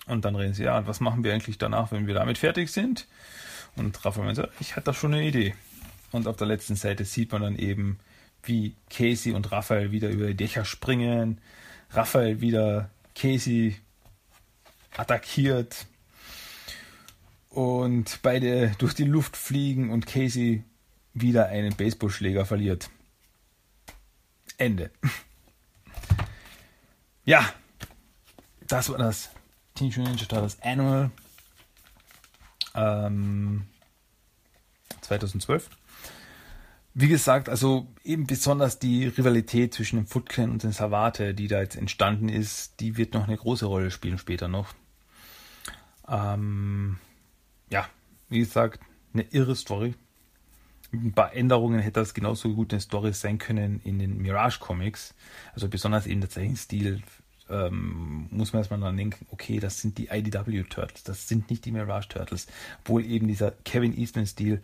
Und 0.06 0.24
dann 0.24 0.36
reden 0.36 0.54
sie, 0.54 0.62
ja, 0.62 0.86
was 0.86 1.00
machen 1.00 1.24
wir 1.24 1.34
eigentlich 1.34 1.58
danach, 1.58 1.90
wenn 1.90 2.06
wir 2.06 2.14
damit 2.14 2.38
fertig 2.38 2.70
sind? 2.70 3.08
Und 3.76 4.04
Raphael 4.04 4.26
meint, 4.26 4.48
ich 4.60 4.76
hatte 4.76 4.86
da 4.86 4.94
schon 4.94 5.14
eine 5.14 5.26
Idee. 5.26 5.54
Und 6.12 6.28
auf 6.28 6.36
der 6.36 6.46
letzten 6.46 6.76
Seite 6.76 7.04
sieht 7.04 7.32
man 7.32 7.42
dann 7.42 7.56
eben, 7.56 7.98
wie 8.42 8.74
Casey 8.90 9.32
und 9.32 9.50
Raphael 9.50 9.90
wieder 9.90 10.10
über 10.10 10.26
die 10.26 10.36
Dächer 10.36 10.64
springen, 10.64 11.40
Raphael 11.90 12.40
wieder 12.40 12.90
Casey 13.14 13.76
attackiert, 14.96 15.86
und 17.54 18.18
beide 18.22 18.72
durch 18.78 18.94
die 18.94 19.04
Luft 19.04 19.36
fliegen 19.36 19.90
und 19.90 20.06
Casey 20.06 20.64
wieder 21.14 21.46
einen 21.46 21.74
Baseballschläger 21.74 22.44
verliert. 22.44 22.90
Ende. 24.58 24.90
Ja, 27.26 27.54
das 28.68 28.90
war 28.90 28.98
das 28.98 29.30
Teenage 29.74 29.98
Mutant 30.00 30.16
Ninja 30.20 30.26
Turtles 30.26 30.58
Annual 30.60 31.10
ähm, 32.74 33.66
2012. 35.00 35.68
Wie 36.96 37.08
gesagt, 37.08 37.48
also 37.48 37.88
eben 38.04 38.26
besonders 38.26 38.78
die 38.78 39.06
Rivalität 39.06 39.74
zwischen 39.74 39.96
dem 39.96 40.06
Foot 40.06 40.28
Clan 40.28 40.50
und 40.50 40.62
den 40.62 40.70
Savate, 40.70 41.34
die 41.34 41.48
da 41.48 41.60
jetzt 41.60 41.76
entstanden 41.76 42.28
ist, 42.28 42.78
die 42.78 42.96
wird 42.96 43.14
noch 43.14 43.26
eine 43.26 43.36
große 43.36 43.66
Rolle 43.66 43.90
spielen 43.90 44.18
später 44.18 44.46
noch. 44.46 44.74
Ähm, 46.08 46.98
ja, 47.68 47.88
wie 48.28 48.38
gesagt, 48.38 48.80
eine 49.12 49.22
irre 49.30 49.56
Story. 49.56 49.94
Mit 50.92 51.02
ein 51.02 51.12
paar 51.12 51.34
Änderungen 51.34 51.80
hätte 51.80 52.00
das 52.00 52.14
genauso 52.14 52.54
gut 52.54 52.72
eine 52.72 52.80
Story 52.80 53.12
sein 53.12 53.38
können 53.38 53.80
in 53.82 53.98
den 53.98 54.18
Mirage 54.18 54.60
Comics. 54.60 55.14
Also 55.52 55.68
besonders 55.68 56.06
eben 56.06 56.20
der 56.20 56.30
Zeichenstil 56.30 57.02
ähm, 57.50 58.26
muss 58.30 58.52
man 58.52 58.60
erstmal 58.60 58.80
dann 58.80 58.96
denken, 58.96 59.26
okay, 59.30 59.60
das 59.60 59.80
sind 59.80 59.98
die 59.98 60.08
IDW 60.08 60.62
Turtles, 60.64 61.04
das 61.04 61.28
sind 61.28 61.50
nicht 61.50 61.64
die 61.64 61.72
Mirage 61.72 62.08
Turtles. 62.08 62.46
Obwohl 62.80 63.04
eben 63.04 63.28
dieser 63.28 63.50
Kevin 63.50 63.96
Eastman 63.96 64.26
Stil, 64.26 64.62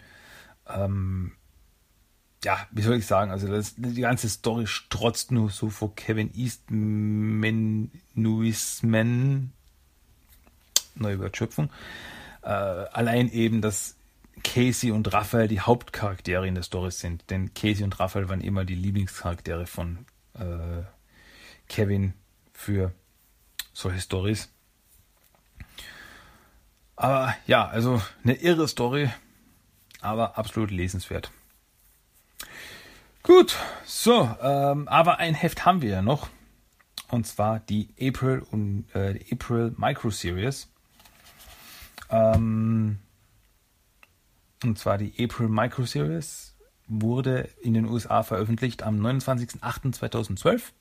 ähm, 0.69 1.33
ja, 2.43 2.67
wie 2.71 2.83
soll 2.83 2.97
ich 2.97 3.07
sagen, 3.07 3.31
also 3.31 3.49
das, 3.49 3.75
die 3.77 4.01
ganze 4.01 4.29
Story 4.29 4.67
strotzt 4.67 5.31
nur 5.31 5.51
so 5.51 5.69
vor 5.69 5.95
Kevin 5.95 6.31
Eastman, 6.35 7.91
neue 10.95 11.19
Wortschöpfung. 11.19 11.71
Äh, 12.43 12.49
allein 12.49 13.31
eben, 13.31 13.61
dass 13.61 13.97
Casey 14.43 14.91
und 14.91 15.13
Raphael 15.13 15.49
die 15.49 15.61
Hauptcharaktere 15.61 16.49
in 16.49 16.55
der 16.55 16.63
Story 16.63 16.91
sind. 16.91 17.29
Denn 17.29 17.53
Casey 17.53 17.85
und 17.85 18.01
Raphael 18.01 18.31
waren 18.31 18.41
immer 18.41 18.65
die 18.65 18.75
Lieblingscharaktere 18.75 19.67
von 19.67 20.07
äh, 20.35 20.83
Kevin 21.69 22.15
für 22.61 22.93
solche 23.73 24.01
Stories. 24.01 24.51
Aber 26.95 27.35
ja, 27.47 27.67
also 27.67 28.03
eine 28.23 28.35
irre 28.35 28.69
Story, 28.69 29.09
aber 30.03 30.37
absolut 30.37 30.71
lesenswert. 30.71 31.33
Gut, 33.23 33.57
so, 33.87 34.29
ähm, 34.43 34.87
aber 34.89 35.19
ein 35.19 35.35
Heft 35.35 35.65
haben 35.65 35.81
wir 35.81 35.91
ja 35.91 36.03
noch. 36.03 36.29
Und 37.09 37.27
zwar 37.27 37.61
die 37.61 37.89
April 38.01 38.41
und 38.51 38.85
äh, 38.95 39.19
April 39.33 39.75
Micro 39.77 40.11
Series. 40.11 40.69
Ähm, 42.11 42.99
und 44.63 44.79
zwar 44.79 44.99
die 44.99 45.15
April 45.19 45.49
Micro 45.49 45.87
Series 45.87 46.55
wurde 46.87 47.49
in 47.63 47.73
den 47.73 47.87
USA 47.87 48.23
veröffentlicht 48.23 48.83
am 48.83 49.01
29.08.2012 49.01 50.73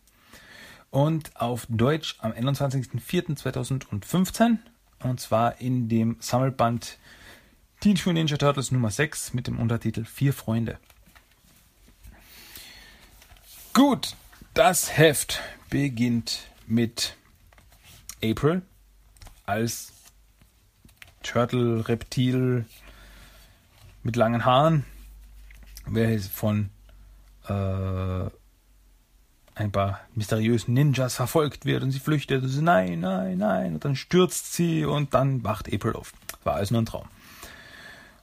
und 0.91 1.35
auf 1.35 1.65
Deutsch 1.69 2.15
am 2.19 2.31
21.04.2015 2.31 4.57
und 5.03 5.19
zwar 5.19 5.61
in 5.61 5.89
dem 5.89 6.17
Sammelband 6.19 6.97
Teenage 7.79 8.03
Mutant 8.05 8.15
Ninja 8.15 8.37
Turtles 8.37 8.71
Nummer 8.71 8.91
6 8.91 9.33
mit 9.33 9.47
dem 9.47 9.59
Untertitel 9.59 10.05
Vier 10.05 10.33
Freunde. 10.33 10.77
Gut, 13.73 14.15
das 14.53 14.97
Heft 14.97 15.41
beginnt 15.69 16.47
mit 16.67 17.15
April 18.23 18.61
als 19.45 19.93
Turtle, 21.23 21.87
Reptil 21.87 22.65
mit 24.03 24.15
langen 24.15 24.43
Haaren, 24.43 24.85
welches 25.85 26.27
von 26.27 26.69
äh, 27.47 28.29
ein 29.59 29.71
paar 29.71 29.99
mysteriösen 30.15 30.73
Ninjas 30.73 31.15
verfolgt 31.15 31.65
wird 31.65 31.83
und 31.83 31.91
sie 31.91 31.99
flüchtet 31.99 32.43
und 32.43 32.49
sie, 32.49 32.61
nein, 32.61 33.01
nein, 33.01 33.37
nein, 33.37 33.73
und 33.73 33.85
dann 33.85 33.95
stürzt 33.95 34.53
sie 34.53 34.85
und 34.85 35.13
dann 35.13 35.43
wacht 35.43 35.71
April 35.73 35.93
auf. 35.93 36.13
War 36.43 36.55
alles 36.55 36.71
nur 36.71 36.81
ein 36.81 36.85
Traum. 36.85 37.07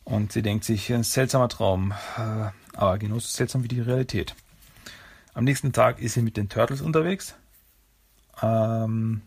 Und 0.04 0.32
sie 0.32 0.42
denkt 0.42 0.64
sich, 0.64 0.92
ein 0.92 1.02
seltsamer 1.02 1.48
Traum, 1.48 1.92
äh, 2.16 2.50
aber 2.74 2.98
genauso 2.98 3.26
seltsam 3.28 3.64
wie 3.64 3.68
die 3.68 3.80
Realität. 3.80 4.34
Am 5.34 5.44
nächsten 5.44 5.72
Tag 5.72 6.00
ist 6.00 6.14
sie 6.14 6.22
mit 6.22 6.36
den 6.36 6.48
Turtles 6.48 6.80
unterwegs. 6.80 7.34
Ähm, 8.40 9.22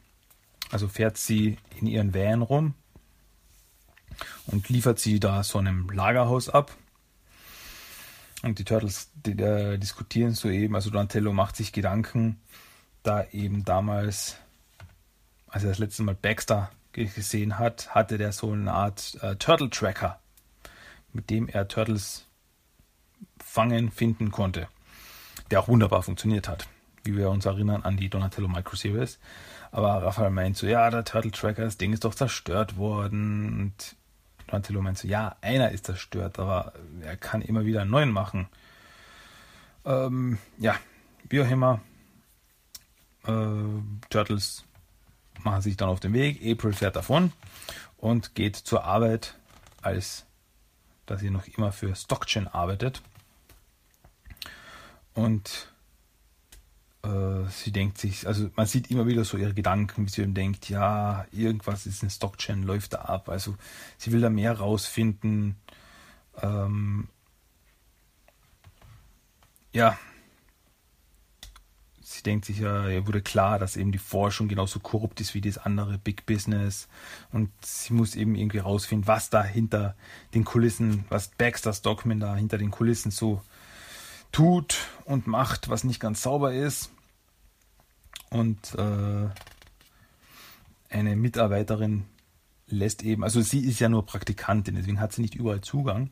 also 0.71 0.87
fährt 0.87 1.17
sie 1.17 1.57
in 1.79 1.85
ihren 1.85 2.13
Van 2.13 2.41
rum 2.41 2.73
und 4.47 4.69
liefert 4.69 4.99
sie 4.99 5.19
da 5.19 5.43
so 5.43 5.59
einem 5.59 5.89
Lagerhaus 5.89 6.49
ab. 6.49 6.75
Und 8.43 8.59
die 8.59 8.63
Turtles 8.63 9.11
die, 9.15 9.35
die, 9.35 9.77
diskutieren 9.79 10.33
so 10.33 10.49
eben, 10.49 10.75
also 10.75 10.89
Donatello 10.89 11.33
macht 11.33 11.55
sich 11.55 11.73
Gedanken, 11.73 12.39
da 13.03 13.25
eben 13.31 13.65
damals, 13.65 14.37
als 15.47 15.63
er 15.63 15.69
das 15.69 15.79
letzte 15.79 16.03
Mal 16.03 16.15
Baxter 16.15 16.71
gesehen 16.93 17.59
hat, 17.59 17.93
hatte 17.93 18.17
der 18.17 18.31
so 18.31 18.51
eine 18.51 18.71
Art 18.71 19.17
äh, 19.21 19.35
Turtle 19.35 19.69
Tracker, 19.69 20.19
mit 21.13 21.29
dem 21.29 21.47
er 21.47 21.67
Turtles 21.67 22.25
fangen, 23.37 23.91
finden 23.91 24.31
konnte, 24.31 24.67
der 25.51 25.59
auch 25.59 25.67
wunderbar 25.67 26.03
funktioniert 26.03 26.47
hat, 26.47 26.67
wie 27.03 27.15
wir 27.15 27.29
uns 27.29 27.45
erinnern 27.45 27.83
an 27.83 27.97
die 27.97 28.09
Donatello 28.09 28.47
Micro 28.47 28.75
Series. 28.75 29.19
Aber 29.71 30.01
Raphael 30.03 30.31
meint 30.31 30.57
so, 30.57 30.65
ja, 30.65 30.89
der 30.89 31.05
Turtle 31.05 31.31
Tracker, 31.31 31.63
das 31.63 31.77
Ding 31.77 31.93
ist 31.93 32.03
doch 32.03 32.15
zerstört 32.15 32.77
worden 32.77 33.59
und 33.59 33.95
Donatello 34.49 34.81
meint 34.81 35.03
ja, 35.03 35.35
einer 35.41 35.71
ist 35.71 35.85
zerstört, 35.85 36.39
aber 36.39 36.73
er 37.01 37.17
kann 37.17 37.41
immer 37.41 37.65
wieder 37.65 37.81
einen 37.81 37.91
neuen 37.91 38.11
machen. 38.11 38.47
Ähm, 39.85 40.39
ja, 40.57 40.75
wie 41.29 41.41
auch 41.41 41.49
immer, 41.49 41.81
äh, 43.27 43.31
Turtles 44.09 44.65
machen 45.43 45.61
sich 45.61 45.77
dann 45.77 45.89
auf 45.89 45.99
den 45.99 46.13
Weg, 46.13 46.41
April 46.43 46.73
fährt 46.73 46.95
davon 46.95 47.31
und 47.97 48.33
geht 48.33 48.55
zur 48.55 48.83
Arbeit, 48.83 49.35
als 49.81 50.25
dass 51.05 51.21
sie 51.21 51.29
noch 51.29 51.47
immer 51.47 51.71
für 51.71 51.95
Stockchen 51.95 52.47
arbeitet. 52.47 53.01
Und 55.13 55.71
sie 57.03 57.71
denkt 57.71 57.97
sich, 57.97 58.27
also 58.27 58.49
man 58.55 58.65
sieht 58.65 58.91
immer 58.91 59.07
wieder 59.07 59.23
so 59.23 59.37
ihre 59.37 59.53
Gedanken, 59.53 60.05
wie 60.05 60.09
sie 60.09 60.25
denkt, 60.27 60.69
ja, 60.69 61.25
irgendwas 61.31 61.85
ist 61.85 62.03
in 62.03 62.09
Stockchain, 62.09 62.63
läuft 62.63 62.93
da 62.93 63.03
ab. 63.03 63.29
Also 63.29 63.55
sie 63.97 64.11
will 64.11 64.21
da 64.21 64.29
mehr 64.29 64.57
rausfinden. 64.57 65.55
Ähm, 66.41 67.07
ja, 69.71 69.97
sie 72.01 72.23
denkt 72.23 72.45
sich 72.45 72.59
ja, 72.59 72.89
ihr 72.89 73.07
wurde 73.07 73.21
klar, 73.21 73.59
dass 73.59 73.77
eben 73.77 73.91
die 73.91 73.97
Forschung 73.97 74.47
genauso 74.47 74.79
korrupt 74.79 75.21
ist 75.21 75.33
wie 75.33 75.41
das 75.41 75.57
andere 75.57 75.97
Big 75.97 76.25
Business. 76.25 76.89
Und 77.31 77.49
sie 77.63 77.93
muss 77.93 78.15
eben 78.15 78.35
irgendwie 78.35 78.57
rausfinden, 78.57 79.07
was 79.07 79.29
da 79.29 79.43
hinter 79.43 79.95
den 80.33 80.43
Kulissen, 80.43 81.05
was 81.09 81.29
Baxter 81.29 81.73
Stockman 81.73 82.19
da 82.19 82.35
hinter 82.35 82.57
den 82.57 82.71
Kulissen 82.71 83.11
so 83.11 83.41
tut 84.31 84.87
und 85.05 85.27
macht, 85.27 85.69
was 85.69 85.83
nicht 85.83 85.99
ganz 85.99 86.21
sauber 86.21 86.53
ist. 86.53 86.91
Und 88.29 88.75
äh, 88.75 89.29
eine 90.89 91.15
Mitarbeiterin 91.15 92.05
lässt 92.67 93.03
eben, 93.03 93.23
also 93.23 93.41
sie 93.41 93.61
ist 93.61 93.79
ja 93.79 93.89
nur 93.89 94.05
Praktikantin, 94.05 94.75
deswegen 94.75 94.99
hat 94.99 95.13
sie 95.13 95.21
nicht 95.21 95.35
überall 95.35 95.61
Zugang. 95.61 96.11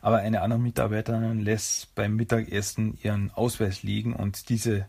Aber 0.00 0.18
eine 0.18 0.40
andere 0.40 0.58
Mitarbeiterin 0.58 1.40
lässt 1.40 1.94
beim 1.94 2.16
Mittagessen 2.16 2.98
ihren 3.02 3.30
Ausweis 3.30 3.82
liegen 3.82 4.14
und 4.14 4.48
diese 4.48 4.86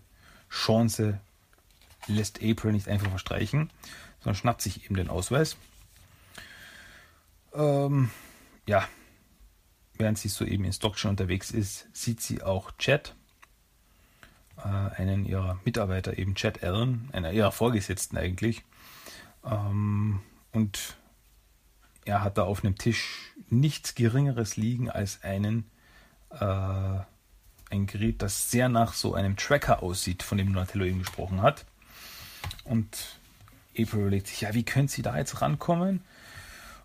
Chance 0.49 1.19
lässt 2.07 2.41
April 2.41 2.71
nicht 2.71 2.87
einfach 2.87 3.09
verstreichen, 3.09 3.69
sondern 4.19 4.35
schnappt 4.35 4.61
sich 4.61 4.85
eben 4.85 4.95
den 4.95 5.09
Ausweis. 5.09 5.57
Ähm, 7.53 8.09
ja, 8.65 8.87
während 10.01 10.17
sie 10.17 10.27
so 10.27 10.43
eben 10.45 10.65
in 10.65 10.73
Stockton 10.73 11.11
unterwegs 11.11 11.51
ist, 11.51 11.87
sieht 11.93 12.21
sie 12.21 12.41
auch 12.41 12.71
Chad, 12.77 13.15
äh, 14.57 14.67
einen 14.67 15.25
ihrer 15.25 15.59
Mitarbeiter, 15.63 16.17
eben 16.17 16.35
Chad 16.35 16.63
Allen, 16.63 17.09
einer 17.13 17.31
ihrer 17.31 17.51
Vorgesetzten 17.51 18.17
eigentlich. 18.17 18.63
Ähm, 19.45 20.21
und 20.51 20.97
er 22.03 22.23
hat 22.23 22.37
da 22.37 22.43
auf 22.43 22.63
einem 22.63 22.77
Tisch 22.77 23.31
nichts 23.49 23.95
Geringeres 23.95 24.57
liegen 24.57 24.89
als 24.89 25.23
einen 25.23 25.69
äh, 26.31 26.99
ein 27.71 27.87
Gerät, 27.87 28.21
das 28.21 28.51
sehr 28.51 28.69
nach 28.69 28.93
so 28.93 29.13
einem 29.13 29.37
Tracker 29.37 29.81
aussieht, 29.81 30.23
von 30.23 30.37
dem 30.37 30.53
Donatello 30.53 30.85
eben 30.85 30.99
gesprochen 30.99 31.41
hat. 31.41 31.65
Und 32.63 33.19
April 33.77 34.01
überlegt 34.01 34.27
sich, 34.27 34.41
ja, 34.41 34.53
wie 34.53 34.63
könnte 34.63 34.91
sie 34.91 35.01
da 35.01 35.17
jetzt 35.17 35.41
rankommen? 35.41 36.01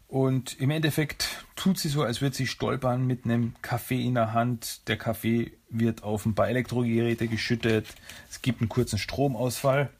Und 0.09 0.61
im 0.61 0.71
Endeffekt 0.71 1.45
tut 1.57 1.79
sie 1.79 1.89
so, 1.89 2.03
als 2.03 2.21
würde 2.21 2.37
sie 2.37 2.47
stolpern 2.47 3.07
mit 3.07 3.25
einem 3.25 3.55
Kaffee 3.61 4.05
in 4.05 4.15
der 4.15 4.33
Hand. 4.33 4.87
Der 4.89 4.97
Kaffee 4.97 5.53
wird 5.69 6.05
auf 6.05 6.27
ein 6.27 6.35
paar 6.35 6.49
Elektrogeräte 6.49 7.27
geschüttet. 7.27 7.89
Es 8.31 8.41
gibt 8.41 8.61
einen 8.61 8.69
kurzen 8.69 8.99
Stromausfall. 8.99 9.91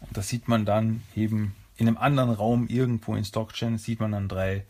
Und 0.00 0.16
da 0.16 0.22
sieht 0.22 0.48
man 0.48 0.64
dann 0.64 1.02
eben 1.14 1.54
in 1.76 1.86
einem 1.86 1.98
anderen 1.98 2.30
Raum 2.30 2.66
irgendwo 2.66 3.14
in 3.14 3.24
Stockchen, 3.24 3.78
sieht 3.78 4.00
man 4.00 4.12
dann 4.12 4.28
drei 4.28 4.66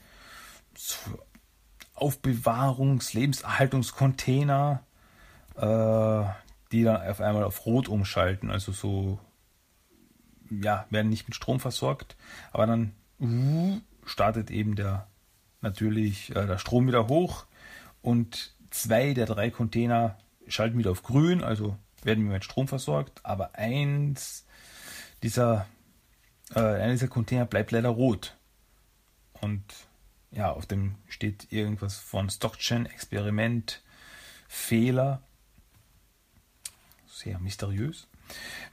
Aufbewahrungs-, 1.94 3.14
Lebenserhaltungscontainer, 3.14 4.82
äh, 5.56 6.24
die 6.72 6.82
dann 6.82 7.08
auf 7.08 7.20
einmal 7.20 7.44
auf 7.44 7.64
Rot 7.64 7.88
umschalten. 7.88 8.50
Also 8.50 8.72
so, 8.72 9.18
ja, 10.50 10.86
werden 10.90 11.08
nicht 11.08 11.26
mit 11.26 11.34
Strom 11.34 11.58
versorgt, 11.58 12.16
aber 12.52 12.66
dann 12.66 12.92
startet 14.04 14.50
eben 14.50 14.74
der 14.74 15.06
natürlich 15.60 16.30
äh, 16.30 16.46
der 16.46 16.58
Strom 16.58 16.86
wieder 16.86 17.08
hoch 17.08 17.46
und 18.00 18.54
zwei 18.70 19.14
der 19.14 19.26
drei 19.26 19.50
Container 19.50 20.18
schalten 20.48 20.78
wieder 20.78 20.90
auf 20.90 21.02
grün, 21.02 21.42
also 21.42 21.76
werden 22.02 22.24
wir 22.24 22.32
mit 22.32 22.44
Strom 22.44 22.68
versorgt, 22.68 23.20
aber 23.24 23.54
eins 23.54 24.44
dieser, 25.22 25.66
äh, 26.54 26.60
einer 26.60 26.92
dieser 26.92 27.08
Container 27.08 27.46
bleibt 27.46 27.70
leider 27.70 27.90
rot. 27.90 28.36
Und 29.40 29.62
ja, 30.32 30.50
auf 30.50 30.66
dem 30.66 30.96
steht 31.08 31.52
irgendwas 31.52 31.96
von 31.96 32.28
Stockchain, 32.28 32.86
Experiment, 32.86 33.82
Fehler. 34.48 35.22
Sehr 37.06 37.38
mysteriös. 37.38 38.08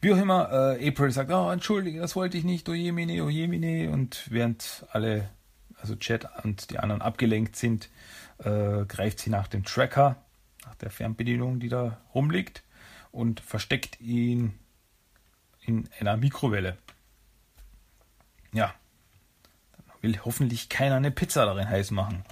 Wie 0.01 0.14
auch 0.14 0.18
immer, 0.18 0.78
äh, 0.78 0.88
April 0.88 1.12
sagt, 1.12 1.32
oh, 1.32 1.51
entschuldige, 1.51 1.99
das 1.99 2.16
wollte 2.16 2.38
ich 2.38 2.43
nicht, 2.43 2.70
ojemine, 2.70 3.24
ojemine. 3.24 3.89
Und 3.91 4.28
während 4.30 4.86
alle, 4.91 5.30
also 5.80 5.95
Chat 5.95 6.28
und 6.43 6.70
die 6.72 6.80
anderen 6.80 7.01
abgelenkt 7.01 7.55
sind, 7.55 7.89
äh, 8.39 8.86
greift 8.86 9.20
sie 9.20 9.30
nach 9.30 9.47
dem 9.47 9.64
Tracker, 9.66 10.16
nach 10.66 10.76
der 10.76 10.89
Fernbedienung, 10.89 11.60
die 11.60 11.70
da 11.70 11.99
rumliegt, 12.14 12.64
und 13.12 13.39
versteckt 13.39 13.99
ihn 13.99 14.53
in 15.62 15.89
einer 15.99 16.18
Mikrowelle. 16.18 16.78
Ja, 18.51 18.74
dann 19.78 19.95
will 20.01 20.20
hoffentlich 20.24 20.70
keiner 20.70 20.95
eine 20.95 21.12
Pizza 21.12 21.45
darin 21.45 21.70
heiß 21.70 21.91
machen. 21.91 22.24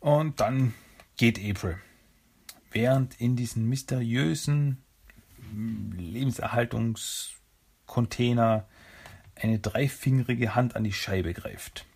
Und 0.00 0.40
dann 0.40 0.74
geht 1.16 1.38
April. 1.38 1.78
Während 2.70 3.20
in 3.20 3.34
diesen 3.34 3.68
mysteriösen 3.68 4.84
Lebenserhaltungs 5.96 7.32
Container 7.86 8.66
eine 9.34 9.58
dreifingerige 9.58 10.54
Hand 10.54 10.76
an 10.76 10.84
die 10.84 10.92
Scheibe 10.92 11.32
greift. 11.32 11.86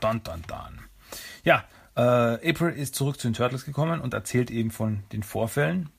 Dann, 0.00 0.22
dann, 0.22 0.42
dann. 0.46 0.80
Ja, 1.44 1.64
äh, 1.96 2.50
April 2.50 2.74
ist 2.74 2.94
zurück 2.94 3.18
zu 3.18 3.28
den 3.28 3.34
Turtles 3.34 3.64
gekommen 3.64 4.00
und 4.00 4.14
erzählt 4.14 4.50
eben 4.50 4.70
von 4.70 5.02
den 5.12 5.22
Vorfällen. 5.22 5.90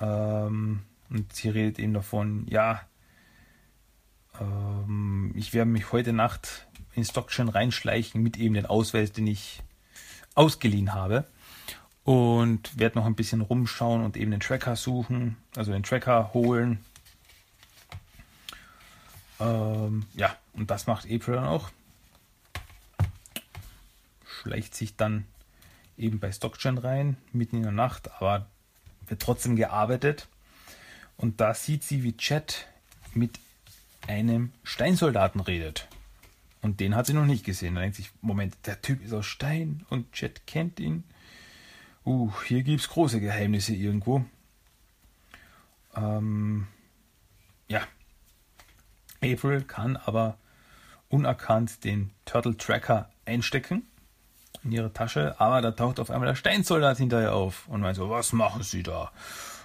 Ähm, 0.00 0.82
und 1.10 1.32
sie 1.32 1.48
redet 1.48 1.78
eben 1.78 1.94
davon, 1.94 2.46
ja, 2.48 2.82
ähm, 4.40 5.32
ich 5.34 5.52
werde 5.52 5.70
mich 5.70 5.92
heute 5.92 6.12
Nacht 6.12 6.68
in 6.94 7.04
Stockton 7.04 7.48
reinschleichen 7.48 8.22
mit 8.22 8.36
eben 8.36 8.54
den 8.54 8.66
Ausweis, 8.66 9.12
den 9.12 9.26
ich 9.26 9.62
ausgeliehen 10.34 10.94
habe. 10.94 11.26
Und 12.08 12.78
werde 12.78 12.96
noch 12.96 13.04
ein 13.04 13.16
bisschen 13.16 13.42
rumschauen 13.42 14.02
und 14.02 14.16
eben 14.16 14.30
den 14.30 14.40
Tracker 14.40 14.76
suchen, 14.76 15.36
also 15.54 15.72
den 15.72 15.82
Tracker 15.82 16.32
holen. 16.32 16.82
Ähm, 19.38 20.06
ja, 20.14 20.34
und 20.54 20.70
das 20.70 20.86
macht 20.86 21.04
April 21.04 21.34
dann 21.34 21.44
auch. 21.44 21.68
Schleicht 24.26 24.74
sich 24.74 24.96
dann 24.96 25.26
eben 25.98 26.18
bei 26.18 26.32
Stockchen 26.32 26.78
rein, 26.78 27.18
mitten 27.34 27.56
in 27.56 27.64
der 27.64 27.72
Nacht, 27.72 28.10
aber 28.22 28.46
wird 29.06 29.20
trotzdem 29.20 29.54
gearbeitet. 29.54 30.28
Und 31.18 31.42
da 31.42 31.52
sieht 31.52 31.84
sie, 31.84 32.04
wie 32.04 32.16
Chat 32.16 32.68
mit 33.12 33.38
einem 34.06 34.54
Steinsoldaten 34.62 35.42
redet. 35.42 35.88
Und 36.62 36.80
den 36.80 36.94
hat 36.94 37.04
sie 37.04 37.12
noch 37.12 37.26
nicht 37.26 37.44
gesehen. 37.44 37.74
Da 37.74 37.82
denkt 37.82 37.96
sich, 37.96 38.12
Moment, 38.22 38.56
der 38.64 38.80
Typ 38.80 39.04
ist 39.04 39.12
aus 39.12 39.26
Stein 39.26 39.84
und 39.90 40.10
Chet 40.14 40.46
kennt 40.46 40.80
ihn. 40.80 41.04
Uh, 42.08 42.32
hier 42.46 42.62
gibt 42.62 42.80
es 42.80 42.88
große 42.88 43.20
Geheimnisse 43.20 43.74
irgendwo. 43.74 44.24
Ähm, 45.94 46.66
ja. 47.68 47.82
April 49.22 49.60
kann 49.60 49.98
aber 49.98 50.38
unerkannt 51.10 51.84
den 51.84 52.12
Turtle 52.24 52.56
Tracker 52.56 53.10
einstecken 53.26 53.86
in 54.64 54.72
ihre 54.72 54.90
Tasche, 54.90 55.38
aber 55.38 55.60
da 55.60 55.72
taucht 55.72 56.00
auf 56.00 56.10
einmal 56.10 56.28
der 56.28 56.34
Steinsoldat 56.34 56.96
hinterher 56.96 57.34
auf 57.34 57.68
und 57.68 57.82
meint 57.82 57.96
so, 57.96 58.08
was 58.08 58.32
machen 58.32 58.62
Sie 58.62 58.82
da? 58.82 59.12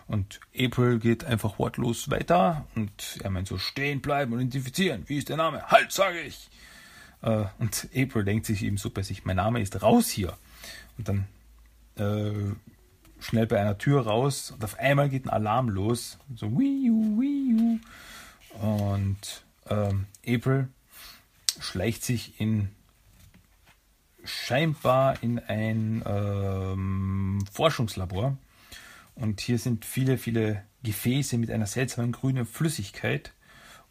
Und 0.08 0.42
April 0.54 1.00
geht 1.00 1.24
einfach 1.24 1.58
wortlos 1.60 2.10
weiter 2.10 2.68
und 2.76 3.20
er 3.24 3.30
meint 3.30 3.48
so, 3.48 3.58
stehen 3.58 4.02
bleiben 4.02 4.34
und 4.34 4.42
identifizieren. 4.42 5.04
Wie 5.08 5.18
ist 5.18 5.30
der 5.30 5.38
Name? 5.38 5.66
Halt, 5.68 5.94
sage 5.94 6.20
ich. 6.20 6.50
Äh, 7.22 7.46
und 7.60 7.88
April 7.96 8.26
denkt 8.26 8.48
sich 8.48 8.64
eben 8.64 8.76
so 8.76 8.90
bei 8.90 9.02
sich, 9.02 9.24
mein 9.24 9.38
Name 9.38 9.62
ist 9.62 9.82
raus 9.82 10.10
hier. 10.10 10.34
Und 10.98 11.08
dann 11.08 11.26
äh, 11.98 12.32
schnell 13.20 13.48
bei 13.48 13.60
einer 13.60 13.78
Tür 13.78 14.06
raus 14.06 14.52
und 14.52 14.64
auf 14.64 14.80
einmal 14.80 15.10
geht 15.10 15.26
ein 15.26 15.30
Alarm 15.30 15.70
los. 15.70 16.18
So, 16.36 16.52
wiu, 16.52 17.20
wiu. 17.20 17.80
Und 18.60 19.44
ähm, 19.70 20.06
April 20.26 20.68
schleicht 21.60 22.04
sich 22.04 22.40
in 22.40 22.70
scheinbar 24.24 25.22
in 25.22 25.40
ein 25.40 26.04
ähm, 26.06 27.44
Forschungslabor. 27.52 28.38
Und 29.16 29.42
hier 29.42 29.60
sind 29.60 29.86
viele, 29.86 30.18
viele 30.18 30.64
Gefäße 30.84 31.38
mit 31.38 31.52
einer 31.52 31.68
seltsamen 31.68 32.12
grünen 32.12 32.46
Flüssigkeit 32.46 33.34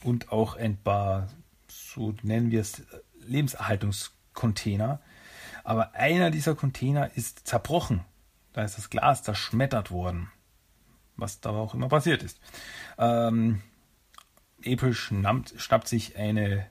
und 0.02 0.32
auch 0.32 0.56
ein 0.56 0.76
paar, 0.76 1.28
so 1.68 2.14
nennen 2.22 2.50
wir 2.50 2.60
es, 2.60 2.82
Lebenserhaltungscontainer. 3.26 5.00
Aber 5.64 5.94
einer 5.94 6.30
dieser 6.30 6.54
Container 6.54 7.10
ist 7.16 7.46
zerbrochen. 7.46 8.04
Da 8.52 8.62
ist 8.62 8.78
das 8.78 8.90
Glas 8.90 9.22
zerschmettert 9.22 9.90
worden. 9.90 10.30
Was 11.16 11.40
da 11.40 11.50
auch 11.50 11.74
immer 11.74 11.88
passiert 11.88 12.22
ist. 12.22 12.40
Ähm, 12.98 13.62
April 14.66 14.94
schnappt, 14.94 15.54
schnappt 15.56 15.88
sich 15.88 16.16
eine 16.16 16.66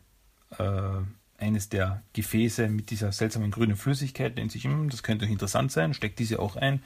äh, 0.58 1.02
eines 1.42 1.70
der 1.70 2.04
Gefäße 2.14 2.68
mit 2.70 2.92
dieser 2.92 3.12
seltsamen 3.12 3.52
grünen 3.52 3.76
Flüssigkeit, 3.76 4.38
denkt 4.38 4.52
sich, 4.52 4.64
hm, 4.64 4.90
das 4.90 5.04
könnte 5.04 5.26
interessant 5.26 5.72
sein, 5.72 5.94
steckt 5.94 6.20
diese 6.20 6.40
auch 6.40 6.56
ein. 6.56 6.84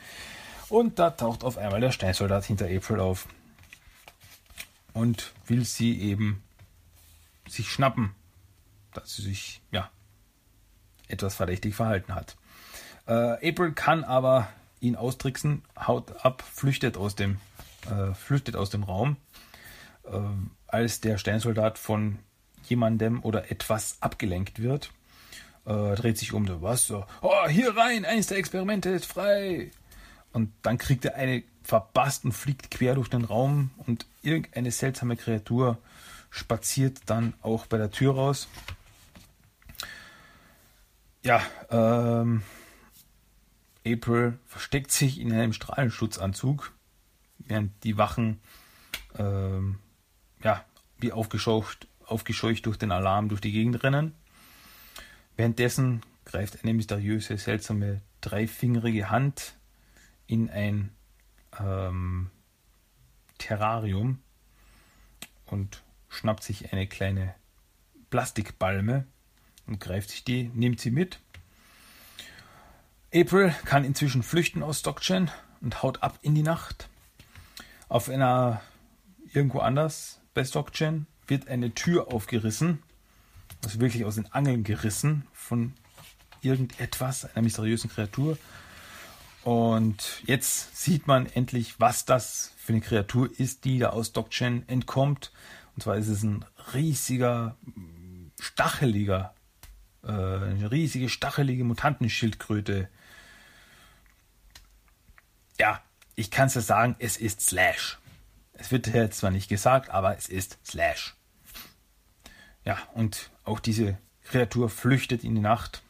Und 0.70 0.98
da 0.98 1.12
taucht 1.12 1.44
auf 1.44 1.58
einmal 1.58 1.82
der 1.82 1.92
Steinsoldat 1.92 2.46
hinter 2.46 2.66
April 2.66 3.00
auf 3.00 3.28
und 4.94 5.34
will 5.46 5.66
sie 5.66 6.00
eben 6.00 6.42
sich 7.48 7.70
schnappen, 7.70 8.16
dass 8.94 9.16
sie 9.16 9.22
sich 9.22 9.62
ja 9.72 9.92
etwas 11.08 11.36
verdächtig 11.36 11.76
verhalten 11.76 12.16
hat. 12.16 12.36
Äh, 13.08 13.50
April 13.50 13.74
kann 13.74 14.04
aber 14.04 14.48
ihn 14.80 14.96
austricksen, 14.96 15.64
haut 15.78 16.26
ab, 16.26 16.44
flüchtet 16.44 16.98
aus 16.98 17.16
dem, 17.16 17.38
äh, 17.90 18.14
flüchtet 18.14 18.56
aus 18.56 18.70
dem 18.70 18.84
Raum, 18.84 19.18
äh, 20.06 20.20
als 20.68 21.02
der 21.02 21.18
Steinsoldat 21.18 21.78
von 21.78 22.20
jemandem 22.64 23.24
oder 23.24 23.52
etwas 23.52 23.98
abgelenkt 24.02 24.62
wird, 24.62 24.92
äh, 25.66 25.96
dreht 25.96 26.18
sich 26.18 26.34
um, 26.34 26.48
was? 26.62 26.88
So, 26.88 27.06
oh, 27.22 27.48
hier 27.48 27.76
rein, 27.76 28.06
eins 28.06 28.28
der 28.28 28.38
Experimente 28.38 28.90
ist 28.90 29.06
frei. 29.06 29.72
Und 30.32 30.52
dann 30.64 30.78
kriegt 30.78 31.06
er 31.06 31.16
eine 31.16 31.44
verpasst 31.64 32.26
und 32.26 32.34
fliegt 32.34 32.70
quer 32.72 32.96
durch 32.96 33.10
den 33.10 33.24
Raum 33.24 33.72
und 33.78 34.06
irgendeine 34.22 34.72
seltsame 34.72 35.16
Kreatur 35.16 35.78
spaziert 36.30 37.00
dann 37.06 37.34
auch 37.42 37.66
bei 37.66 37.78
der 37.78 37.92
Tür 37.92 38.16
raus. 38.16 38.48
Ja, 41.26 41.42
ähm, 41.72 42.44
April 43.84 44.38
versteckt 44.46 44.92
sich 44.92 45.20
in 45.20 45.34
einem 45.34 45.54
Strahlenschutzanzug, 45.54 46.72
während 47.40 47.84
die 47.84 47.98
Wachen 47.98 48.40
ähm, 49.18 49.80
ja, 50.44 50.64
wie 51.00 51.12
aufgescheucht 51.12 51.88
aufgescheucht 52.06 52.68
durch 52.68 52.78
den 52.78 52.92
Alarm 52.92 53.28
durch 53.28 53.42
die 53.42 53.52
Gegend 53.52 53.84
rennen. 53.84 54.14
Währenddessen 55.36 56.02
greift 56.26 56.64
eine 56.64 56.76
mysteriöse, 56.76 57.40
seltsame, 57.40 58.02
dreifingerige 58.22 59.10
Hand 59.10 59.56
in 60.28 60.52
ein 60.52 60.92
ähm, 61.60 62.30
Terrarium 63.40 64.20
und 65.48 65.82
schnappt 66.08 66.44
sich 66.44 66.72
eine 66.72 66.86
kleine 66.86 67.34
Plastikbalme 68.12 69.08
und 69.68 69.80
greift 69.80 70.10
sich 70.10 70.24
die, 70.24 70.52
nimmt 70.54 70.80
sie 70.80 70.92
mit. 70.92 71.20
April 73.14 73.54
kann 73.66 73.86
inzwischen 73.86 74.24
flüchten 74.24 74.62
aus 74.62 74.80
Stockchen 74.80 75.32
und 75.62 75.82
haut 75.82 76.04
ab 76.04 76.20
in 76.22 76.36
die 76.36 76.44
Nacht. 76.44 76.90
Auf 77.88 78.10
einer 78.10 78.62
irgendwo 79.34 79.60
anders 79.60 80.20
bei 80.34 80.44
Stockchen 80.44 81.08
wird 81.28 81.48
eine 81.48 81.74
Tür 81.74 82.14
aufgerissen, 82.14 82.84
also 83.64 83.80
wirklich 83.80 84.06
aus 84.06 84.16
den 84.16 84.32
Angeln 84.32 84.64
gerissen 84.64 85.26
von 85.34 85.74
irgendetwas, 86.42 87.26
einer 87.26 87.44
mysteriösen 87.44 87.90
Kreatur. 87.90 88.38
Und 89.44 90.22
jetzt 90.26 90.76
sieht 90.78 91.08
man 91.08 91.28
endlich, 91.28 91.80
was 91.80 92.06
das 92.06 92.54
für 92.58 92.74
eine 92.74 92.82
Kreatur 92.82 93.30
ist, 93.40 93.64
die 93.64 93.80
da 93.80 93.90
aus 93.90 94.12
Dokchen 94.12 94.68
entkommt. 94.68 95.32
Und 95.76 95.84
zwar 95.84 95.98
ist 95.98 96.08
es 96.08 96.24
ein 96.24 96.44
riesiger, 96.74 97.56
stacheliger, 98.40 99.34
äh, 100.06 100.10
eine 100.10 100.72
riesige, 100.72 101.10
stachelige 101.10 101.64
Mutantenschildkröte. 101.64 102.90
Ja, 105.60 105.82
ich 106.16 106.32
kann 106.32 106.48
es 106.48 106.56
ja 106.56 106.62
sagen, 106.62 106.96
es 107.00 107.18
ist 107.18 107.42
Slash. 107.42 107.98
Es 108.54 108.72
wird 108.72 108.88
jetzt 108.88 109.20
zwar 109.20 109.32
nicht 109.32 109.50
gesagt, 109.50 109.90
aber 109.90 110.18
es 110.18 110.28
ist 110.30 110.58
Slash. 110.66 111.16
Ja, 112.64 112.78
und 112.94 113.30
auch 113.44 113.60
diese 113.60 113.98
Kreatur 114.24 114.70
flüchtet 114.70 115.24
in 115.24 115.36
die 115.36 115.42
Nacht, 115.42 115.84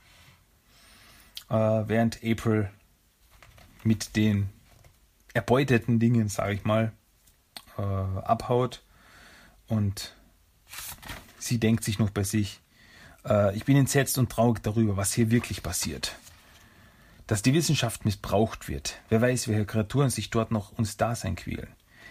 äh, 1.49 1.53
während 1.53 2.23
April 2.23 2.69
mit 3.83 4.15
den 4.15 4.49
erbeuteten 5.33 5.99
Dingen, 5.99 6.27
sage 6.27 6.53
ich 6.53 6.63
mal, 6.63 6.91
äh, 7.77 7.81
abhaut. 7.81 8.83
Und 9.67 10.15
sie 11.37 11.59
denkt 11.59 11.83
sich 11.83 11.99
noch 11.99 12.09
bei 12.09 12.23
sich, 12.23 12.61
äh, 13.25 13.55
ich 13.55 13.65
bin 13.65 13.77
entsetzt 13.77 14.17
und 14.17 14.31
traurig 14.31 14.61
darüber, 14.63 14.97
was 14.97 15.13
hier 15.13 15.31
wirklich 15.31 15.63
passiert. 15.63 16.15
Dass 17.27 17.41
die 17.41 17.53
Wissenschaft 17.53 18.05
missbraucht 18.05 18.67
wird. 18.67 18.99
Wer 19.09 19.21
weiß, 19.21 19.47
welche 19.47 19.65
Kreaturen 19.65 20.09
sich 20.09 20.29
dort 20.29 20.51
noch 20.51 20.71
uns 20.71 20.97
Dasein 20.97 21.35
quälen. 21.35 21.69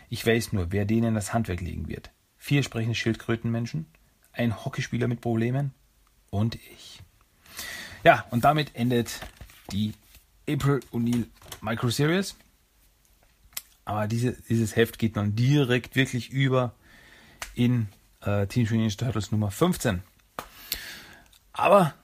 Ich 0.09 0.27
weiß 0.27 0.53
nur, 0.53 0.73
wer 0.73 0.85
denen 0.85 1.15
das 1.15 1.33
Handwerk 1.33 1.61
legen 1.61 1.89
wird. 1.89 2.11
Vier 2.37 2.63
sprechende 2.63 2.95
Schildkrötenmenschen, 2.95 3.87
ein 4.33 4.65
Hockeyspieler 4.65 5.09
mit 5.09 5.21
Problemen 5.21 5.73
und 6.31 6.57
ich. 6.57 7.01
Ja, 8.03 8.27
und 8.31 8.45
damit 8.45 8.75
endet 8.75 9.21
die 9.73 9.95
April 10.49 10.81
O'Neil 10.93 11.27
Micro 11.63 11.89
Series. 11.89 12.37
Aber 13.85 14.09
diese, 14.09 14.33
dieses 14.49 14.77
Heft 14.77 14.99
geht 14.99 15.17
dann 15.17 15.35
direkt 15.35 15.97
wirklich 15.97 16.31
über 16.31 16.75
in 17.55 17.89
äh, 18.23 18.47
Teenage 18.47 18.75
Mutant 18.75 18.99
Turtles 18.99 19.31
Nummer 19.31 19.51
15. 19.51 20.03
Aber 21.55 21.95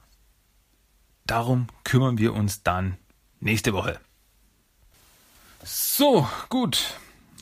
darum 1.26 1.66
kümmern 1.84 2.18
wir 2.18 2.32
uns 2.32 2.62
dann 2.62 2.96
nächste 3.40 3.72
Woche. 3.74 4.00
So, 5.62 6.26
gut. 6.48 6.94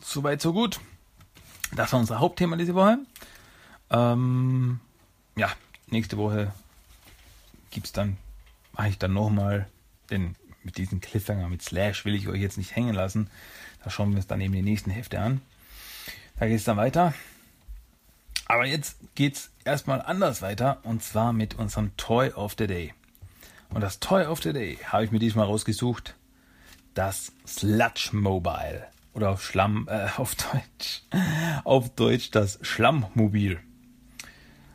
Soweit, 0.03 0.41
so 0.41 0.53
gut. 0.53 0.81
Das 1.73 1.93
war 1.93 2.01
unser 2.01 2.19
Hauptthema 2.19 2.57
diese 2.57 2.75
Woche. 2.75 2.99
Ähm, 3.91 4.81
ja, 5.37 5.53
nächste 5.87 6.17
Woche 6.17 6.53
gibt 7.71 7.87
es 7.87 7.93
dann, 7.93 8.17
mache 8.73 8.89
ich 8.89 8.99
dann 8.99 9.13
nochmal, 9.13 9.69
denn 10.11 10.35
mit 10.63 10.79
diesem 10.79 11.01
Cliffhanger, 11.01 11.49
mit 11.49 11.63
Slash 11.63 12.05
will 12.05 12.15
ich 12.15 12.27
euch 12.27 12.41
jetzt 12.41 12.57
nicht 12.57 12.75
hängen 12.75 12.95
lassen. 12.95 13.31
Da 13.85 13.91
schauen 13.91 14.11
wir 14.11 14.17
uns 14.17 14.27
dann 14.27 14.41
eben 14.41 14.55
die 14.55 14.63
nächsten 14.63 14.91
Hefte 14.91 15.21
an. 15.21 15.43
Da 16.39 16.47
geht 16.47 16.57
es 16.57 16.65
dann 16.65 16.79
weiter. 16.79 17.13
Aber 18.47 18.65
jetzt 18.65 18.97
geht 19.15 19.37
es 19.37 19.51
erstmal 19.69 20.03
anders 20.03 20.43
weiter 20.43 20.79
und 20.83 21.03
zwar 21.03 21.33
mit 21.33 21.55
unserem 21.55 21.97
Toy 21.97 22.31
of 22.33 22.55
the 22.59 22.67
Day. 22.67 22.95
Und 23.71 23.83
das 23.83 24.01
Toy 24.01 24.25
of 24.25 24.43
the 24.43 24.53
Day 24.53 24.79
habe 24.85 25.05
ich 25.05 25.13
mir 25.13 25.19
diesmal 25.19 25.47
rausgesucht. 25.47 26.15
Das 26.95 27.33
Sludge 27.47 28.11
Mobile. 28.13 28.87
Oder 29.13 29.31
auf 29.31 29.45
Schlamm, 29.45 29.87
äh, 29.91 30.09
auf 30.17 30.35
Deutsch. 30.35 31.03
Auf 31.65 31.95
Deutsch 31.95 32.31
das 32.31 32.59
Schlammmobil. 32.63 33.61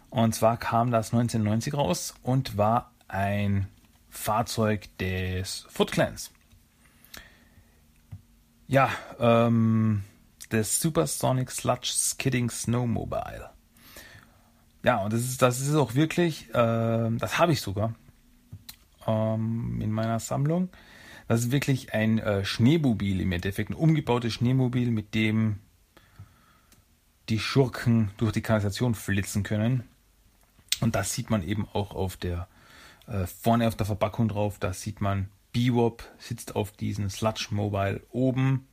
Und 0.09 0.35
zwar 0.35 0.57
kam 0.57 0.91
das 0.91 1.13
1990 1.13 1.73
raus 1.73 2.13
und 2.21 2.57
war 2.57 2.91
ein 3.07 3.67
Fahrzeug 4.09 4.95
des 4.99 5.65
Foot 5.69 5.91
Clans. 5.91 6.31
Ja, 8.67 8.89
ähm, 9.19 10.03
das 10.49 10.79
Supersonic 10.79 11.49
Sludge 11.49 11.91
Skidding 11.93 12.49
Snowmobile. 12.49 13.52
Ja, 14.83 14.97
und 14.97 15.13
das 15.13 15.21
ist, 15.21 15.41
das 15.41 15.61
ist 15.61 15.75
auch 15.75 15.95
wirklich, 15.95 16.49
äh, 16.49 16.53
das 16.53 17.37
habe 17.37 17.53
ich 17.53 17.61
sogar 17.61 17.95
ähm, 19.07 19.79
in 19.81 19.91
meiner 19.91 20.19
Sammlung. 20.19 20.69
Das 21.27 21.39
ist 21.39 21.51
wirklich 21.51 21.93
ein 21.93 22.19
äh, 22.19 22.43
Schneemobil 22.43 23.21
im 23.21 23.31
Endeffekt, 23.31 23.69
ein 23.69 23.75
umgebautes 23.75 24.33
Schneemobil, 24.33 24.91
mit 24.91 25.15
dem 25.15 25.59
die 27.29 27.39
Schurken 27.39 28.11
durch 28.17 28.33
die 28.33 28.41
Kanalisation 28.41 28.95
flitzen 28.95 29.43
können. 29.43 29.83
Und 30.81 30.95
das 30.95 31.13
sieht 31.13 31.29
man 31.29 31.43
eben 31.43 31.65
auch 31.71 31.95
auf 31.95 32.17
der 32.17 32.49
äh, 33.07 33.25
vorne 33.25 33.69
auf 33.69 33.75
der 33.75 33.85
Verpackung 33.85 34.27
drauf. 34.27 34.59
Da 34.59 34.73
sieht 34.73 34.99
man 34.99 35.29
Bebop 35.53 36.03
sitzt 36.17 36.55
auf 36.55 36.71
diesem 36.73 37.09
Sludge 37.09 37.47
Mobile 37.51 38.01
oben 38.11 38.67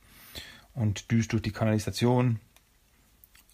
und 0.73 1.09
düst 1.11 1.31
durch 1.31 1.41
die 1.41 1.51
Kanalisation. 1.51 2.41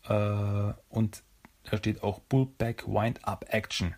Äh, 0.07 0.73
und 0.89 1.21
da 1.69 1.77
steht 1.77 2.03
auch 2.03 2.19
Bullback 2.19 2.87
Wind 2.87 3.25
Up 3.25 3.45
Action. 3.49 3.95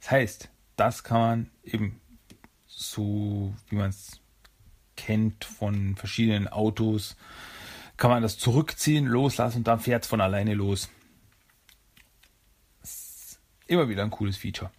Das 0.00 0.10
heißt, 0.10 0.48
das 0.76 1.04
kann 1.04 1.20
man 1.20 1.50
eben 1.64 2.00
so, 2.66 3.54
wie 3.68 3.76
man 3.76 3.90
es 3.90 4.20
kennt 4.96 5.44
von 5.44 5.96
verschiedenen 5.96 6.48
Autos, 6.48 7.16
kann 7.96 8.10
man 8.10 8.22
das 8.22 8.38
zurückziehen, 8.38 9.06
loslassen 9.06 9.58
und 9.58 9.66
dann 9.66 9.80
fährt 9.80 10.04
es 10.04 10.08
von 10.08 10.20
alleine 10.20 10.54
los. 10.54 10.88
Immer 13.66 13.88
wieder 13.88 14.02
ein 14.02 14.10
cooles 14.10 14.36
Feature. 14.36 14.70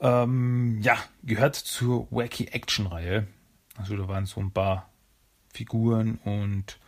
Ähm, 0.00 0.80
ja, 0.82 0.98
gehört 1.22 1.56
zur 1.56 2.08
Wacky 2.10 2.46
Action 2.48 2.86
Reihe. 2.86 3.26
Also 3.76 3.96
da 3.96 4.08
waren 4.08 4.26
so 4.26 4.40
ein 4.40 4.50
paar 4.50 4.90
Figuren 5.52 6.18
und 6.24 6.78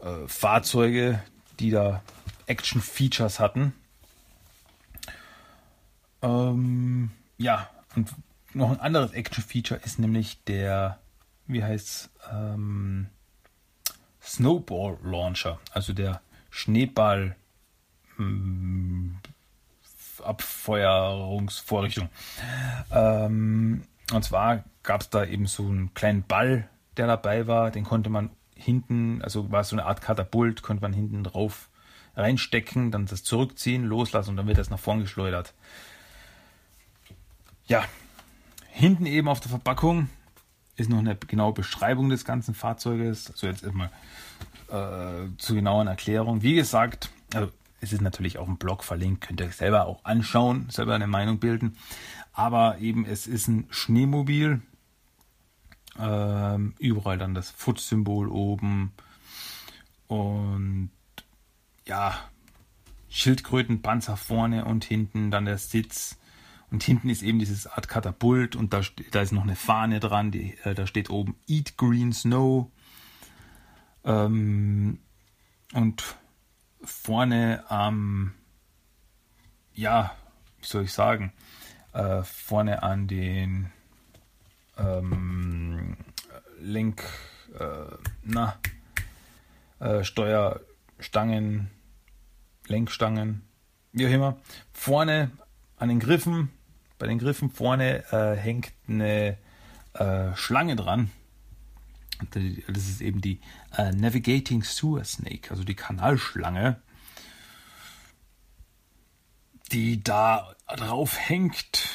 äh, 0.00 0.26
Fahrzeuge, 0.26 1.22
die 1.58 1.70
da 1.70 2.02
Action-Features 2.48 3.40
hatten. 3.40 3.72
Ähm, 6.22 7.10
ja, 7.36 7.68
und 7.94 8.12
noch 8.54 8.70
ein 8.70 8.80
anderes 8.80 9.12
Action-Feature 9.12 9.80
ist 9.84 9.98
nämlich 9.98 10.42
der, 10.44 10.98
wie 11.46 11.62
heißt 11.62 12.10
ähm, 12.32 13.08
Snowball 14.22 14.98
Launcher, 15.02 15.60
also 15.72 15.92
der 15.92 16.20
Schneeball 16.50 17.36
ähm, 18.18 19.18
Abfeuerungsvorrichtung. 20.22 22.08
Ähm, 22.90 23.84
und 24.12 24.24
zwar 24.24 24.64
gab 24.82 25.02
es 25.02 25.10
da 25.10 25.24
eben 25.24 25.46
so 25.46 25.66
einen 25.66 25.94
kleinen 25.94 26.22
Ball, 26.22 26.68
der 26.96 27.06
dabei 27.06 27.46
war, 27.46 27.70
den 27.70 27.84
konnte 27.84 28.10
man 28.10 28.30
hinten, 28.54 29.22
also 29.22 29.52
war 29.52 29.62
so 29.64 29.76
eine 29.76 29.84
Art 29.84 30.00
Katapult, 30.00 30.62
konnte 30.62 30.82
man 30.82 30.92
hinten 30.92 31.22
drauf 31.22 31.67
reinstecken, 32.18 32.90
dann 32.90 33.06
das 33.06 33.22
zurückziehen, 33.22 33.84
loslassen 33.84 34.30
und 34.30 34.36
dann 34.36 34.46
wird 34.46 34.58
das 34.58 34.70
nach 34.70 34.78
vorn 34.78 35.00
geschleudert. 35.00 35.54
Ja, 37.66 37.84
hinten 38.70 39.06
eben 39.06 39.28
auf 39.28 39.40
der 39.40 39.50
Verpackung 39.50 40.08
ist 40.76 40.90
noch 40.90 40.98
eine 40.98 41.16
genaue 41.16 41.52
Beschreibung 41.52 42.08
des 42.08 42.24
ganzen 42.24 42.54
Fahrzeuges. 42.54 43.30
Also 43.30 43.46
jetzt 43.46 43.64
erstmal 43.64 43.90
äh, 44.68 45.28
zur 45.38 45.56
genauen 45.56 45.86
Erklärung. 45.86 46.42
Wie 46.42 46.54
gesagt, 46.54 47.10
also 47.34 47.50
es 47.80 47.92
ist 47.92 48.00
natürlich 48.00 48.38
auf 48.38 48.46
dem 48.46 48.58
Blog 48.58 48.84
verlinkt, 48.84 49.26
könnt 49.26 49.40
ihr 49.40 49.46
euch 49.46 49.56
selber 49.56 49.86
auch 49.86 50.04
anschauen, 50.04 50.68
selber 50.70 50.94
eine 50.94 51.06
Meinung 51.06 51.38
bilden. 51.38 51.76
Aber 52.32 52.78
eben, 52.78 53.04
es 53.04 53.26
ist 53.26 53.48
ein 53.48 53.66
Schneemobil. 53.70 54.62
Ähm, 55.98 56.74
überall 56.78 57.18
dann 57.18 57.34
das 57.34 57.50
Foot-Symbol 57.50 58.28
oben. 58.28 58.92
Und 60.06 60.90
ja, 61.88 62.14
Schildkrötenpanzer 63.08 64.16
vorne 64.16 64.64
und 64.64 64.84
hinten, 64.84 65.30
dann 65.30 65.46
der 65.46 65.58
Sitz. 65.58 66.18
Und 66.70 66.82
hinten 66.82 67.08
ist 67.08 67.22
eben 67.22 67.38
dieses 67.38 67.66
Art 67.66 67.88
Katapult 67.88 68.54
und 68.54 68.74
da, 68.74 68.82
da 69.10 69.22
ist 69.22 69.32
noch 69.32 69.42
eine 69.42 69.56
Fahne 69.56 70.00
dran, 70.00 70.30
die, 70.30 70.56
äh, 70.64 70.74
da 70.74 70.86
steht 70.86 71.08
oben 71.08 71.36
Eat 71.46 71.78
Green 71.78 72.12
Snow. 72.12 72.70
Ähm, 74.04 75.00
und 75.72 76.16
vorne 76.82 77.64
am, 77.68 78.34
ja, 79.72 80.14
wie 80.60 80.66
soll 80.66 80.84
ich 80.84 80.92
sagen, 80.92 81.32
äh, 81.94 82.22
vorne 82.22 82.82
an 82.82 83.08
den 83.08 83.72
ähm, 84.76 85.96
Lenk, 86.60 87.02
äh, 87.58 87.96
na, 88.22 88.58
äh, 89.80 90.04
Steuerstangen, 90.04 91.70
Lenkstangen, 92.68 93.42
wie 93.92 94.06
auch 94.06 94.10
immer. 94.10 94.36
Vorne 94.72 95.30
an 95.76 95.88
den 95.88 96.00
Griffen, 96.00 96.50
bei 96.98 97.06
den 97.06 97.18
Griffen 97.18 97.50
vorne 97.50 98.04
äh, 98.12 98.36
hängt 98.36 98.72
eine 98.88 99.38
äh, 99.94 100.34
Schlange 100.34 100.76
dran. 100.76 101.10
Das 102.32 102.88
ist 102.88 103.00
eben 103.00 103.20
die 103.20 103.40
äh, 103.76 103.92
Navigating 103.92 104.64
Sewer 104.64 105.04
Snake, 105.04 105.50
also 105.50 105.62
die 105.62 105.76
Kanalschlange, 105.76 106.82
die 109.70 110.02
da 110.02 110.54
drauf 110.66 111.16
hängt 111.16 111.88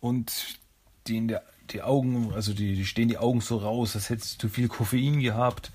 und 0.00 0.58
die 1.06 1.16
in 1.16 1.28
der 1.28 1.42
die 1.72 1.82
Augen, 1.82 2.32
also 2.32 2.52
die, 2.52 2.74
die 2.74 2.86
stehen 2.86 3.08
die 3.08 3.18
Augen 3.18 3.40
so 3.40 3.58
raus, 3.58 3.94
als 3.94 4.10
hättest 4.10 4.42
du 4.42 4.48
viel 4.48 4.68
Koffein 4.68 5.20
gehabt, 5.20 5.70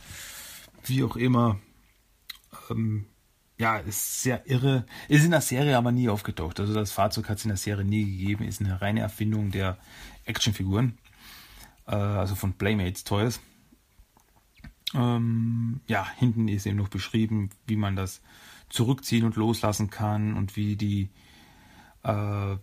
wie 0.83 1.03
auch 1.03 1.15
immer. 1.15 1.59
Ähm, 2.69 3.05
ja, 3.57 3.77
ist 3.77 4.21
sehr 4.21 4.49
irre. 4.49 4.85
Ist 5.07 5.23
in 5.23 5.31
der 5.31 5.41
Serie 5.41 5.77
aber 5.77 5.91
nie 5.91 6.09
aufgetaucht. 6.09 6.59
Also 6.59 6.73
das 6.73 6.91
Fahrzeug 6.91 7.29
hat 7.29 7.37
es 7.37 7.45
in 7.45 7.49
der 7.49 7.57
Serie 7.57 7.85
nie 7.85 8.03
gegeben. 8.03 8.43
Ist 8.43 8.61
eine 8.61 8.81
reine 8.81 8.99
Erfindung 8.99 9.51
der 9.51 9.77
Actionfiguren. 10.25 10.97
Äh, 11.87 11.95
also 11.95 12.35
von 12.35 12.53
Playmates 12.53 13.03
Toys. 13.03 13.39
Ähm, 14.93 15.81
ja, 15.87 16.07
hinten 16.17 16.47
ist 16.47 16.65
eben 16.65 16.77
noch 16.77 16.89
beschrieben, 16.89 17.49
wie 17.65 17.75
man 17.75 17.95
das 17.95 18.21
zurückziehen 18.69 19.25
und 19.25 19.35
loslassen 19.35 19.89
kann 19.89 20.35
und 20.35 20.55
wie 20.55 20.75
die, 20.75 21.09
äh, 22.03 22.11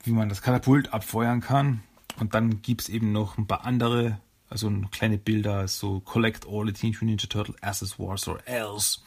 wie 0.05 0.13
man 0.13 0.29
das 0.29 0.43
Katapult 0.43 0.93
abfeuern 0.93 1.41
kann. 1.41 1.83
Und 2.19 2.35
dann 2.35 2.61
gibt 2.63 2.83
es 2.83 2.89
eben 2.89 3.13
noch 3.13 3.39
ein 3.39 3.47
paar 3.47 3.65
andere, 3.65 4.21
also 4.51 4.71
kleine 4.91 5.17
Bilder, 5.19 5.67
so 5.69 6.01
Collect 6.01 6.47
all 6.47 6.67
the 6.67 6.73
Teenage 6.73 7.05
Mutant 7.05 7.23
Ninja 7.23 7.29
Turtle 7.29 7.55
Accessoires 7.63 8.29
or 8.29 8.47
else. 8.47 9.01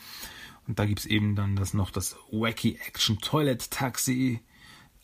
Und 0.67 0.79
da 0.79 0.85
gibt 0.85 0.99
es 0.99 1.05
eben 1.05 1.35
dann 1.35 1.55
das 1.55 1.73
noch 1.73 1.91
das 1.91 2.15
Wacky 2.31 2.79
Action 2.87 3.19
Toilet 3.19 3.69
Taxi, 3.69 4.41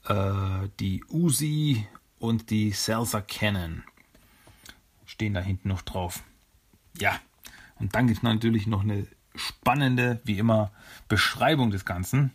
äh, 0.06 0.68
die 0.80 1.04
Uzi 1.10 1.88
und 2.20 2.50
die 2.50 2.72
Salsa 2.72 3.22
Cannon. 3.22 3.84
Stehen 5.06 5.34
da 5.34 5.42
hinten 5.42 5.70
noch 5.70 5.82
drauf. 5.82 6.24
Ja, 6.98 7.20
und 7.80 7.96
dann 7.96 8.08
gibt 8.08 8.18
es 8.18 8.24
natürlich 8.24 8.68
noch 8.68 8.82
eine 8.82 9.08
spannende, 9.36 10.22
wie 10.24 10.38
immer, 10.38 10.72
Beschreibung 11.08 11.72
des 11.72 11.86
Ganzen. 11.86 12.32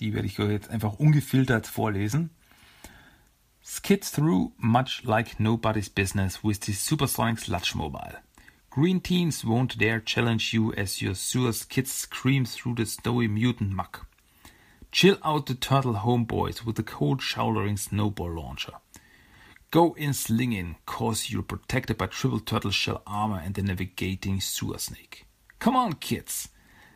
Die 0.00 0.14
werde 0.14 0.26
ich 0.26 0.38
euch 0.38 0.50
jetzt 0.50 0.70
einfach 0.70 0.94
ungefiltert 0.94 1.66
vorlesen. 1.66 2.30
Skids 3.62 4.10
through 4.10 4.52
much 4.56 5.02
like 5.04 5.38
nobody's 5.38 5.90
business 5.90 6.42
with 6.42 6.60
the 6.62 6.72
supersonic 6.72 7.38
sludge 7.38 7.72
mobile. 7.74 8.18
Green 8.70 9.00
teens 9.00 9.44
won't 9.44 9.78
dare 9.78 9.98
challenge 9.98 10.54
you 10.54 10.72
as 10.74 11.02
your 11.02 11.14
sewer 11.14 11.52
kids 11.68 11.92
scream 11.92 12.44
through 12.44 12.76
the 12.76 12.86
snowy 12.86 13.26
mutant 13.26 13.72
muck. 13.72 14.06
Chill 14.92 15.18
out 15.24 15.46
the 15.46 15.54
turtle 15.54 15.94
homeboys 15.94 16.64
with 16.64 16.76
the 16.76 16.84
cold 16.84 17.20
shouldering 17.20 17.76
snowball 17.76 18.30
launcher. 18.30 18.74
Go 19.72 19.94
in 19.94 20.12
slinging, 20.12 20.76
cause 20.86 21.30
you're 21.30 21.42
protected 21.42 21.98
by 21.98 22.06
triple 22.06 22.38
turtle 22.38 22.70
shell 22.70 23.02
armor 23.08 23.40
and 23.44 23.54
the 23.54 23.62
navigating 23.62 24.40
sewer 24.40 24.78
snake. 24.78 25.26
Come 25.58 25.74
on, 25.74 25.94
kids! 25.94 26.48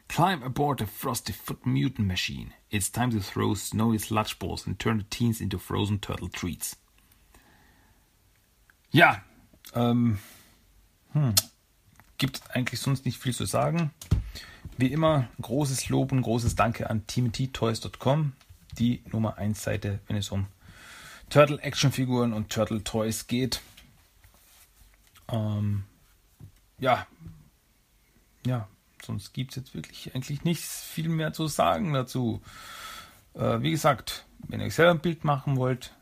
Climb 0.08 0.44
aboard 0.44 0.78
the 0.78 0.86
Frosty 0.86 1.32
Foot 1.32 1.66
Mutant 1.66 2.06
Machine. 2.06 2.54
It's 2.70 2.88
time 2.88 3.10
to 3.10 3.20
throw 3.20 3.54
snowy 3.54 3.98
sludge 3.98 4.38
balls 4.38 4.66
and 4.66 4.78
turn 4.78 4.98
the 4.98 5.04
teens 5.10 5.40
into 5.40 5.58
frozen 5.58 5.98
turtle 5.98 6.28
treats. 6.28 6.76
Ja, 8.92 9.22
ähm, 9.74 10.18
um, 11.14 11.22
hm, 11.22 11.34
gibt 12.24 12.56
eigentlich 12.56 12.80
sonst 12.80 13.04
nicht 13.04 13.18
viel 13.18 13.34
zu 13.34 13.44
sagen. 13.44 13.90
Wie 14.78 14.90
immer, 14.90 15.28
großes 15.42 15.90
Lob 15.90 16.10
und 16.10 16.22
großes 16.22 16.54
Danke 16.54 16.88
an 16.88 17.06
TeamTToys.com, 17.06 18.32
die 18.78 19.02
Nummer 19.12 19.36
1 19.36 19.62
Seite, 19.62 19.98
wenn 20.06 20.16
es 20.16 20.30
um 20.30 20.46
Turtle 21.28 21.60
Action 21.60 21.92
Figuren 21.92 22.32
und 22.32 22.48
Turtle 22.48 22.82
Toys 22.82 23.26
geht. 23.26 23.60
Ähm, 25.30 25.84
ja, 26.78 27.06
ja, 28.46 28.68
sonst 29.04 29.34
gibt 29.34 29.50
es 29.50 29.56
jetzt 29.56 29.74
wirklich 29.74 30.14
eigentlich 30.14 30.44
nichts 30.44 30.82
viel 30.82 31.10
mehr 31.10 31.34
zu 31.34 31.46
sagen 31.46 31.92
dazu. 31.92 32.40
Äh, 33.34 33.60
wie 33.60 33.70
gesagt, 33.70 34.24
wenn 34.48 34.62
ihr 34.62 34.70
selber 34.70 34.92
ein 34.92 35.00
Bild 35.00 35.24
machen 35.24 35.58
wollt, 35.58 35.92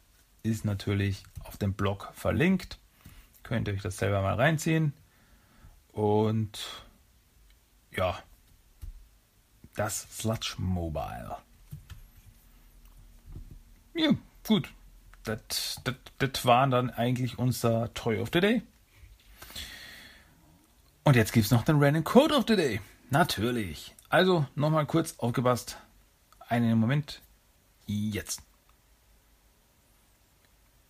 ist 0.44 0.64
natürlich 0.64 1.24
auf 1.42 1.56
dem 1.56 1.72
Blog 1.72 2.12
verlinkt. 2.14 2.78
Könnt 3.42 3.66
ihr 3.66 3.74
euch 3.74 3.82
das 3.82 3.96
selber 3.96 4.22
mal 4.22 4.34
reinziehen. 4.34 4.92
Und 5.92 6.58
ja, 7.90 8.18
das 9.74 10.06
Sludge 10.18 10.54
Mobile. 10.58 11.36
Ja, 13.94 14.10
gut. 14.46 14.72
Das 15.24 15.80
war 16.44 16.66
dann 16.66 16.90
eigentlich 16.90 17.38
unser 17.38 17.92
Toy 17.94 18.18
of 18.18 18.30
the 18.32 18.40
Day. 18.40 18.62
Und 21.04 21.16
jetzt 21.16 21.32
gibt 21.32 21.46
es 21.46 21.52
noch 21.52 21.64
den 21.64 21.82
Random 21.82 22.04
Code 22.04 22.34
of 22.34 22.44
the 22.48 22.56
Day. 22.56 22.80
Natürlich. 23.10 23.94
Also 24.08 24.46
nochmal 24.54 24.86
kurz 24.86 25.18
aufgepasst. 25.18 25.76
Einen 26.48 26.78
Moment. 26.78 27.20
Jetzt. 27.86 28.42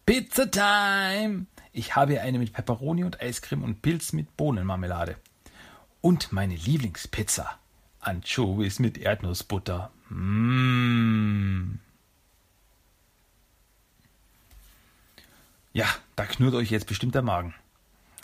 Pizza 0.06 0.50
Time! 0.50 1.46
Ich 1.72 1.96
habe 1.96 2.20
eine 2.20 2.38
mit 2.38 2.52
Peperoni 2.52 3.02
und 3.02 3.20
Eiscreme 3.20 3.64
und 3.64 3.80
Pilz 3.80 4.12
mit 4.12 4.36
Bohnenmarmelade. 4.36 5.16
Und 6.00 6.32
meine 6.32 6.54
Lieblingspizza. 6.54 7.58
Anchovies 8.00 8.78
mit 8.78 8.98
Erdnussbutter. 8.98 9.90
Mmh. 10.08 11.78
Ja, 15.72 15.86
da 16.16 16.26
knurrt 16.26 16.54
euch 16.54 16.70
jetzt 16.70 16.86
bestimmt 16.86 17.14
der 17.14 17.22
Magen. 17.22 17.54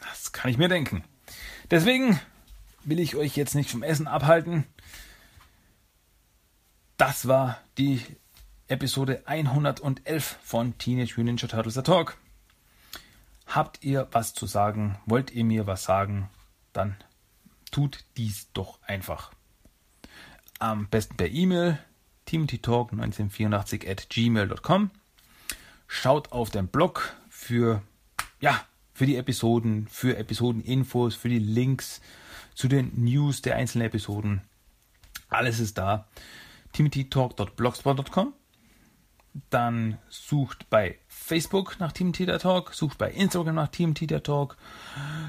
Das 0.01 0.32
kann 0.32 0.51
ich 0.51 0.59
mir 0.59 0.68
denken. 0.68 1.05
Deswegen 1.70 2.20
will 2.84 3.01
ich 3.01 3.16
euch 3.16 3.36
jetzt 3.36 3.55
nicht 3.55 3.70
vom 3.70 3.82
Essen 3.82 4.07
abhalten. 4.07 4.66
Das 6.99 7.28
war 7.28 7.59
die 7.78 8.03
Episode 8.66 9.22
111 9.24 10.38
von 10.42 10.76
Teenage 10.76 11.14
Mutant 11.16 11.24
Ninja 11.24 11.49
Turtles 11.49 11.74
The 11.74 11.82
Talk. 11.82 12.18
Habt 13.49 13.82
ihr 13.82 14.07
was 14.12 14.34
zu 14.34 14.46
sagen? 14.46 14.99
Wollt 15.07 15.30
ihr 15.30 15.44
mir 15.44 15.66
was 15.66 15.84
sagen? 15.84 16.28
Dann 16.74 16.96
tut 17.70 18.05
dies 18.16 18.53
doch 18.53 18.78
einfach. 18.82 19.32
Am 20.59 20.86
besten 20.88 21.16
per 21.16 21.28
E-Mail 21.28 21.78
teamttalk1984 22.28 23.90
at 23.90 24.11
gmail.com. 24.11 24.90
Schaut 25.86 26.32
auf 26.32 26.51
den 26.51 26.68
Blog 26.68 27.16
für 27.30 27.82
ja, 28.40 28.61
für 28.92 29.07
die 29.07 29.16
Episoden, 29.16 29.88
für 29.88 30.16
Episodeninfos, 30.16 31.14
für 31.14 31.28
die 31.28 31.38
Links 31.38 32.01
zu 32.55 32.68
den 32.68 32.92
News 33.03 33.42
der 33.42 33.57
einzelnen 33.57 33.86
Episoden. 33.86 34.42
Alles 35.30 35.59
ist 35.61 35.78
da. 35.78 36.07
timothytalk.blogspot.com 36.72 38.34
Dann 39.51 39.99
sucht 40.09 40.68
bei 40.70 40.99
Facebook 41.09 41.79
nach 41.79 41.93
Timothy 41.93 42.26
der 42.26 42.39
Talk, 42.39 42.74
sucht 42.74 42.99
bei 42.99 43.11
Instagram 43.11 43.55
nach 43.55 43.68
Timothy 43.68 44.07
der 44.07 44.22
Talk, 44.22 44.57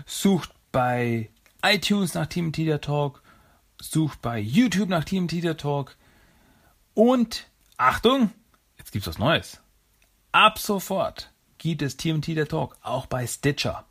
sucht 0.05 0.51
bei 0.71 1.29
iTunes 1.61 2.13
nach 2.13 2.27
Timothy 2.27 2.65
der 2.65 2.81
Talk, 2.81 3.21
sucht 3.79 4.21
bei 4.21 4.39
YouTube 4.39 4.89
nach 4.89 5.03
Timothy 5.03 5.41
der 5.41 5.57
Talk 5.57 5.95
und 6.93 7.47
Achtung, 7.77 8.31
jetzt 8.77 8.91
gibt's 8.91 9.07
was 9.07 9.19
Neues. 9.19 9.61
Ab 10.31 10.59
sofort 10.59 11.31
gibt 11.57 11.81
es 11.81 11.95
TMT 11.95 12.27
der 12.35 12.47
Talk, 12.47 12.77
auch 12.81 13.05
bei 13.05 13.25
Stitcher. 13.25 13.85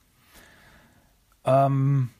Ähm, 1.44 2.10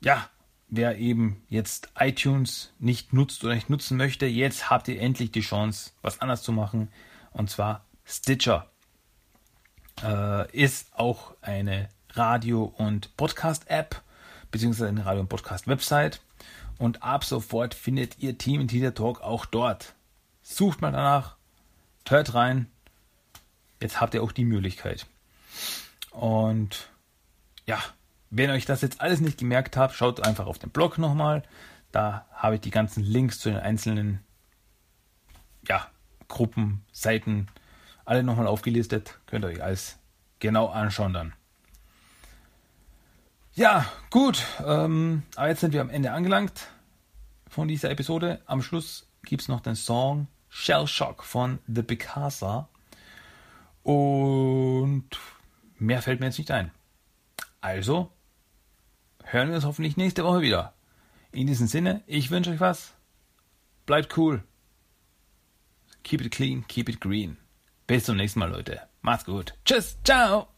ja, 0.00 0.28
wer 0.68 0.98
eben 0.98 1.42
jetzt 1.48 1.90
iTunes 1.98 2.72
nicht 2.78 3.12
nutzt 3.12 3.42
oder 3.42 3.54
nicht 3.54 3.68
nutzen 3.68 3.96
möchte, 3.96 4.26
jetzt 4.26 4.70
habt 4.70 4.88
ihr 4.88 5.00
endlich 5.00 5.32
die 5.32 5.40
Chance, 5.40 5.90
was 6.02 6.20
anders 6.20 6.42
zu 6.42 6.52
machen. 6.52 6.88
Und 7.38 7.48
zwar 7.48 7.86
Stitcher 8.04 8.70
äh, 10.02 10.50
ist 10.52 10.92
auch 10.94 11.34
eine 11.40 11.88
Radio- 12.10 12.74
und 12.76 13.16
Podcast-App, 13.16 14.02
beziehungsweise 14.50 14.88
eine 14.88 15.06
Radio- 15.06 15.22
und 15.22 15.28
Podcast-Website. 15.28 16.20
Und 16.76 17.02
ab 17.02 17.24
sofort 17.24 17.72
findet 17.72 18.18
ihr 18.18 18.36
Team 18.36 18.60
in 18.60 18.68
der 18.68 18.94
Talk 18.94 19.22
auch 19.22 19.46
dort. 19.46 19.94
Sucht 20.42 20.82
mal 20.82 20.92
danach, 20.92 21.36
hört 22.06 22.34
rein, 22.34 22.70
Jetzt 23.80 24.00
habt 24.00 24.14
ihr 24.14 24.22
auch 24.22 24.32
die 24.32 24.44
Möglichkeit. 24.44 25.06
Und 26.10 26.90
ja, 27.66 27.78
wenn 28.30 28.50
euch 28.50 28.64
das 28.64 28.82
jetzt 28.82 29.00
alles 29.00 29.20
nicht 29.20 29.38
gemerkt 29.38 29.76
habt, 29.76 29.94
schaut 29.94 30.26
einfach 30.26 30.46
auf 30.46 30.58
den 30.58 30.70
Blog 30.70 30.98
nochmal. 30.98 31.42
Da 31.92 32.26
habe 32.32 32.56
ich 32.56 32.60
die 32.60 32.70
ganzen 32.70 33.02
Links 33.02 33.38
zu 33.38 33.50
den 33.50 33.58
einzelnen 33.58 34.20
ja, 35.66 35.86
Gruppen, 36.28 36.84
Seiten, 36.92 37.48
alle 38.04 38.22
nochmal 38.22 38.46
aufgelistet. 38.46 39.18
Könnt 39.26 39.44
ihr 39.44 39.48
euch 39.48 39.62
alles 39.62 39.98
genau 40.38 40.66
anschauen 40.66 41.12
dann. 41.12 41.32
Ja, 43.54 43.86
gut. 44.10 44.46
Ähm, 44.64 45.24
aber 45.34 45.48
jetzt 45.48 45.60
sind 45.60 45.72
wir 45.72 45.80
am 45.80 45.90
Ende 45.90 46.12
angelangt 46.12 46.68
von 47.48 47.66
dieser 47.66 47.90
Episode. 47.90 48.40
Am 48.46 48.62
Schluss 48.62 49.08
gibt 49.24 49.42
es 49.42 49.48
noch 49.48 49.60
den 49.60 49.74
Song 49.74 50.28
Shell 50.48 50.86
Shock 50.86 51.24
von 51.24 51.58
The 51.66 51.82
Picasa. 51.82 52.68
Und 53.82 55.08
mehr 55.78 56.02
fällt 56.02 56.20
mir 56.20 56.26
jetzt 56.26 56.38
nicht 56.38 56.50
ein. 56.50 56.70
Also 57.60 58.12
hören 59.24 59.48
wir 59.48 59.56
uns 59.56 59.64
hoffentlich 59.64 59.96
nächste 59.96 60.24
Woche 60.24 60.40
wieder. 60.40 60.74
In 61.32 61.46
diesem 61.46 61.66
Sinne, 61.66 62.02
ich 62.06 62.30
wünsche 62.30 62.50
euch 62.50 62.60
was. 62.60 62.94
Bleibt 63.86 64.16
cool. 64.16 64.42
Keep 66.02 66.22
it 66.22 66.32
clean, 66.32 66.64
keep 66.68 66.88
it 66.88 67.00
green. 67.00 67.36
Bis 67.86 68.04
zum 68.04 68.16
nächsten 68.16 68.40
Mal, 68.40 68.50
Leute. 68.50 68.80
Macht's 69.02 69.24
gut. 69.24 69.54
Tschüss, 69.64 69.96
ciao. 70.04 70.48